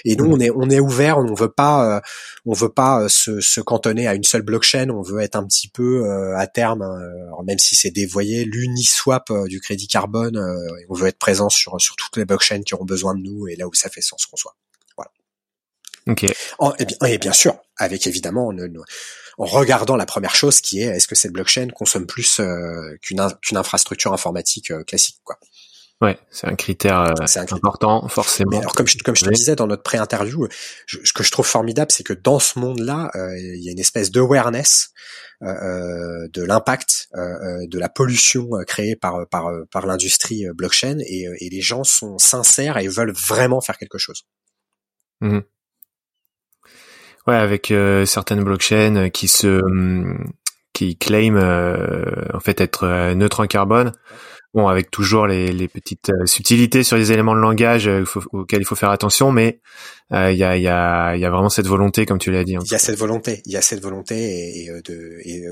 Et 0.06 0.16
nous, 0.16 0.26
on 0.26 0.40
est 0.40 0.50
on 0.50 0.70
est 0.70 0.80
ouvert, 0.80 1.18
on 1.18 1.34
veut 1.34 1.50
pas 1.50 1.96
euh, 1.96 2.00
on 2.46 2.54
veut 2.54 2.70
pas 2.70 3.08
se, 3.08 3.40
se, 3.40 3.60
cantonner 3.60 4.06
à 4.06 4.14
une 4.14 4.24
seule 4.24 4.42
blockchain. 4.42 4.88
On 4.90 5.02
veut 5.02 5.20
être 5.20 5.36
un 5.36 5.46
petit 5.46 5.68
peu 5.68 6.10
à 6.36 6.46
terme, 6.46 6.82
hein, 6.82 7.42
même 7.46 7.58
si 7.58 7.74
c'est 7.74 7.90
dévoyé, 7.90 8.44
l'uniswap 8.44 9.30
du 9.46 9.60
crédit 9.60 9.88
carbone. 9.88 10.38
on 10.88 10.94
veut 10.94 11.08
être 11.08 11.18
présent 11.18 11.48
sur 11.48 11.80
sur 11.80 11.96
toutes 11.96 12.16
les 12.16 12.24
blockchains 12.24 12.62
qui 12.62 12.74
auront 12.74 12.84
besoin 12.84 13.14
de 13.14 13.20
nous 13.20 13.48
et 13.48 13.56
là 13.56 13.66
où 13.66 13.74
ça 13.74 13.88
fait 13.88 14.02
sens 14.02 14.26
qu'on 14.26 14.36
soit. 14.36 14.56
Voilà. 14.96 15.10
Ok. 16.06 16.24
et, 16.24 16.84
bien, 16.84 16.96
et 17.06 17.18
bien 17.18 17.32
sûr, 17.32 17.56
avec 17.78 18.06
évidemment 18.06 18.52
en 19.38 19.46
regardant 19.46 19.96
la 19.96 20.06
première 20.06 20.34
chose 20.34 20.60
qui 20.60 20.80
est 20.80 20.86
est-ce 20.86 21.08
que 21.08 21.14
cette 21.14 21.32
blockchain 21.32 21.68
consomme 21.68 22.06
plus 22.06 22.40
euh, 22.40 22.96
qu'une 23.02 23.56
infrastructure 23.56 24.12
informatique 24.12 24.70
euh, 24.70 24.84
classique 24.84 25.18
quoi? 25.24 25.38
Ouais, 26.00 26.18
c'est 26.28 26.48
un 26.48 26.56
critère, 26.56 27.00
euh, 27.00 27.40
important 27.52 28.06
forcément. 28.08 28.58
alors 28.58 28.74
comme 28.74 28.86
je, 28.86 28.98
comme 28.98 29.14
je 29.14 29.24
te 29.24 29.30
disais 29.30 29.54
dans 29.54 29.68
notre 29.68 29.84
pré-interview, 29.84 30.48
ce 30.86 31.12
que 31.12 31.22
je 31.22 31.30
trouve 31.30 31.46
formidable, 31.46 31.92
c'est 31.92 32.02
que 32.02 32.12
dans 32.12 32.40
ce 32.40 32.58
monde-là, 32.58 33.10
il 33.14 33.62
y 33.62 33.68
a 33.68 33.72
une 33.72 33.78
espèce 33.78 34.10
d'awareness 34.10 34.90
de 35.40 36.42
l'impact 36.42 37.08
de 37.14 37.78
la 37.78 37.88
pollution 37.88 38.50
créée 38.66 38.96
par 38.96 39.26
par 39.30 39.50
par 39.70 39.86
l'industrie 39.86 40.44
blockchain 40.52 40.98
et, 40.98 41.26
et 41.38 41.48
les 41.48 41.60
gens 41.60 41.84
sont 41.84 42.18
sincères 42.18 42.76
et 42.76 42.88
veulent 42.88 43.14
vraiment 43.14 43.60
faire 43.60 43.78
quelque 43.78 43.98
chose. 43.98 44.24
Mmh. 45.20 45.40
Ouais, 47.26 47.36
avec 47.36 47.70
euh, 47.70 48.04
certaines 48.04 48.44
blockchains 48.44 48.96
euh, 48.96 49.08
qui 49.08 49.28
se 49.28 49.46
hum, 49.46 50.32
qui 50.74 50.96
claiment 50.96 51.38
euh, 51.38 52.04
en 52.34 52.40
fait 52.40 52.60
être 52.60 53.14
neutre 53.14 53.40
en 53.40 53.46
carbone. 53.46 53.92
Bon, 54.52 54.68
avec 54.68 54.90
toujours 54.90 55.26
les, 55.26 55.50
les 55.50 55.66
petites 55.66 56.12
subtilités 56.26 56.84
sur 56.84 56.96
les 56.96 57.10
éléments 57.10 57.34
de 57.34 57.40
langage 57.40 57.90
auxquels 58.32 58.60
il 58.60 58.64
faut 58.64 58.76
faire 58.76 58.90
attention, 58.90 59.32
mais 59.32 59.60
il 60.12 60.36
y, 60.36 60.44
a, 60.44 60.56
y, 60.56 60.68
a, 60.68 61.16
y 61.16 61.24
a 61.24 61.30
vraiment 61.30 61.48
cette 61.48 61.66
volonté, 61.66 62.06
comme 62.06 62.18
tu 62.18 62.30
l'as 62.30 62.44
dit. 62.44 62.54
Il 62.64 62.70
y 62.70 62.74
a 62.76 62.78
cette 62.78 62.96
volonté, 62.96 63.42
il 63.46 63.52
y 63.52 63.56
a 63.56 63.62
cette 63.62 63.82
volonté, 63.82 64.14
et, 64.14 64.66
et, 64.66 64.82
de, 64.82 65.18
et 65.26 65.42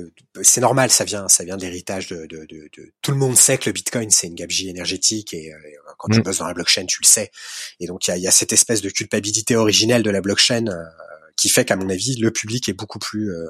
c'est 0.42 0.60
normal, 0.60 0.90
ça 0.92 1.02
vient, 1.02 1.26
ça 1.26 1.42
vient 1.42 1.56
de 1.56 1.62
l'héritage 1.62 2.06
de, 2.06 2.26
de, 2.26 2.46
de, 2.48 2.68
de, 2.76 2.92
Tout 3.02 3.10
le 3.10 3.16
monde 3.16 3.36
sait 3.36 3.58
que 3.58 3.68
le 3.68 3.72
Bitcoin 3.72 4.08
c'est 4.10 4.28
une 4.28 4.36
gabegie 4.36 4.68
énergétique, 4.68 5.34
et, 5.34 5.50
quand 5.98 6.08
tu 6.08 6.20
mm. 6.20 6.22
bosses 6.22 6.38
dans 6.38 6.46
la 6.46 6.54
blockchain, 6.54 6.86
tu 6.86 6.98
le 7.02 7.08
sais. 7.08 7.32
Et 7.80 7.88
donc 7.88 8.06
il 8.06 8.12
y 8.12 8.14
a, 8.14 8.16
y 8.18 8.28
a, 8.28 8.30
cette 8.30 8.52
espèce 8.52 8.82
de 8.82 8.90
culpabilité 8.90 9.56
originelle 9.56 10.04
de 10.04 10.10
la 10.10 10.20
blockchain 10.20 10.66
qui 11.43 11.49
fait 11.49 11.64
qu'à 11.64 11.74
mon 11.74 11.88
avis, 11.88 12.16
le 12.20 12.30
public 12.30 12.68
est 12.68 12.72
beaucoup 12.72 13.01
plus 13.01 13.32
euh, 13.32 13.49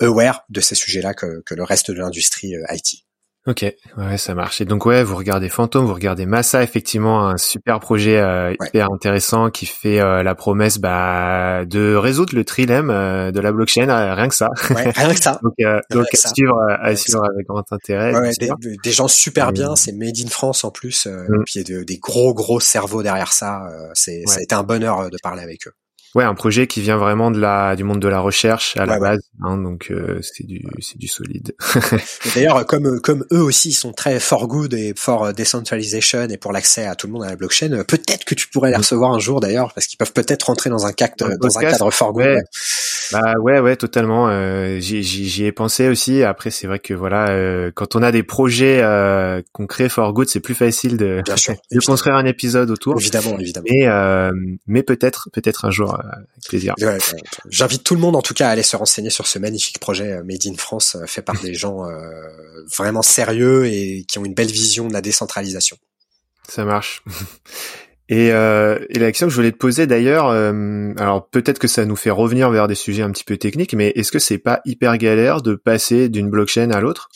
aware 0.00 0.44
de 0.50 0.60
ces 0.60 0.74
sujets-là 0.74 1.14
que, 1.14 1.40
que, 1.46 1.54
le 1.54 1.64
reste 1.64 1.90
de 1.90 1.96
l'industrie 1.96 2.54
euh, 2.54 2.64
IT. 2.70 3.06
Ok, 3.48 3.64
ouais, 3.96 4.18
ça 4.18 4.34
marche. 4.34 4.60
Et 4.60 4.66
donc 4.66 4.84
ouais, 4.84 5.02
vous 5.02 5.16
regardez 5.16 5.48
Phantom, 5.48 5.86
vous 5.86 5.94
regardez 5.94 6.26
Massa, 6.26 6.62
effectivement, 6.62 7.26
un 7.26 7.38
super 7.38 7.80
projet 7.80 8.18
euh, 8.18 8.52
hyper 8.60 8.92
intéressant 8.92 9.48
qui 9.48 9.64
fait 9.64 10.00
euh, 10.00 10.22
la 10.22 10.34
promesse 10.34 10.76
bah, 10.76 11.64
de 11.64 11.94
résoudre 11.94 12.34
le 12.34 12.44
trilemme 12.44 12.90
euh, 12.90 13.30
de 13.30 13.40
la 13.40 13.50
blockchain, 13.50 13.86
rien 14.14 14.28
que 14.28 14.34
ça. 14.34 14.50
Ouais, 14.68 14.90
rien 14.90 15.14
que 15.14 15.20
ça. 15.20 15.40
donc, 15.42 15.54
donc 15.90 16.06
à 16.12 16.28
suivre, 16.28 16.60
à 16.78 16.94
suivre 16.94 17.24
avec 17.24 17.46
grand 17.46 17.64
intérêt. 17.72 18.14
Ouais, 18.14 18.32
des, 18.38 18.50
des, 18.84 18.92
gens 18.92 19.08
super 19.08 19.52
bien, 19.52 19.76
c'est 19.76 19.92
made 19.92 20.18
in 20.22 20.28
France 20.28 20.64
en 20.64 20.70
plus, 20.70 21.06
mm. 21.06 21.44
puis 21.46 21.60
il 21.60 21.70
y 21.70 21.74
a 21.74 21.84
des 21.84 21.98
gros 21.98 22.34
gros 22.34 22.60
cerveaux 22.60 23.02
derrière 23.02 23.32
ça. 23.32 23.62
c'est 23.94 24.24
ça 24.26 24.40
a 24.40 24.42
été 24.42 24.54
un 24.54 24.62
bonheur 24.62 25.08
de 25.08 25.16
parler 25.22 25.42
avec 25.42 25.66
eux. 25.66 25.72
Ouais, 26.14 26.24
un 26.24 26.34
projet 26.34 26.66
qui 26.66 26.80
vient 26.80 26.96
vraiment 26.96 27.30
de 27.30 27.38
la 27.38 27.76
du 27.76 27.84
monde 27.84 28.00
de 28.00 28.08
la 28.08 28.20
recherche 28.20 28.76
à 28.76 28.86
la 28.86 28.98
base, 28.98 29.20
hein, 29.42 29.58
donc 29.58 29.88
euh, 29.90 30.20
c'est 30.22 30.46
du 30.46 30.64
c'est 30.80 30.98
du 30.98 31.06
solide. 31.06 31.54
D'ailleurs, 32.34 32.66
comme 32.66 33.00
comme 33.00 33.26
eux 33.32 33.42
aussi, 33.42 33.70
ils 33.70 33.74
sont 33.74 33.92
très 33.92 34.18
for 34.18 34.48
good 34.48 34.72
et 34.74 34.94
for 34.96 35.32
decentralization 35.34 36.22
et 36.28 36.36
pour 36.38 36.52
l'accès 36.52 36.86
à 36.86 36.94
tout 36.94 37.06
le 37.06 37.12
monde 37.12 37.24
à 37.24 37.28
la 37.28 37.36
blockchain. 37.36 37.72
Euh, 37.72 37.84
peut-être 37.84 38.24
que 38.24 38.34
tu 38.34 38.48
pourrais 38.48 38.70
les 38.70 38.76
mm. 38.76 38.80
recevoir 38.80 39.12
un 39.12 39.18
jour 39.18 39.40
d'ailleurs, 39.40 39.72
parce 39.74 39.86
qu'ils 39.86 39.98
peuvent 39.98 40.12
peut-être 40.12 40.44
rentrer 40.44 40.70
dans 40.70 40.86
un 40.86 40.92
cadre 40.92 41.36
dans, 41.38 41.58
un 41.58 41.60
cadre 41.60 41.90
for 41.90 42.12
good. 42.12 42.24
Ouais. 42.24 42.42
Bah 43.12 43.34
ouais, 43.40 43.58
ouais, 43.60 43.76
totalement. 43.76 44.28
Euh, 44.28 44.78
J'y 44.80 45.44
ai 45.44 45.52
pensé 45.52 45.88
aussi. 45.88 46.22
Après, 46.22 46.50
c'est 46.50 46.66
vrai 46.66 46.78
que 46.78 46.94
voilà, 46.94 47.30
euh, 47.30 47.70
quand 47.74 47.96
on 47.96 48.02
a 48.02 48.12
des 48.12 48.22
projets 48.22 48.80
euh, 48.82 49.40
qu'on 49.52 49.66
crée 49.66 49.88
for 49.88 50.12
good, 50.12 50.28
c'est 50.28 50.40
plus 50.40 50.54
facile 50.54 50.96
de, 50.96 51.22
de 51.72 51.80
construire 51.84 52.16
un 52.16 52.26
épisode 52.26 52.70
autour. 52.70 52.96
Évidemment, 52.98 53.38
évidemment. 53.38 53.66
Mais 53.70 53.86
euh, 53.86 54.30
mais 54.66 54.82
peut-être, 54.82 55.30
peut-être 55.32 55.64
un 55.64 55.70
jour, 55.70 55.97
avec 55.98 56.26
plaisir. 56.48 56.74
J'invite 57.48 57.84
tout 57.84 57.94
le 57.94 58.00
monde 58.00 58.16
en 58.16 58.22
tout 58.22 58.34
cas 58.34 58.48
à 58.48 58.50
aller 58.50 58.62
se 58.62 58.76
renseigner 58.76 59.10
sur 59.10 59.26
ce 59.26 59.38
magnifique 59.38 59.78
projet 59.78 60.22
Made 60.22 60.46
in 60.46 60.56
France, 60.56 60.96
fait 61.06 61.22
par 61.22 61.38
des 61.42 61.54
gens 61.54 61.86
vraiment 62.76 63.02
sérieux 63.02 63.66
et 63.66 64.04
qui 64.08 64.18
ont 64.18 64.24
une 64.24 64.34
belle 64.34 64.50
vision 64.50 64.88
de 64.88 64.92
la 64.92 65.00
décentralisation. 65.00 65.76
Ça 66.48 66.64
marche. 66.64 67.02
Et, 68.10 68.32
euh, 68.32 68.78
et, 68.88 68.98
la 68.98 69.08
question 69.08 69.26
que 69.26 69.30
je 69.30 69.36
voulais 69.36 69.52
te 69.52 69.58
poser 69.58 69.86
d'ailleurs, 69.86 70.28
euh, 70.28 70.94
alors 70.96 71.28
peut-être 71.28 71.58
que 71.58 71.68
ça 71.68 71.84
nous 71.84 71.94
fait 71.94 72.08
revenir 72.08 72.50
vers 72.50 72.66
des 72.66 72.74
sujets 72.74 73.02
un 73.02 73.10
petit 73.10 73.24
peu 73.24 73.36
techniques, 73.36 73.74
mais 73.74 73.92
est-ce 73.96 74.10
que 74.10 74.18
c'est 74.18 74.38
pas 74.38 74.62
hyper 74.64 74.96
galère 74.96 75.42
de 75.42 75.54
passer 75.54 76.08
d'une 76.08 76.30
blockchain 76.30 76.70
à 76.70 76.80
l'autre? 76.80 77.10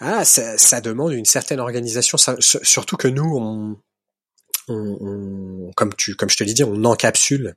Ah, 0.00 0.24
ça, 0.24 0.58
ça, 0.58 0.80
demande 0.80 1.12
une 1.12 1.24
certaine 1.24 1.60
organisation, 1.60 2.18
ça, 2.18 2.34
surtout 2.40 2.96
que 2.96 3.06
nous, 3.06 3.36
on, 3.36 3.76
on, 4.68 5.70
comme 5.76 5.94
tu, 5.94 6.14
comme 6.14 6.30
je 6.30 6.36
te 6.36 6.44
l'ai 6.44 6.54
dit, 6.54 6.64
on 6.64 6.84
encapsule 6.84 7.56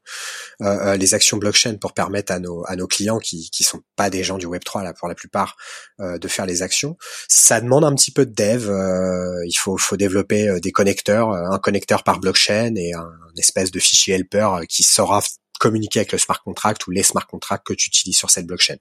euh, 0.61 0.65
euh, 0.65 0.97
les 0.97 1.13
actions 1.13 1.37
blockchain 1.37 1.75
pour 1.75 1.93
permettre 1.93 2.31
à 2.31 2.39
nos 2.39 2.65
à 2.67 2.75
nos 2.75 2.87
clients 2.87 3.19
qui 3.19 3.49
qui 3.49 3.63
sont 3.63 3.81
pas 3.95 4.09
des 4.09 4.23
gens 4.23 4.37
du 4.37 4.45
Web 4.45 4.63
3 4.63 4.83
là 4.83 4.93
pour 4.93 5.07
la 5.07 5.15
plupart 5.15 5.55
euh, 5.99 6.17
de 6.17 6.27
faire 6.27 6.45
les 6.45 6.61
actions. 6.63 6.97
Ça 7.27 7.61
demande 7.61 7.85
un 7.85 7.95
petit 7.95 8.11
peu 8.11 8.25
de 8.25 8.33
dev. 8.33 8.69
Euh, 8.69 9.45
il 9.45 9.55
faut 9.55 9.77
faut 9.77 9.97
développer 9.97 10.59
des 10.61 10.71
connecteurs, 10.71 11.31
un 11.31 11.59
connecteur 11.59 12.03
par 12.03 12.19
blockchain 12.19 12.75
et 12.75 12.93
un, 12.93 13.11
espèce 13.37 13.69
de 13.69 13.79
fichier 13.79 14.15
helper 14.15 14.65
qui 14.67 14.81
saura 14.81 15.21
communiquer 15.59 15.99
avec 15.99 16.11
le 16.11 16.17
smart 16.17 16.41
contract 16.43 16.87
ou 16.87 16.91
les 16.91 17.03
smart 17.03 17.27
contracts 17.27 17.67
que 17.67 17.73
tu 17.73 17.87
utilises 17.87 18.17
sur 18.17 18.31
cette 18.31 18.47
blockchain. 18.47 18.77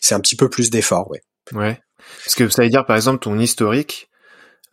C'est 0.00 0.16
un 0.16 0.20
petit 0.20 0.34
peu 0.34 0.50
plus 0.50 0.70
d'effort, 0.70 1.08
ouais. 1.10 1.22
Ouais. 1.52 1.80
Parce 2.24 2.34
que 2.34 2.48
ça 2.48 2.62
veut 2.62 2.68
dire 2.68 2.84
par 2.84 2.96
exemple 2.96 3.20
ton 3.20 3.38
historique 3.38 4.10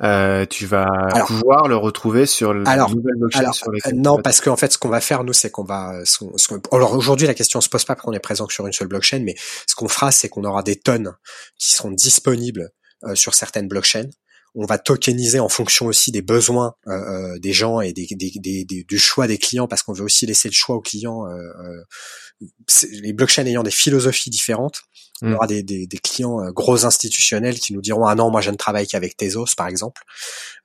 euh, 0.02 0.46
tu 0.46 0.66
vas 0.66 0.88
pouvoir 1.28 1.68
le 1.68 1.76
retrouver 1.76 2.26
sur 2.26 2.54
le 2.54 2.66
alors, 2.68 2.90
nouvelle 2.90 3.16
blockchain 3.18 3.52
sur 3.52 3.68
euh, 3.68 3.92
Non, 3.94 4.22
parce 4.22 4.40
qu'en 4.40 4.56
fait, 4.56 4.72
ce 4.72 4.78
qu'on 4.78 4.90
va 4.90 5.02
faire, 5.02 5.24
nous, 5.24 5.34
c'est 5.34 5.52
qu'on 5.52 5.66
va. 5.66 5.94
Ce 6.06 6.24
alors 6.72 6.94
aujourd'hui, 6.94 7.28
la 7.28 7.34
question 7.34 7.60
se 7.60 7.68
pose 7.70 7.84
pas 7.84 7.96
qu'on 7.96 8.14
est 8.14 8.20
présent 8.20 8.48
sur 8.48 8.66
une 8.66 8.74
seule 8.74 8.88
blockchain, 8.88 9.20
mais 9.20 9.36
ce 9.68 9.76
qu'on 9.76 9.90
fera, 9.90 10.12
c'est 10.12 10.30
qu'on 10.30 10.46
aura 10.46 10.64
des 10.64 10.78
tonnes 10.78 11.16
qui 11.58 11.72
seront 11.72 11.92
disponibles 11.92 12.72
euh, 13.04 13.16
sur 13.16 13.34
certaines 13.34 13.68
blockchains. 13.68 14.10
On 14.56 14.66
va 14.66 14.78
tokeniser 14.78 15.40
en 15.40 15.50
fonction 15.50 15.86
aussi 15.86 16.12
des 16.12 16.22
besoins 16.22 16.74
euh, 16.88 17.38
des 17.40 17.54
gens 17.54 17.82
et 17.82 17.94
des, 17.94 18.08
des, 18.12 18.32
des, 18.36 18.84
du 18.84 18.98
choix 18.98 19.28
des 19.28 19.38
clients, 19.38 19.68
parce 19.68 19.84
qu'on 19.84 19.94
veut 19.94 20.04
aussi 20.04 20.26
laisser 20.26 20.50
le 20.50 20.54
choix 20.54 20.76
aux 20.76 20.82
clients. 20.82 21.26
les 22.92 23.14
blockchains 23.14 23.46
ayant 23.46 23.64
des 23.64 23.72
philosophies 23.72 24.30
différentes, 24.30 24.82
on 25.22 25.30
mm. 25.30 25.36
aura 25.36 25.48
des, 25.48 25.64
des, 25.64 25.88
des 25.88 25.98
clients 25.98 26.42
euh, 26.42 26.52
gros 26.52 26.86
institutionnels 26.86 27.60
qui 27.60 27.74
nous 27.74 27.82
diront 27.82 28.06
ah 28.06 28.16
non 28.16 28.32
moi 28.32 28.42
je 28.42 28.52
ne 28.52 28.56
travaille 28.56 28.88
qu'avec 28.88 29.18
Tezos 29.18 29.56
par 29.58 29.68
exemple 29.68 30.04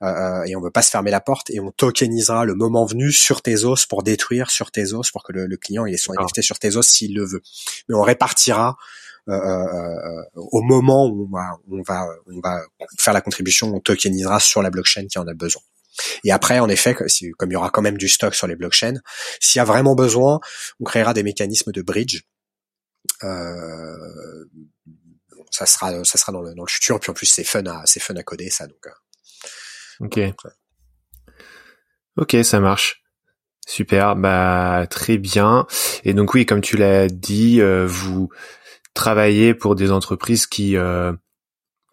euh, 0.01 0.07
euh, 0.07 0.43
et 0.45 0.55
on 0.55 0.61
veut 0.61 0.71
pas 0.71 0.81
se 0.81 0.89
fermer 0.89 1.11
la 1.11 1.21
porte 1.21 1.49
et 1.49 1.59
on 1.59 1.71
tokenisera 1.71 2.45
le 2.45 2.55
moment 2.55 2.85
venu 2.85 3.11
sur 3.11 3.41
Tezos 3.41 3.87
pour 3.89 4.03
détruire 4.03 4.49
sur 4.49 4.71
Tezos 4.71 5.03
pour 5.11 5.23
que 5.23 5.33
le, 5.33 5.57
client 5.57 5.85
il 5.85 5.93
ait 5.93 5.97
son 5.97 6.13
NFT 6.13 6.41
sur 6.41 6.59
Tezos 6.59 6.83
s'il 6.83 7.15
le 7.15 7.25
veut. 7.25 7.41
Mais 7.87 7.95
on 7.95 8.01
répartira 8.01 8.77
au 9.27 10.61
moment 10.61 11.07
où 11.07 11.27
on 11.27 11.35
va, 11.35 11.57
on 11.69 11.81
va, 11.81 12.07
on 12.27 12.39
va 12.39 12.61
faire 12.99 13.13
la 13.13 13.21
contribution, 13.21 13.73
on 13.73 13.79
tokenisera 13.79 14.39
sur 14.39 14.61
la 14.61 14.69
blockchain 14.69 15.07
qui 15.07 15.17
en 15.17 15.27
a 15.27 15.33
besoin. 15.33 15.61
Et 16.23 16.31
après, 16.31 16.59
en 16.59 16.69
effet, 16.69 16.93
comme 16.93 17.51
il 17.51 17.53
y 17.53 17.55
aura 17.55 17.69
quand 17.69 17.81
même 17.81 17.97
du 17.97 18.09
stock 18.09 18.35
sur 18.35 18.47
les 18.47 18.55
blockchains, 18.55 18.99
s'il 19.39 19.59
y 19.59 19.61
a 19.61 19.65
vraiment 19.65 19.95
besoin, 19.95 20.39
on 20.79 20.83
créera 20.83 21.13
des 21.13 21.23
mécanismes 21.23 21.71
de 21.71 21.81
bridge. 21.81 22.23
Euh, 23.23 24.45
ça 25.51 25.65
sera, 25.65 26.03
ça 26.03 26.17
sera 26.17 26.31
dans 26.31 26.41
le, 26.41 26.53
dans 26.53 26.63
le 26.63 26.69
futur. 26.69 26.99
Puis 26.99 27.11
en 27.11 27.13
plus, 27.13 27.27
c'est 27.27 27.43
fun 27.43 27.65
à, 27.65 27.83
c'est 27.85 28.01
fun 28.01 28.15
à 28.15 28.23
coder 28.23 28.49
ça. 28.49 28.67
Donc. 28.67 28.85
Euh. 28.87 30.05
Ok. 30.05 30.19
Ok, 32.17 32.35
ça 32.43 32.59
marche. 32.59 33.01
Super, 33.67 34.15
bah 34.15 34.85
très 34.89 35.17
bien. 35.17 35.65
Et 36.03 36.13
donc 36.13 36.33
oui, 36.33 36.45
comme 36.45 36.61
tu 36.61 36.77
l'as 36.77 37.07
dit, 37.07 37.61
euh, 37.61 37.87
vous 37.87 38.29
travaillez 38.95 39.53
pour 39.53 39.75
des 39.75 39.91
entreprises 39.91 40.47
qui 40.47 40.75
euh, 40.75 41.13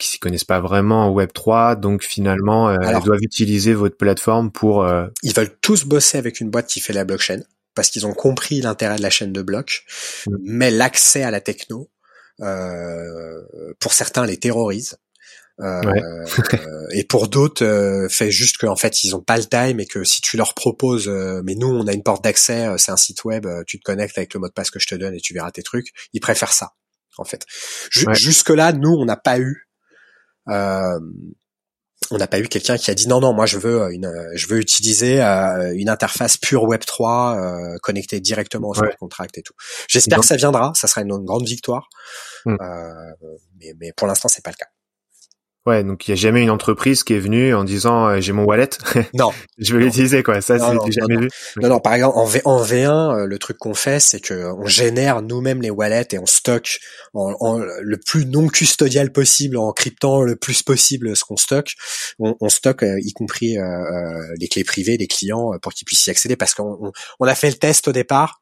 qui 0.03 0.09
s'y 0.09 0.19
connaissent 0.19 0.45
pas 0.45 0.61
vraiment 0.61 1.07
en 1.07 1.11
Web 1.11 1.33
3, 1.33 1.77
donc 1.77 2.03
finalement 2.03 2.69
euh, 2.69 2.77
elles 2.83 3.03
doivent 3.03 3.23
utiliser 3.23 3.75
votre 3.75 3.97
plateforme 3.97 4.51
pour. 4.51 4.85
Euh, 4.85 5.07
ils 5.23 5.35
veulent 5.35 5.55
tous 5.61 5.85
bosser 5.85 6.19
avec 6.19 6.41
une 6.41 6.51
boîte 6.51 6.67
qui 6.67 6.81
fait 6.81 6.93
la 6.93 7.05
blockchain 7.05 7.41
parce 7.75 7.89
qu'ils 7.89 8.07
ont 8.07 8.13
compris 8.13 8.61
l'intérêt 8.61 8.97
de 8.97 9.03
la 9.03 9.11
chaîne 9.11 9.33
de 9.33 9.43
blocs, 9.43 9.85
mm. 10.27 10.37
mais 10.45 10.71
l'accès 10.71 11.23
à 11.23 11.31
la 11.31 11.41
techno, 11.41 11.91
euh, 12.41 13.41
pour 13.79 13.93
certains, 13.93 14.27
les 14.27 14.39
terrorise. 14.39 14.97
Euh, 15.61 15.83
et 16.91 17.05
pour 17.05 17.29
d'autres, 17.29 18.09
fait 18.11 18.31
juste 18.31 18.57
qu'en 18.57 18.75
fait 18.75 19.05
ils 19.05 19.15
ont 19.15 19.21
pas 19.21 19.37
le 19.37 19.45
time 19.45 19.79
et 19.79 19.87
que 19.87 20.03
si 20.03 20.21
tu 20.21 20.37
leur 20.37 20.55
proposes, 20.55 21.09
mais 21.45 21.55
nous 21.55 21.69
on 21.69 21.87
a 21.87 21.93
une 21.93 22.03
porte 22.03 22.25
d'accès, 22.25 22.67
c'est 22.79 22.91
un 22.91 22.97
site 22.97 23.23
web, 23.25 23.47
tu 23.67 23.79
te 23.79 23.85
connectes 23.85 24.19
avec 24.19 24.35
le 24.35 24.41
mot 24.41 24.49
de 24.49 24.53
passe 24.53 24.71
que 24.71 24.81
je 24.81 24.87
te 24.89 24.95
donne 24.95 25.15
et 25.15 25.21
tu 25.21 25.35
verras 25.35 25.53
tes 25.53 25.63
trucs, 25.63 25.93
ils 26.13 26.21
préfèrent 26.21 26.53
ça 26.53 26.73
en 27.19 27.25
fait. 27.25 27.45
Jusque 27.91 28.51
là, 28.51 28.73
nous 28.73 28.95
on 28.99 29.05
n'a 29.05 29.17
pas 29.17 29.39
eu 29.39 29.69
euh, 30.49 30.99
on 32.11 32.19
n'a 32.19 32.27
pas 32.27 32.41
eu 32.41 32.49
quelqu'un 32.49 32.77
qui 32.77 32.91
a 32.91 32.95
dit 32.95 33.07
non 33.07 33.21
non 33.21 33.33
moi 33.33 33.47
je 33.47 33.59
veux 33.59 33.93
une 33.93 34.11
je 34.35 34.47
veux 34.49 34.59
utiliser 34.59 35.23
euh, 35.23 35.73
une 35.77 35.89
interface 35.89 36.37
pure 36.37 36.65
Web 36.65 36.85
3 36.85 37.37
euh, 37.37 37.79
connectée 37.81 38.21
directement 38.21 38.71
au 38.71 38.75
smart 38.75 38.97
contract 38.99 39.39
et 39.39 39.43
tout. 39.43 39.55
J'espère 39.89 40.19
que 40.19 40.27
ça 40.27 40.37
viendra, 40.37 40.73
ça 40.75 40.89
sera 40.89 41.03
une, 41.03 41.25
grande 41.25 41.47
victoire, 41.47 41.89
mais, 42.47 43.75
mais 43.79 43.93
pour 43.97 44.09
l'instant 44.09 44.29
c'est 44.29 44.45
pas 44.45 44.51
le 44.51 44.57
cas. 44.57 44.72
Ouais, 45.65 45.85
donc 45.85 46.09
il 46.09 46.11
y 46.11 46.15
a 46.15 46.17
jamais 46.17 46.43
une 46.43 46.51
entreprise 46.51 47.05
qui 47.05 47.15
est 47.15 47.21
venue 47.21 47.55
en 47.55 47.63
disant 47.63 48.09
euh, 48.09 48.21
j'ai 48.21 48.33
mon 48.33 48.43
wallet. 48.43 48.71
Non. 49.15 49.31
je 49.59 49.75
veux 49.75 49.81
l'utiliser 49.81 50.25
quoi. 50.25 50.41
Ça 50.41 50.59
c'est 50.59 50.93
jamais 50.93 51.17
vu. 51.17 51.31
Non 51.61 51.69
non, 51.69 51.79
par 51.79 51.95
exemple 51.95 52.19
en, 52.19 52.25
v, 52.25 52.41
en 52.45 52.65
V1 52.65 52.89
euh, 52.89 53.27
le 53.27 53.39
truc 53.39 53.59
qu'on 53.59 53.75
fait 53.75 54.01
c'est 54.01 54.19
que 54.19 54.53
on 54.59 54.67
génère 54.67 55.23
nous-mêmes 55.23 55.63
les 55.63 55.71
wallets 55.71 56.09
et 56.13 56.19
on 56.19 56.27
stocke 56.27 56.81
en, 57.15 57.35
en, 57.39 57.59
le 57.59 57.97
plus 57.97 58.27
non 58.27 58.49
custodial 58.49 59.13
possible 59.13 59.57
en 59.57 59.73
cryptant 59.73 60.23
le 60.23 60.35
plus 60.35 60.63
possible 60.65 61.15
ce 61.15 61.23
qu'on 61.25 61.37
stocke. 61.37 61.75
On, 62.19 62.35
on 62.41 62.49
stocke 62.49 62.83
euh, 62.83 62.99
y 63.01 63.13
compris 63.13 63.57
les 64.41 64.49
clés 64.49 64.65
privées 64.65 64.99
des 64.99 65.07
clients 65.07 65.53
pour 65.61 65.73
qu'ils 65.73 65.85
puissent 65.85 66.07
y 66.07 66.11
accéder 66.11 66.35
parce 66.35 66.55
qu'on 66.55 66.93
on 67.21 67.27
a 67.27 67.35
fait 67.35 67.51
le 67.51 67.57
test 67.57 67.87
au 67.87 67.93
départ 67.93 68.41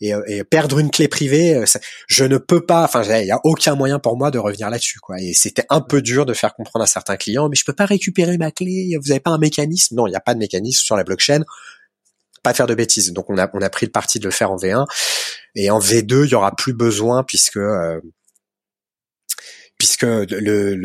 et, 0.00 0.14
euh, 0.14 0.22
et, 0.26 0.44
perdre 0.44 0.78
une 0.78 0.90
clé 0.90 1.08
privée, 1.08 1.54
euh, 1.54 1.64
je 2.08 2.24
ne 2.24 2.38
peux 2.38 2.64
pas. 2.64 2.84
Enfin, 2.84 3.02
il 3.20 3.26
y 3.26 3.30
a 3.30 3.40
aucun 3.44 3.74
moyen 3.74 3.98
pour 3.98 4.16
moi 4.16 4.30
de 4.30 4.38
revenir 4.38 4.70
là-dessus, 4.70 4.98
quoi. 5.00 5.16
Et 5.20 5.32
c'était 5.34 5.64
un 5.70 5.80
peu 5.80 6.02
dur 6.02 6.26
de 6.26 6.34
faire 6.34 6.54
comprendre 6.54 6.82
à 6.82 6.86
certains 6.86 7.16
clients, 7.16 7.48
mais 7.48 7.56
je 7.56 7.64
peux 7.64 7.72
pas 7.72 7.86
récupérer 7.86 8.38
ma 8.38 8.50
clé. 8.50 8.96
Vous 9.02 9.10
avez 9.10 9.20
pas 9.20 9.30
un 9.30 9.38
mécanisme? 9.38 9.96
Non, 9.96 10.06
il 10.06 10.10
n'y 10.10 10.16
a 10.16 10.20
pas 10.20 10.34
de 10.34 10.38
mécanisme 10.38 10.84
sur 10.84 10.96
la 10.96 11.04
blockchain. 11.04 11.42
Pas 12.42 12.54
faire 12.54 12.66
de 12.66 12.74
bêtises. 12.74 13.12
Donc 13.12 13.30
on 13.30 13.38
a 13.38 13.48
on 13.54 13.62
a 13.62 13.70
pris 13.70 13.86
le 13.86 13.92
parti 13.92 14.18
de 14.18 14.24
le 14.24 14.32
faire 14.32 14.50
en 14.50 14.56
V1 14.56 14.84
et 15.54 15.70
en 15.70 15.78
V2 15.78 16.24
il 16.24 16.30
y 16.30 16.34
aura 16.34 16.54
plus 16.56 16.72
besoin 16.72 17.22
puisque 17.22 17.56
euh, 17.56 18.00
puisque 19.82 20.04
le, 20.04 20.76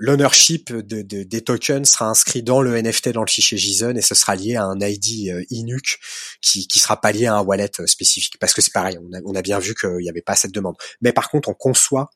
l'ownership 0.00 0.70
de, 0.70 1.00
des 1.00 1.40
tokens 1.40 1.88
sera 1.88 2.10
inscrit 2.10 2.42
dans 2.42 2.60
le 2.60 2.78
NFT 2.78 3.08
dans 3.08 3.22
le 3.22 3.30
fichier 3.30 3.56
JSON 3.56 3.96
et 3.96 4.02
ce 4.02 4.14
sera 4.14 4.36
lié 4.36 4.56
à 4.56 4.64
un 4.64 4.78
ID 4.80 5.30
euh, 5.30 5.42
INUC 5.50 5.98
qui 6.42 6.68
qui 6.68 6.78
sera 6.78 7.00
pas 7.00 7.10
lié 7.10 7.24
à 7.24 7.36
un 7.36 7.40
wallet 7.40 7.70
euh, 7.80 7.86
spécifique. 7.86 8.38
Parce 8.38 8.52
que 8.52 8.60
c'est 8.60 8.74
pareil 8.74 8.98
on 9.00 9.16
a, 9.16 9.20
on 9.24 9.34
a 9.34 9.40
bien 9.40 9.58
vu 9.60 9.74
qu'il 9.74 9.96
n'y 9.96 10.10
avait 10.10 10.20
pas 10.20 10.36
cette 10.36 10.52
demande. 10.52 10.76
Mais 11.00 11.14
par 11.14 11.30
contre 11.30 11.48
on 11.48 11.54
conçoit 11.54 12.10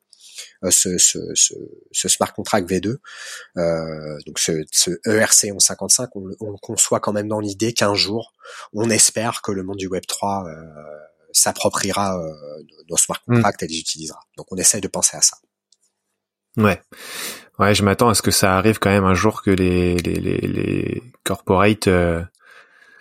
euh, 0.64 0.70
ce, 0.70 0.99
ce, 0.99 1.18
ce, 1.35 2.09
smart 2.11 2.35
contract 2.35 2.70
V2 2.70 2.97
euh, 3.57 4.18
donc 4.26 4.39
ce, 4.39 4.53
ce 4.70 4.91
ERC 5.07 5.45
1155 5.45 6.11
on, 6.14 6.24
on 6.41 6.51
le 6.51 6.59
conçoit 6.61 7.01
quand 7.01 7.14
même 7.14 7.29
dans 7.29 7.41
l'idée 7.41 7.72
qu'un 7.72 7.95
jour 7.95 8.35
on 8.74 8.91
espère 8.91 9.41
que 9.41 9.51
le 9.51 9.62
monde 9.62 9.79
du 9.79 9.87
Web 9.87 10.05
3 10.07 10.45
euh, 10.47 10.55
s'appropriera 11.33 12.20
nos 12.91 12.99
smart 12.99 13.20
mmh. 13.26 13.35
contracts 13.37 13.62
et 13.62 13.66
les 13.66 13.79
utilisera. 13.79 14.20
Donc 14.37 14.47
on 14.51 14.57
essaye 14.57 14.83
de 14.83 14.89
penser 14.89 15.16
à 15.16 15.22
ça 15.22 15.39
Ouais. 16.59 16.81
Ouais, 17.59 17.75
je 17.75 17.83
m'attends 17.83 18.09
à 18.09 18.15
ce 18.15 18.23
que 18.23 18.31
ça 18.31 18.57
arrive 18.57 18.79
quand 18.79 18.91
même 18.91 19.05
un 19.05 19.15
jour 19.15 19.43
que 19.43 19.51
les 19.51 19.97
les 19.97 20.15
les, 20.15 20.39
les 20.39 21.03
corporates 21.25 21.89
euh, 21.89 22.23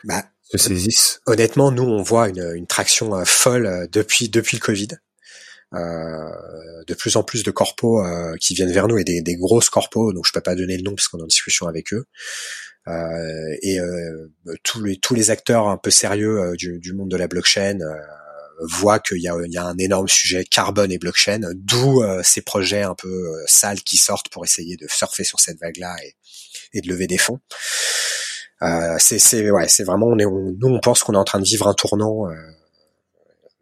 bah, 0.04 0.24
se 0.44 0.58
saisissent. 0.58 1.20
Honnêtement, 1.26 1.72
nous 1.72 1.84
on 1.84 2.02
voit 2.02 2.30
une, 2.30 2.54
une 2.56 2.68
traction 2.68 3.16
euh, 3.16 3.24
folle 3.26 3.66
euh, 3.66 3.88
depuis 3.92 4.30
depuis 4.30 4.58
le 4.58 4.62
Covid. 4.62 4.88
Euh, 5.74 6.84
de 6.88 6.94
plus 6.94 7.18
en 7.18 7.24
plus 7.24 7.44
de 7.44 7.52
corpos 7.52 8.02
euh, 8.02 8.36
qui 8.40 8.54
viennent 8.54 8.72
vers 8.72 8.88
nous 8.88 8.98
et 8.98 9.04
des, 9.04 9.22
des 9.22 9.36
grosses 9.36 9.70
corpos, 9.70 10.14
donc 10.14 10.26
je 10.26 10.32
peux 10.32 10.40
pas 10.40 10.56
donner 10.56 10.78
le 10.78 10.84
nom 10.84 10.96
parce 10.96 11.10
qu'on 11.10 11.20
est 11.20 11.24
en 11.24 11.28
discussion 11.28 11.68
avec 11.68 11.94
eux. 11.94 12.06
Euh, 12.88 13.58
et 13.62 13.78
tous 14.64 14.82
les 14.82 14.98
tous 14.98 15.14
les 15.14 15.30
acteurs 15.30 15.68
un 15.68 15.78
peu 15.78 15.92
sérieux 15.92 16.54
du, 16.56 16.80
du 16.80 16.94
monde 16.94 17.12
de 17.12 17.18
la 17.18 17.28
blockchain 17.28 17.80
voit 18.60 19.00
qu'il 19.00 19.22
y 19.22 19.28
a, 19.28 19.36
il 19.46 19.52
y 19.52 19.58
a 19.58 19.66
un 19.66 19.78
énorme 19.78 20.08
sujet 20.08 20.44
carbone 20.44 20.92
et 20.92 20.98
blockchain, 20.98 21.42
d'où 21.56 22.02
euh, 22.02 22.22
ces 22.24 22.42
projets 22.42 22.82
un 22.82 22.96
peu 22.96 23.08
euh, 23.08 23.44
sales 23.48 23.82
qui 23.82 23.98
sortent 23.98 24.30
pour 24.30 24.44
essayer 24.44 24.78
de 24.78 24.88
surfer 24.90 25.24
sur 25.24 25.40
cette 25.40 25.60
vague-là 25.60 25.96
et, 26.04 26.16
et 26.74 26.82
de 26.82 26.88
lever 26.90 27.08
des 27.08 27.18
fonds. 27.18 27.40
Euh, 28.62 28.96
c'est, 29.00 29.20
c'est, 29.20 29.50
ouais, 29.52 29.68
c'est 29.68 29.84
vraiment, 29.84 30.08
on 30.08 30.18
est, 30.18 30.26
nous 30.26 30.68
on 30.68 30.80
pense 30.80 31.04
qu'on 31.04 31.14
est 31.14 31.18
en 31.18 31.24
train 31.24 31.40
de 31.40 31.46
vivre 31.46 31.68
un 31.68 31.74
tournant 31.74 32.26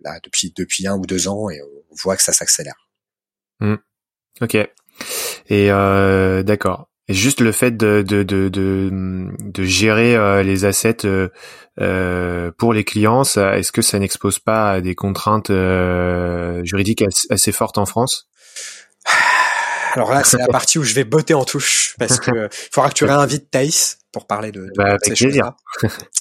là 0.01 0.19
depuis 0.23 0.53
depuis 0.55 0.87
un 0.87 0.95
ou 0.97 1.05
deux 1.05 1.27
ans 1.27 1.49
et 1.49 1.61
on 1.61 1.95
voit 2.01 2.15
que 2.15 2.23
ça 2.23 2.31
s'accélère. 2.31 2.87
Mmh. 3.59 3.75
Ok. 4.41 4.55
Et 4.55 5.71
euh, 5.71 6.43
d'accord. 6.43 6.89
Et 7.07 7.13
juste 7.13 7.39
le 7.39 7.51
fait 7.51 7.77
de, 7.77 8.01
de, 8.01 8.23
de, 8.23 8.49
de, 8.49 9.29
de 9.39 9.63
gérer 9.63 10.15
euh, 10.15 10.41
les 10.41 10.65
assets 10.65 11.05
euh, 11.05 11.29
euh, 11.79 12.51
pour 12.57 12.73
les 12.73 12.83
clients, 12.83 13.21
est-ce 13.23 13.71
que 13.71 13.83
ça 13.83 13.99
n'expose 13.99 14.39
pas 14.39 14.71
à 14.71 14.81
des 14.81 14.95
contraintes 14.95 15.51
juridiques 16.63 17.03
assez, 17.29 17.51
fortes 17.51 17.77
en 17.77 17.85
France? 17.85 18.27
Alors 19.93 20.11
là, 20.11 20.23
c'est 20.23 20.37
la 20.37 20.47
partie 20.47 20.79
où 20.79 20.83
je 20.83 20.93
vais 20.93 21.05
botter 21.05 21.33
en 21.35 21.45
touche 21.45 21.95
parce 21.97 22.19
que 22.19 22.49
il 22.51 22.69
faudra 22.73 22.89
que 22.89 22.95
tu 22.95 23.05
réinvites 23.05 23.49
Thaïs 23.49 23.99
pour 24.11 24.27
parler 24.27 24.51
de, 24.51 24.61
de 24.61 24.71
bah, 24.75 24.97
ces 25.01 25.15
choses-là. 25.15 25.55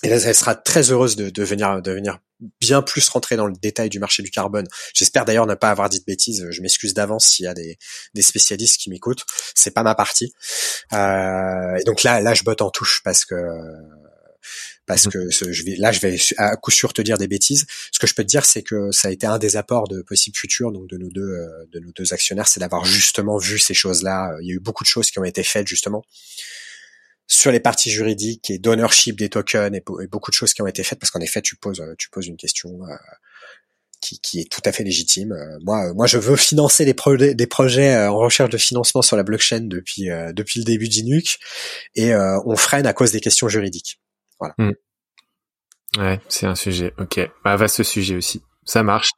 Et 0.02 0.08
là, 0.08 0.16
elle 0.16 0.34
sera 0.34 0.54
très 0.54 0.92
heureuse 0.92 1.16
de, 1.16 1.30
de 1.30 1.44
venir 1.44 1.80
de 1.82 1.90
venir 1.90 2.18
bien 2.60 2.82
plus 2.82 3.08
rentrer 3.08 3.36
dans 3.36 3.46
le 3.46 3.54
détail 3.54 3.88
du 3.88 3.98
marché 3.98 4.22
du 4.22 4.30
carbone. 4.30 4.66
J'espère 4.94 5.24
d'ailleurs 5.24 5.46
ne 5.46 5.54
pas 5.54 5.70
avoir 5.70 5.88
dit 5.88 6.00
de 6.00 6.04
bêtises. 6.04 6.46
Je 6.50 6.62
m'excuse 6.62 6.94
d'avance 6.94 7.26
s'il 7.26 7.44
y 7.44 7.48
a 7.48 7.54
des, 7.54 7.78
des 8.14 8.22
spécialistes 8.22 8.78
qui 8.78 8.90
m'écoutent. 8.90 9.24
C'est 9.54 9.72
pas 9.72 9.82
ma 9.82 9.94
partie. 9.94 10.32
Euh, 10.92 11.76
et 11.76 11.84
donc 11.84 12.02
là, 12.02 12.20
là, 12.20 12.34
je 12.34 12.42
botte 12.44 12.62
en 12.62 12.70
touche 12.70 13.00
parce 13.04 13.24
que 13.24 13.34
parce 14.86 15.06
mmh. 15.06 15.10
que 15.10 15.30
ce, 15.30 15.52
je 15.52 15.64
vais 15.64 15.76
là, 15.76 15.92
je 15.92 16.00
vais 16.00 16.18
à 16.36 16.56
coup 16.56 16.70
sûr 16.70 16.92
te 16.92 17.00
dire 17.00 17.16
des 17.16 17.28
bêtises. 17.28 17.66
Ce 17.90 17.98
que 17.98 18.06
je 18.06 18.14
peux 18.14 18.22
te 18.22 18.28
dire, 18.28 18.44
c'est 18.44 18.62
que 18.62 18.90
ça 18.92 19.08
a 19.08 19.10
été 19.10 19.26
un 19.26 19.38
des 19.38 19.56
apports 19.56 19.88
de 19.88 20.02
possible 20.02 20.36
futur, 20.36 20.72
donc 20.72 20.88
de 20.88 20.98
nos 20.98 21.08
deux 21.08 21.22
euh, 21.22 21.48
de 21.72 21.80
nos 21.80 21.92
deux 21.92 22.12
actionnaires, 22.12 22.48
c'est 22.48 22.60
d'avoir 22.60 22.84
justement 22.84 23.38
vu 23.38 23.58
ces 23.58 23.74
choses-là. 23.74 24.36
Il 24.42 24.48
y 24.48 24.50
a 24.50 24.54
eu 24.54 24.60
beaucoup 24.60 24.84
de 24.84 24.88
choses 24.88 25.10
qui 25.10 25.18
ont 25.18 25.24
été 25.24 25.42
faites 25.42 25.66
justement 25.66 26.04
sur 27.26 27.50
les 27.50 27.60
parties 27.60 27.90
juridiques 27.90 28.50
et 28.50 28.58
d'ownership 28.58 29.16
des 29.16 29.28
tokens 29.28 29.74
et, 29.74 29.82
beaucoup 30.06 30.30
de 30.30 30.34
choses 30.34 30.52
qui 30.52 30.62
ont 30.62 30.66
été 30.66 30.82
faites 30.82 30.98
parce 30.98 31.10
qu'en 31.10 31.20
effet 31.20 31.42
tu 31.42 31.56
poses 31.56 31.82
tu 31.98 32.10
poses 32.10 32.26
une 32.26 32.36
question 32.36 32.70
euh, 32.84 32.94
qui, 34.00 34.20
qui, 34.20 34.40
est 34.40 34.50
tout 34.50 34.60
à 34.66 34.72
fait 34.72 34.84
légitime. 34.84 35.32
Euh, 35.32 35.58
moi 35.62 35.92
moi 35.94 36.06
je 36.06 36.18
veux 36.18 36.36
financer 36.36 36.84
des 36.84 36.94
projets 36.94 37.34
des 37.34 37.46
projets 37.46 37.94
euh, 37.94 38.10
en 38.10 38.18
recherche 38.18 38.50
de 38.50 38.58
financement 38.58 39.02
sur 39.02 39.16
la 39.16 39.22
blockchain 39.22 39.60
depuis 39.62 40.08
depuis 40.34 40.60
le 40.60 40.64
début 40.64 40.88
d'Inuc 40.88 41.38
et 41.94 42.14
on 42.14 42.56
freine 42.56 42.86
à 42.86 42.92
cause 42.92 43.12
des 43.12 43.20
questions 43.20 43.48
juridiques. 43.48 44.00
Voilà. 44.38 44.54
Hmm. 44.58 44.72
Ouais, 45.96 46.20
c'est 46.28 46.46
un 46.46 46.56
sujet. 46.56 46.92
OK. 46.98 47.20
Bah 47.44 47.56
vaste 47.56 47.82
sujet 47.84 48.16
aussi. 48.16 48.42
Ça 48.64 48.82
marche. 48.82 49.10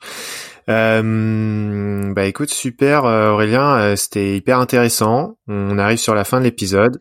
Euh, 0.69 2.13
bah 2.13 2.25
écoute, 2.25 2.51
super 2.51 3.05
Aurélien, 3.05 3.95
c'était 3.97 4.37
hyper 4.37 4.59
intéressant. 4.59 5.37
On 5.49 5.79
arrive 5.79 5.99
sur 5.99 6.15
la 6.15 6.25
fin 6.25 6.39
de 6.39 6.45
l'épisode. 6.45 7.01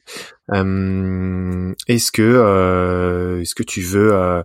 Euh, 0.54 1.74
est-ce 1.88 2.12
que 2.12 2.22
euh, 2.22 3.42
est-ce 3.42 3.56
que 3.56 3.64
tu 3.64 3.82
veux 3.82 4.14
euh, 4.14 4.44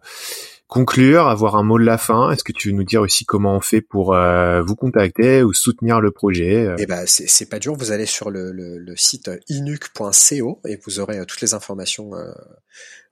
conclure, 0.71 1.27
avoir 1.27 1.57
un 1.57 1.62
mot 1.62 1.79
de 1.79 1.85
la 1.85 1.99
fin, 1.99 2.31
est-ce 2.31 2.45
que 2.45 2.53
tu 2.53 2.71
veux 2.71 2.75
nous 2.75 2.85
dire 2.85 3.03
aussi 3.03 3.25
comment 3.27 3.57
on 3.57 3.61
fait 3.61 3.83
pour 3.83 4.14
euh, 4.14 4.62
vous 4.62 4.77
contacter 4.77 5.43
ou 5.43 5.53
soutenir 5.53 6.01
le 6.01 6.11
projet 6.11 6.75
Eh 6.79 6.87
ben, 6.87 7.05
c'est 7.07 7.49
pas 7.51 7.59
dur. 7.59 7.75
Vous 7.75 7.93
allez 7.93 8.07
sur 8.07 8.31
le, 8.31 8.53
le, 8.53 8.79
le 8.79 8.97
site 8.97 9.31
inuc.co 9.49 10.61
et 10.66 10.79
vous 10.87 11.01
aurez 11.01 11.25
toutes 11.27 11.41
les 11.43 11.53
informations 11.53 12.12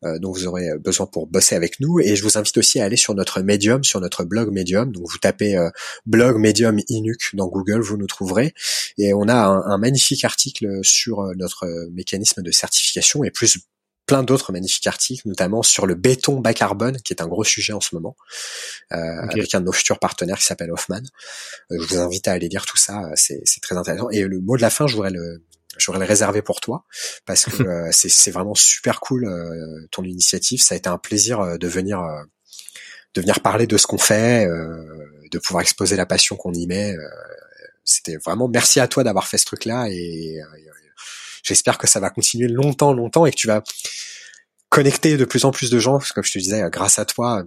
euh, 0.04 0.16
dont 0.20 0.30
vous 0.30 0.46
aurez 0.46 0.78
besoin 0.78 1.06
pour 1.06 1.26
bosser 1.26 1.56
avec 1.56 1.80
nous. 1.80 1.98
Et 1.98 2.14
je 2.14 2.22
vous 2.22 2.38
invite 2.38 2.56
aussi 2.56 2.78
à 2.78 2.84
aller 2.84 2.96
sur 2.96 3.16
notre 3.16 3.42
Medium, 3.42 3.82
sur 3.82 4.00
notre 4.00 4.22
blog 4.22 4.52
Medium. 4.52 4.92
Donc 4.92 5.11
vous 5.11 5.18
tapez 5.18 5.56
euh, 5.56 5.70
blog 6.06 6.36
Medium 6.38 6.78
Inuc 6.88 7.30
dans 7.34 7.48
Google, 7.48 7.80
vous 7.80 7.96
nous 7.96 8.06
trouverez. 8.06 8.54
Et 8.96 9.12
on 9.12 9.26
a 9.26 9.34
un, 9.34 9.61
un 9.64 9.76
magnifique 9.76 10.24
article 10.24 10.78
sur 10.84 11.22
euh, 11.22 11.32
notre 11.36 11.66
mécanisme 11.90 12.42
de 12.42 12.50
certification 12.52 13.24
et 13.24 13.32
plus 13.32 13.59
plein 14.09 14.24
d'autres 14.24 14.52
magnifiques 14.52 14.88
articles, 14.88 15.28
notamment 15.28 15.62
sur 15.62 15.86
le 15.86 15.94
béton 15.94 16.40
bas 16.40 16.54
carbone, 16.54 16.96
qui 17.02 17.12
est 17.12 17.22
un 17.22 17.28
gros 17.28 17.44
sujet 17.44 17.72
en 17.72 17.80
ce 17.80 17.94
moment, 17.94 18.16
euh, 18.92 18.96
avec 19.30 19.54
un 19.54 19.61
de 19.61 19.66
nos 19.66 19.72
futurs 19.72 20.00
partenaires 20.00 20.38
qui 20.38 20.44
s'appelle 20.44 20.72
Hoffman. 20.72 21.02
je 21.70 21.76
vous 21.76 21.98
invite 21.98 22.26
à 22.26 22.32
aller 22.32 22.48
lire 22.48 22.66
tout 22.66 22.76
ça, 22.76 23.02
c'est 23.14 23.44
très 23.62 23.76
intéressant. 23.76 24.11
Et 24.11 24.22
le 24.22 24.40
mot 24.40 24.56
de 24.56 24.62
la 24.62 24.70
fin, 24.70 24.88
je 24.88 24.96
voudrais 24.96 25.11
le, 25.11 25.42
j'aurais 25.78 25.98
le 25.98 26.04
réservé 26.04 26.42
pour 26.42 26.61
toi 26.61 26.84
parce 27.24 27.44
que 27.44 27.62
euh, 27.62 27.88
c'est 27.92 28.30
vraiment 28.30 28.54
super 28.54 29.00
cool 29.00 29.24
euh, 29.24 29.86
ton 29.90 30.02
initiative. 30.04 30.61
Ça 30.62 30.74
a 30.74 30.78
été 30.78 30.88
un 30.88 30.98
plaisir 30.98 31.40
euh, 31.40 31.56
de 31.56 31.68
venir 31.68 32.02
de 33.14 33.20
venir 33.20 33.40
parler 33.40 33.66
de 33.66 33.76
ce 33.78 33.86
qu'on 33.86 33.98
fait, 33.98 34.46
de 34.46 35.38
pouvoir 35.38 35.62
exposer 35.62 35.96
la 35.96 36.04
passion 36.04 36.36
qu'on 36.36 36.52
y 36.52 36.66
met. 36.66 36.94
C'était 37.82 38.18
vraiment 38.18 38.48
merci 38.48 38.80
à 38.80 38.86
toi 38.86 39.02
d'avoir 39.02 39.26
fait 39.26 39.38
ce 39.38 39.46
truc-là 39.46 39.88
et, 39.88 40.38
j'espère 41.49 41.78
que 41.78 41.86
ça 41.86 42.01
va 42.01 42.11
continuer 42.11 42.49
longtemps, 42.49 42.92
longtemps 42.92 43.26
et 43.26 43.30
que 43.30 43.36
tu 43.36 43.46
vas 43.46 43.62
connecter 44.68 45.16
de 45.16 45.24
plus 45.24 45.44
en 45.44 45.51
plus 45.51 45.70
de 45.70 45.78
gens. 45.78 45.99
Comme 46.14 46.24
je 46.24 46.32
te 46.32 46.38
disais, 46.38 46.62
grâce 46.70 46.99
à 46.99 47.05
toi, 47.05 47.42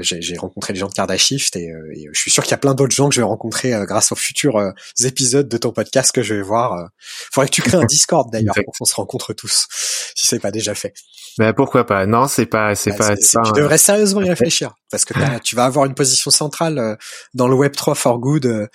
j'ai 0.00 0.36
rencontré 0.36 0.72
les 0.72 0.78
gens 0.78 0.88
de 0.88 0.94
Cardashift 0.94 1.56
et, 1.56 1.70
euh, 1.70 1.92
et, 1.94 2.08
je 2.12 2.18
suis 2.18 2.30
sûr 2.30 2.42
qu'il 2.42 2.50
y 2.50 2.54
a 2.54 2.58
plein 2.58 2.74
d'autres 2.74 2.94
gens 2.94 3.08
que 3.08 3.14
je 3.14 3.20
vais 3.20 3.26
rencontrer 3.26 3.74
euh, 3.74 3.84
grâce 3.84 4.12
aux 4.12 4.16
futurs 4.16 4.72
épisodes 5.04 5.48
de 5.48 5.56
ton 5.56 5.72
podcast 5.72 6.12
que 6.12 6.22
je 6.22 6.34
vais 6.34 6.42
voir. 6.42 6.88
Faudrait 7.32 7.48
que 7.48 7.54
tu 7.54 7.62
crées 7.62 7.76
un 7.76 7.84
Discord 7.88 8.30
d'ailleurs 8.30 8.54
pour 8.64 8.74
qu'on 8.78 8.84
se 8.84 8.94
rencontre 8.94 9.32
tous, 9.32 9.66
si 10.14 10.26
c'est 10.26 10.40
pas 10.40 10.50
déjà 10.50 10.74
fait. 10.74 10.94
Ben 11.38 11.52
pourquoi 11.52 11.86
pas 11.86 12.04
Non, 12.06 12.26
c'est 12.26 12.46
pas, 12.46 12.74
c'est 12.74 12.90
bah, 12.98 13.10
pas. 13.10 13.16
tu 13.16 13.52
devrais 13.54 13.78
sérieusement 13.78 14.20
y 14.22 14.28
réfléchir 14.28 14.74
parce 14.90 15.04
que 15.04 15.14
tu 15.44 15.54
vas 15.54 15.64
avoir 15.64 15.84
une 15.84 15.94
position 15.94 16.30
centrale 16.30 16.98
dans 17.34 17.46
le 17.46 17.54
Web 17.54 17.76
3 17.76 17.94
for 17.94 18.18
Good, 18.18 18.68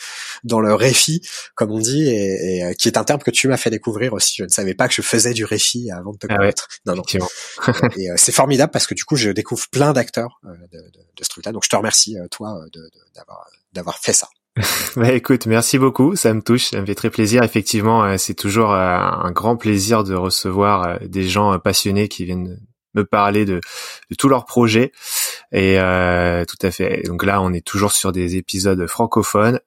dans 0.43 0.61
le 0.61 0.73
Refi, 0.73 1.21
comme 1.55 1.71
on 1.71 1.79
dit, 1.79 2.07
et, 2.07 2.69
et 2.69 2.75
qui 2.75 2.87
est 2.87 2.97
un 2.97 3.03
terme 3.03 3.21
que 3.21 3.31
tu 3.31 3.47
m'as 3.47 3.57
fait 3.57 3.69
découvrir 3.69 4.13
aussi. 4.13 4.35
Je 4.37 4.43
ne 4.43 4.49
savais 4.49 4.73
pas 4.75 4.87
que 4.87 4.93
je 4.93 5.01
faisais 5.01 5.33
du 5.33 5.43
Refi 5.43 5.91
avant 5.91 6.13
de 6.13 6.17
te 6.17 6.27
ah 6.29 6.37
connaître. 6.37 6.67
non, 6.85 6.95
non. 6.95 7.03
et 7.97 8.09
c'est 8.15 8.31
formidable 8.31 8.71
parce 8.71 8.87
que 8.87 8.93
du 8.93 9.03
coup, 9.03 9.15
je 9.15 9.29
découvre 9.29 9.67
plein 9.69 9.93
d'acteurs 9.93 10.39
de, 10.43 10.77
de 10.77 11.02
de 11.15 11.23
ce 11.23 11.29
truc-là. 11.29 11.51
Donc 11.51 11.63
je 11.63 11.69
te 11.69 11.75
remercie 11.75 12.17
euh, 12.17 12.27
toi 12.29 12.59
euh, 12.63 12.79
d'avoir 13.15 13.47
d'avoir 13.73 13.97
fait 13.97 14.13
ça. 14.13 14.27
bah 14.95 15.11
écoute, 15.11 15.47
merci 15.47 15.79
beaucoup, 15.79 16.15
ça 16.15 16.33
me 16.33 16.41
touche, 16.41 16.65
ça 16.65 16.81
me 16.81 16.85
fait 16.85 16.95
très 16.95 17.09
plaisir. 17.09 17.43
Effectivement, 17.43 18.03
euh, 18.03 18.17
c'est 18.17 18.35
toujours 18.35 18.71
un 18.71 19.31
grand 19.31 19.57
plaisir 19.57 20.03
de 20.03 20.13
recevoir 20.13 20.99
des 21.01 21.27
gens 21.27 21.57
passionnés 21.59 22.07
qui 22.07 22.25
viennent 22.25 22.59
me 22.93 23.03
parler 23.03 23.45
de, 23.45 23.59
de 24.11 24.15
tous 24.15 24.29
leurs 24.29 24.45
projets. 24.45 24.91
Et 25.51 25.77
tout 26.47 26.65
à 26.65 26.71
fait. 26.71 27.01
Donc 27.07 27.23
là, 27.23 27.41
on 27.41 27.51
est 27.51 27.65
toujours 27.65 27.91
sur 27.91 28.11
des 28.11 28.35
épisodes 28.35 28.85
francophones. 28.85 29.59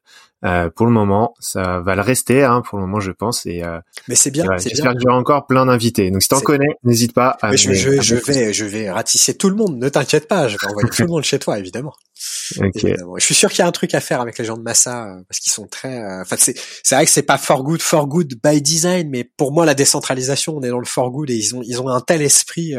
Euh, 0.45 0.68
pour 0.68 0.87
le 0.87 0.93
moment, 0.93 1.34
ça 1.41 1.80
va 1.80 1.95
le 1.95 2.03
rester. 2.03 2.45
Hein, 2.45 2.62
pour 2.62 2.78
le 2.78 2.84
moment, 2.87 3.01
je 3.01 3.11
pense. 3.11 3.47
Et 3.47 3.62
euh, 3.62 3.78
mais 4.09 4.14
c'est 4.14 4.30
bien. 4.30 4.45
J'espère 4.59 4.93
que 4.93 4.99
j'aurai 5.03 5.16
encore 5.16 5.47
plein 5.47 5.66
d'invités. 5.66 6.11
Donc 6.11 6.22
si 6.22 6.28
t'en 6.28 6.41
connais, 6.41 6.76
n'hésite 6.84 7.14
pas. 7.14 7.39
À 7.41 7.57
je, 7.57 7.72
je, 7.72 8.01
je 8.01 8.14
vais, 8.16 8.53
je 8.53 8.64
vais 8.64 8.91
ratisser 8.91 9.37
tout 9.37 9.49
le 9.49 9.57
monde. 9.57 9.78
Ne 9.78 9.89
t'inquiète 9.89 10.28
pas, 10.28 10.49
je 10.49 10.59
vais 10.59 10.66
envoyer 10.66 10.89
tout 10.91 11.03
le 11.03 11.09
monde 11.09 11.24
chez 11.24 11.39
toi, 11.39 11.59
évidemment. 11.59 11.95
Okay. 12.59 12.95
Je 13.19 13.25
suis 13.25 13.35
sûr 13.35 13.51
qu'il 13.51 13.59
y 13.59 13.62
a 13.62 13.67
un 13.67 13.73
truc 13.73 13.95
à 13.95 14.01
faire 14.01 14.21
avec 14.21 14.39
les 14.39 14.45
gens 14.45 14.57
de 14.57 14.62
Massa 14.62 15.07
euh, 15.07 15.23
parce 15.29 15.39
qu'ils 15.39 15.53
sont 15.53 15.67
très. 15.67 15.99
Euh, 15.99 16.23
enfin, 16.23 16.37
c'est 16.39 16.55
c'est 16.83 16.95
vrai 16.95 17.05
que 17.05 17.11
c'est 17.11 17.23
pas 17.23 17.39
for 17.39 17.62
good, 17.62 17.83
for 17.83 18.07
good 18.07 18.35
by 18.43 18.62
design, 18.62 19.11
mais 19.11 19.25
pour 19.25 19.53
moi, 19.53 19.67
la 19.67 19.75
décentralisation, 19.75 20.57
on 20.57 20.62
est 20.62 20.71
dans 20.71 20.79
le 20.79 20.87
for 20.87 21.11
good 21.11 21.31
et 21.31 21.35
ils 21.35 21.55
ont 21.55 21.62
ils 21.62 21.81
ont 21.81 21.89
un 21.89 22.01
tel 22.01 22.23
esprit. 22.23 22.75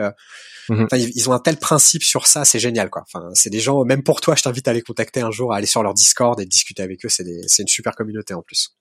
Mhm. 0.70 0.88
ils 0.92 1.30
ont 1.30 1.34
un 1.34 1.40
tel 1.40 1.56
principe 1.56 2.04
sur 2.04 2.28
ça, 2.28 2.44
c'est 2.44 2.60
génial, 2.60 2.90
quoi. 2.90 3.04
Enfin, 3.04 3.30
c'est 3.36 3.50
des 3.50 3.62
gens, 3.62 3.86
même 3.86 4.04
pour 4.04 4.20
toi, 4.20 4.36
je 4.36 4.44
t'invite 4.44 4.68
à 4.68 4.74
les 4.74 4.82
contacter 4.82 5.22
un 5.22 5.32
jour, 5.32 5.54
à 5.54 5.58
aller 5.58 5.66
sur 5.66 5.82
leur 5.82 5.94
Discord 5.94 6.38
et 6.42 6.46
discuter 6.46 6.84
avec 6.84 7.06
eux. 7.06 7.10
C'est 7.10 7.24
c'est 7.48 7.62
une 7.62 7.70
super 7.70 7.96
communauté 7.96 8.34
en 8.34 8.42
plus. 8.42 8.76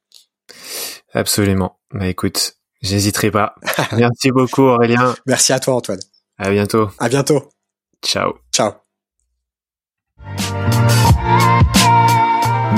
Absolument. 1.13 1.79
Bah 1.93 2.09
écoute, 2.09 2.57
j'hésiterai 2.83 3.31
pas. 3.31 3.55
Merci 3.93 4.31
beaucoup 4.31 4.63
Aurélien. 4.63 5.15
Merci 5.27 5.53
à 5.53 5.61
toi 5.61 5.75
Antoine. 5.75 6.01
À 6.39 6.51
bientôt. 6.51 6.91
À 6.99 7.09
bientôt. 7.09 7.49
Ciao. 8.05 8.35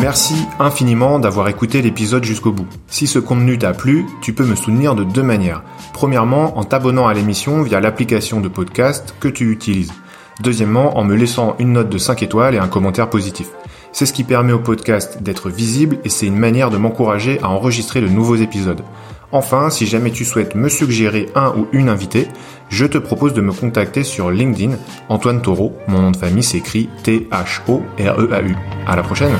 Merci 0.00 0.46
infiniment 0.60 1.18
d'avoir 1.18 1.48
écouté 1.48 1.82
l'épisode 1.82 2.24
jusqu'au 2.24 2.52
bout. 2.52 2.66
Si 2.86 3.06
ce 3.06 3.18
contenu 3.18 3.58
t'a 3.58 3.72
plu, 3.72 4.06
tu 4.22 4.32
peux 4.32 4.44
me 4.44 4.54
soutenir 4.54 4.94
de 4.94 5.02
deux 5.02 5.22
manières. 5.22 5.62
Premièrement, 5.92 6.56
en 6.56 6.64
t'abonnant 6.64 7.08
à 7.08 7.14
l'émission 7.14 7.62
via 7.62 7.80
l'application 7.80 8.40
de 8.40 8.48
podcast 8.48 9.14
que 9.18 9.28
tu 9.28 9.50
utilises. 9.50 9.92
Deuxièmement, 10.40 10.96
en 10.96 11.04
me 11.04 11.16
laissant 11.16 11.56
une 11.58 11.72
note 11.72 11.88
de 11.88 11.98
5 11.98 12.22
étoiles 12.22 12.54
et 12.54 12.58
un 12.58 12.68
commentaire 12.68 13.10
positif. 13.10 13.48
C'est 13.90 14.06
ce 14.06 14.12
qui 14.12 14.22
permet 14.22 14.52
au 14.52 14.60
podcast 14.60 15.20
d'être 15.22 15.50
visible 15.50 15.98
et 16.04 16.08
c'est 16.08 16.26
une 16.26 16.38
manière 16.38 16.70
de 16.70 16.76
m'encourager 16.76 17.40
à 17.42 17.48
enregistrer 17.48 18.00
de 18.00 18.08
nouveaux 18.08 18.36
épisodes. 18.36 18.82
Enfin, 19.32 19.68
si 19.68 19.86
jamais 19.86 20.10
tu 20.10 20.24
souhaites 20.24 20.54
me 20.54 20.68
suggérer 20.68 21.28
un 21.34 21.52
ou 21.56 21.66
une 21.72 21.88
invitée, 21.88 22.28
je 22.68 22.86
te 22.86 22.98
propose 22.98 23.34
de 23.34 23.40
me 23.40 23.52
contacter 23.52 24.04
sur 24.04 24.30
LinkedIn, 24.30 24.76
Antoine 25.08 25.42
Taureau. 25.42 25.76
Mon 25.86 26.02
nom 26.02 26.10
de 26.10 26.16
famille 26.16 26.42
s'écrit 26.42 26.88
T-H-O-R-E-A-U. 27.02 28.56
À 28.86 28.96
la 28.96 29.02
prochaine! 29.02 29.36